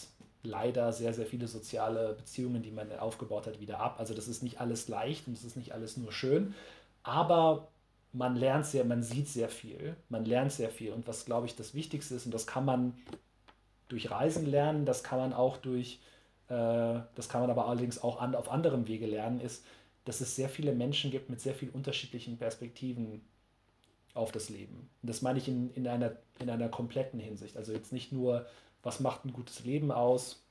leider 0.42 0.92
sehr, 0.92 1.12
sehr 1.12 1.26
viele 1.26 1.48
soziale 1.48 2.14
Beziehungen, 2.14 2.62
die 2.62 2.70
man 2.70 2.92
aufgebaut 2.98 3.46
hat, 3.46 3.61
wieder 3.61 3.80
ab. 3.80 3.96
Also 3.98 4.14
das 4.14 4.28
ist 4.28 4.42
nicht 4.42 4.61
alles 4.61 4.88
leicht 4.88 5.26
und 5.28 5.34
es 5.34 5.44
ist 5.44 5.57
nicht 5.57 5.72
alles 5.72 5.96
nur 5.96 6.12
schön, 6.12 6.55
aber 7.03 7.68
man 8.12 8.36
lernt 8.36 8.66
sehr, 8.66 8.84
man 8.84 9.03
sieht 9.03 9.28
sehr 9.28 9.48
viel, 9.48 9.96
man 10.09 10.24
lernt 10.24 10.53
sehr 10.53 10.70
viel. 10.70 10.92
Und 10.92 11.07
was, 11.07 11.24
glaube 11.24 11.46
ich, 11.46 11.57
das 11.57 11.74
Wichtigste 11.74 12.14
ist, 12.14 12.26
und 12.26 12.34
das 12.34 12.46
kann 12.46 12.64
man 12.64 12.94
durch 13.88 14.11
Reisen 14.11 14.46
lernen, 14.46 14.84
das 14.84 15.05
kann 15.05 15.18
man 15.18 15.32
auch 15.32 15.57
durch, 15.59 16.01
äh, 16.48 17.01
das 17.14 17.28
kann 17.28 17.42
man 17.42 17.51
aber 17.51 17.66
allerdings 17.66 18.03
auch 18.03 18.20
an, 18.20 18.34
auf 18.34 18.51
anderem 18.51 18.88
Wege 18.88 19.07
lernen, 19.07 19.40
ist, 19.40 19.64
dass 20.05 20.20
es 20.20 20.34
sehr 20.34 20.48
viele 20.48 20.72
Menschen 20.72 21.11
gibt 21.11 21.30
mit 21.30 21.40
sehr 21.40 21.55
vielen 21.55 21.72
unterschiedlichen 21.72 22.38
Perspektiven 22.38 23.20
auf 24.14 24.32
das 24.32 24.48
Leben. 24.48 24.90
Und 25.02 25.08
das 25.08 25.22
meine 25.22 25.38
ich 25.38 25.48
in, 25.48 25.72
in, 25.74 25.86
einer, 25.86 26.16
in 26.38 26.50
einer 26.50 26.68
kompletten 26.68 27.20
Hinsicht. 27.20 27.56
Also 27.56 27.72
jetzt 27.72 27.92
nicht 27.92 28.12
nur, 28.12 28.46
was 28.82 29.00
macht 29.00 29.24
ein 29.24 29.32
gutes 29.32 29.64
Leben 29.64 29.92
aus, 29.92 30.42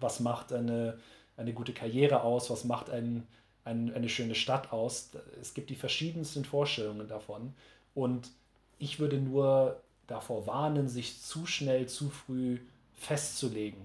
was 0.00 0.20
macht 0.20 0.52
eine, 0.52 0.98
eine 1.36 1.52
gute 1.52 1.72
Karriere 1.72 2.22
aus, 2.22 2.50
was 2.50 2.64
macht 2.64 2.90
ein, 2.90 3.26
ein, 3.64 3.92
eine 3.94 4.08
schöne 4.08 4.34
Stadt 4.34 4.72
aus. 4.72 5.10
Es 5.40 5.54
gibt 5.54 5.70
die 5.70 5.76
verschiedensten 5.76 6.44
Vorstellungen 6.44 7.08
davon. 7.08 7.54
Und 7.94 8.30
ich 8.78 8.98
würde 8.98 9.18
nur 9.18 9.80
davor 10.06 10.46
warnen, 10.46 10.88
sich 10.88 11.22
zu 11.22 11.46
schnell, 11.46 11.88
zu 11.88 12.10
früh 12.10 12.58
festzulegen, 12.94 13.82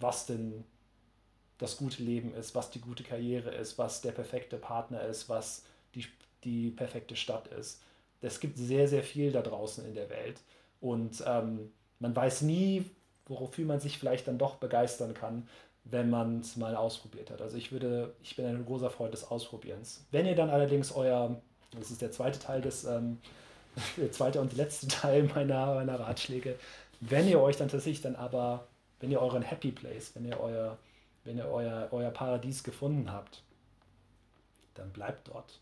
was 0.00 0.26
denn 0.26 0.64
das 1.58 1.76
gute 1.76 2.02
Leben 2.02 2.34
ist, 2.34 2.54
was 2.54 2.70
die 2.70 2.80
gute 2.80 3.02
Karriere 3.02 3.50
ist, 3.50 3.78
was 3.78 4.00
der 4.00 4.12
perfekte 4.12 4.56
Partner 4.56 5.02
ist, 5.02 5.28
was 5.28 5.64
die, 5.94 6.06
die 6.44 6.70
perfekte 6.70 7.16
Stadt 7.16 7.48
ist. 7.48 7.82
Es 8.20 8.40
gibt 8.40 8.58
sehr, 8.58 8.88
sehr 8.88 9.02
viel 9.02 9.32
da 9.32 9.42
draußen 9.42 9.84
in 9.86 9.94
der 9.94 10.10
Welt. 10.10 10.40
Und 10.80 11.22
ähm, 11.26 11.72
man 11.98 12.14
weiß 12.14 12.42
nie, 12.42 12.84
wofür 13.26 13.66
man 13.66 13.80
sich 13.80 13.98
vielleicht 13.98 14.26
dann 14.28 14.38
doch 14.38 14.56
begeistern 14.56 15.14
kann, 15.14 15.48
wenn 15.84 16.10
man 16.10 16.40
es 16.40 16.56
mal 16.56 16.76
ausprobiert 16.76 17.30
hat. 17.30 17.40
Also 17.40 17.56
ich 17.56 17.72
würde, 17.72 18.14
ich 18.22 18.36
bin 18.36 18.46
ein 18.46 18.66
großer 18.66 18.90
Freund 18.90 19.12
des 19.12 19.24
Ausprobierens. 19.24 20.04
Wenn 20.10 20.26
ihr 20.26 20.34
dann 20.34 20.50
allerdings 20.50 20.92
euer, 20.92 21.40
das 21.70 21.90
ist 21.90 22.02
der 22.02 22.12
zweite 22.12 22.38
Teil 22.38 22.60
des, 22.60 22.84
ähm, 22.84 23.18
der 23.96 24.12
zweite 24.12 24.40
und 24.40 24.56
letzte 24.56 24.88
Teil 24.88 25.24
meiner, 25.24 25.74
meiner 25.74 26.00
Ratschläge, 26.00 26.56
wenn 27.00 27.28
ihr 27.28 27.40
euch 27.40 27.56
dann 27.56 27.68
tatsächlich 27.68 28.02
dann 28.02 28.16
aber, 28.16 28.66
wenn 29.00 29.10
ihr 29.10 29.20
euren 29.20 29.42
Happy 29.42 29.70
Place, 29.70 30.14
wenn 30.14 30.24
ihr 30.24 30.40
euer, 30.40 30.76
wenn 31.24 31.38
ihr 31.38 31.46
euer, 31.46 31.88
euer 31.92 32.10
Paradies 32.10 32.64
gefunden 32.64 33.12
habt, 33.12 33.42
dann 34.74 34.90
bleibt 34.90 35.28
dort. 35.28 35.60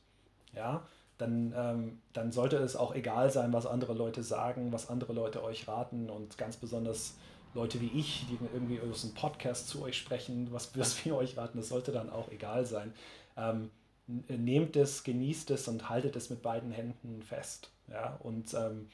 Ja, 0.54 0.86
dann, 1.18 1.54
ähm, 1.56 1.98
dann 2.12 2.32
sollte 2.32 2.56
es 2.56 2.76
auch 2.76 2.94
egal 2.94 3.30
sein, 3.30 3.52
was 3.52 3.66
andere 3.66 3.94
Leute 3.94 4.22
sagen, 4.22 4.72
was 4.72 4.88
andere 4.88 5.12
Leute 5.12 5.42
euch 5.42 5.66
raten 5.66 6.10
und 6.10 6.36
ganz 6.38 6.56
besonders 6.56 7.16
Leute 7.54 7.80
wie 7.80 7.90
ich, 7.98 8.26
die 8.28 8.38
irgendwie 8.52 8.80
aus 8.80 9.04
einem 9.04 9.14
Podcast 9.14 9.68
zu 9.68 9.82
euch 9.82 9.96
sprechen, 9.96 10.48
was, 10.52 10.76
was 10.78 11.04
wir 11.04 11.16
euch 11.16 11.36
raten, 11.36 11.58
das 11.58 11.68
sollte 11.68 11.92
dann 11.92 12.10
auch 12.10 12.30
egal 12.30 12.66
sein. 12.66 12.92
Ähm, 13.36 13.70
nehmt 14.06 14.76
es, 14.76 15.02
genießt 15.02 15.50
es 15.50 15.66
und 15.66 15.88
haltet 15.88 16.14
es 16.16 16.30
mit 16.30 16.42
beiden 16.42 16.70
Händen 16.70 17.22
fest. 17.22 17.70
Ja? 17.88 18.18
Und 18.22 18.54
ähm, 18.54 18.88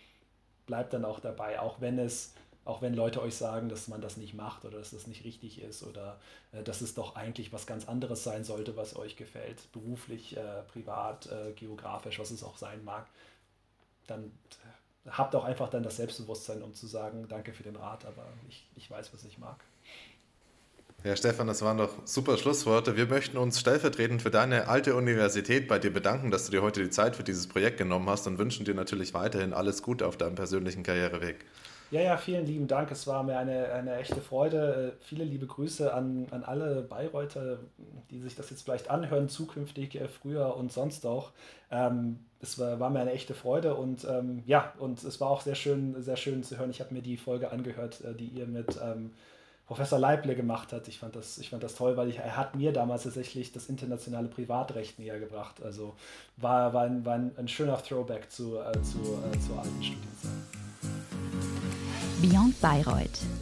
bleibt 0.67 0.93
dann 0.95 1.05
auch 1.05 1.21
dabei, 1.21 1.61
auch 1.61 1.81
wenn 1.81 1.99
es, 1.99 2.35
auch 2.65 2.83
wenn 2.83 2.95
Leute 2.95 3.21
euch 3.21 3.35
sagen, 3.35 3.69
dass 3.69 3.89
man 3.89 4.01
das 4.01 4.17
nicht 4.17 4.35
macht 4.35 4.65
oder 4.65 4.79
dass 4.79 4.91
das 4.91 5.07
nicht 5.07 5.25
richtig 5.25 5.61
ist 5.61 5.83
oder 5.83 6.21
äh, 6.53 6.63
dass 6.63 6.81
es 6.81 6.95
doch 6.95 7.17
eigentlich 7.17 7.53
was 7.53 7.67
ganz 7.67 7.89
anderes 7.89 8.23
sein 8.23 8.45
sollte, 8.45 8.77
was 8.77 8.97
euch 8.97 9.17
gefällt, 9.17 9.71
beruflich, 9.73 10.37
äh, 10.37 10.63
privat, 10.73 11.27
äh, 11.27 11.53
geografisch, 11.53 12.19
was 12.19 12.31
es 12.31 12.45
auch 12.45 12.57
sein 12.57 12.85
mag, 12.85 13.07
dann 14.07 14.31
habt 15.11 15.35
auch 15.35 15.45
einfach 15.45 15.69
dann 15.69 15.83
das 15.83 15.97
Selbstbewusstsein, 15.97 16.63
um 16.63 16.75
zu 16.75 16.87
sagen, 16.87 17.27
danke 17.29 17.53
für 17.53 17.65
den 17.65 17.77
Rat, 17.77 18.05
aber 18.05 18.27
ich, 18.49 18.69
ich 18.77 18.91
weiß, 18.91 19.13
was 19.13 19.25
ich 19.25 19.39
mag. 19.39 19.57
Ja, 21.05 21.17
Stefan, 21.17 21.49
das 21.49 21.63
waren 21.63 21.79
doch 21.79 21.91
super 22.05 22.39
Schlussworte. 22.39 22.97
Wir 22.97 23.07
möchten 23.07 23.37
uns 23.37 23.59
stellvertretend 23.59 24.23
für 24.23 24.31
deine 24.31 24.69
alte 24.69 24.95
Universität 24.95 25.67
bei 25.67 25.81
dir 25.81 25.93
bedanken, 25.93 26.31
dass 26.31 26.47
du 26.47 26.53
dir 26.53 26.63
heute 26.63 26.81
die 26.81 26.91
Zeit 26.91 27.17
für 27.17 27.25
dieses 27.25 27.49
Projekt 27.49 27.79
genommen 27.79 28.09
hast 28.09 28.29
und 28.29 28.39
wünschen 28.39 28.65
dir 28.65 28.75
natürlich 28.75 29.13
weiterhin 29.13 29.53
alles 29.53 29.83
Gute 29.83 30.07
auf 30.07 30.17
deinem 30.17 30.37
persönlichen 30.37 30.85
Karriereweg. 30.85 31.45
Ja, 31.93 32.01
ja, 32.01 32.17
vielen 32.17 32.47
lieben 32.47 32.69
Dank. 32.69 32.91
Es 32.91 33.07
war 33.07 33.23
mir 33.23 33.37
eine, 33.37 33.71
eine 33.71 33.97
echte 33.97 34.23
Freude. 34.23 34.95
Äh, 34.99 35.05
viele 35.05 35.25
liebe 35.25 35.47
Grüße 35.47 35.93
an, 35.93 36.27
an 36.31 36.43
alle 36.43 36.81
Bayreuther, 36.81 37.59
die 38.11 38.19
sich 38.19 38.35
das 38.35 38.49
jetzt 38.49 38.63
vielleicht 38.63 38.89
anhören, 38.89 39.29
zukünftig, 39.29 39.97
äh, 39.97 40.09
früher 40.09 40.57
und 40.57 40.73
sonst 40.73 41.05
auch. 41.05 41.33
Ähm, 41.71 42.21
es 42.41 42.59
war, 42.59 42.81
war, 42.81 42.89
mir 42.89 43.01
eine 43.01 43.13
echte 43.13 43.35
Freude 43.35 43.75
und 43.75 44.07
ähm, 44.09 44.43
ja, 44.47 44.73
und 44.79 45.05
es 45.05 45.21
war 45.21 45.29
auch 45.29 45.43
sehr 45.43 45.55
schön, 45.55 46.03
sehr 46.03 46.17
schön 46.17 46.43
zu 46.43 46.57
hören. 46.57 46.71
Ich 46.71 46.81
habe 46.81 46.95
mir 46.95 47.03
die 47.03 47.19
Folge 47.19 47.53
angehört, 47.53 48.01
äh, 48.01 48.15
die 48.15 48.29
ihr 48.29 48.47
mit 48.47 48.75
ähm, 48.83 49.11
Professor 49.67 49.99
Leible 49.99 50.35
gemacht 50.35 50.73
habt. 50.73 50.89
Ich 50.89 50.99
fand 50.99 51.15
das, 51.15 51.37
ich 51.37 51.51
fand 51.51 51.63
das 51.63 51.75
toll, 51.75 51.99
weil 51.99 52.09
ich, 52.09 52.17
er 52.17 52.39
hat 52.39 52.57
mir 52.57 52.73
damals 52.73 53.03
tatsächlich 53.03 53.53
das 53.53 53.67
internationale 53.69 54.29
Privatrecht 54.29 54.99
näher 54.99 55.21
gebracht. 55.21 55.63
Also 55.63 55.95
war, 56.39 56.73
war, 56.73 56.85
ein, 56.85 57.05
war 57.05 57.17
ein, 57.17 57.33
ein 57.37 57.49
schöner 57.49 57.77
Throwback 57.83 58.31
zu, 58.31 58.57
äh, 58.61 58.73
zu, 58.81 58.99
äh, 59.31 59.39
zur 59.41 59.59
alten 59.59 59.83
Studienzeit. 59.83 60.62
Beyond 62.23 62.55
Bayreuth, 62.61 63.42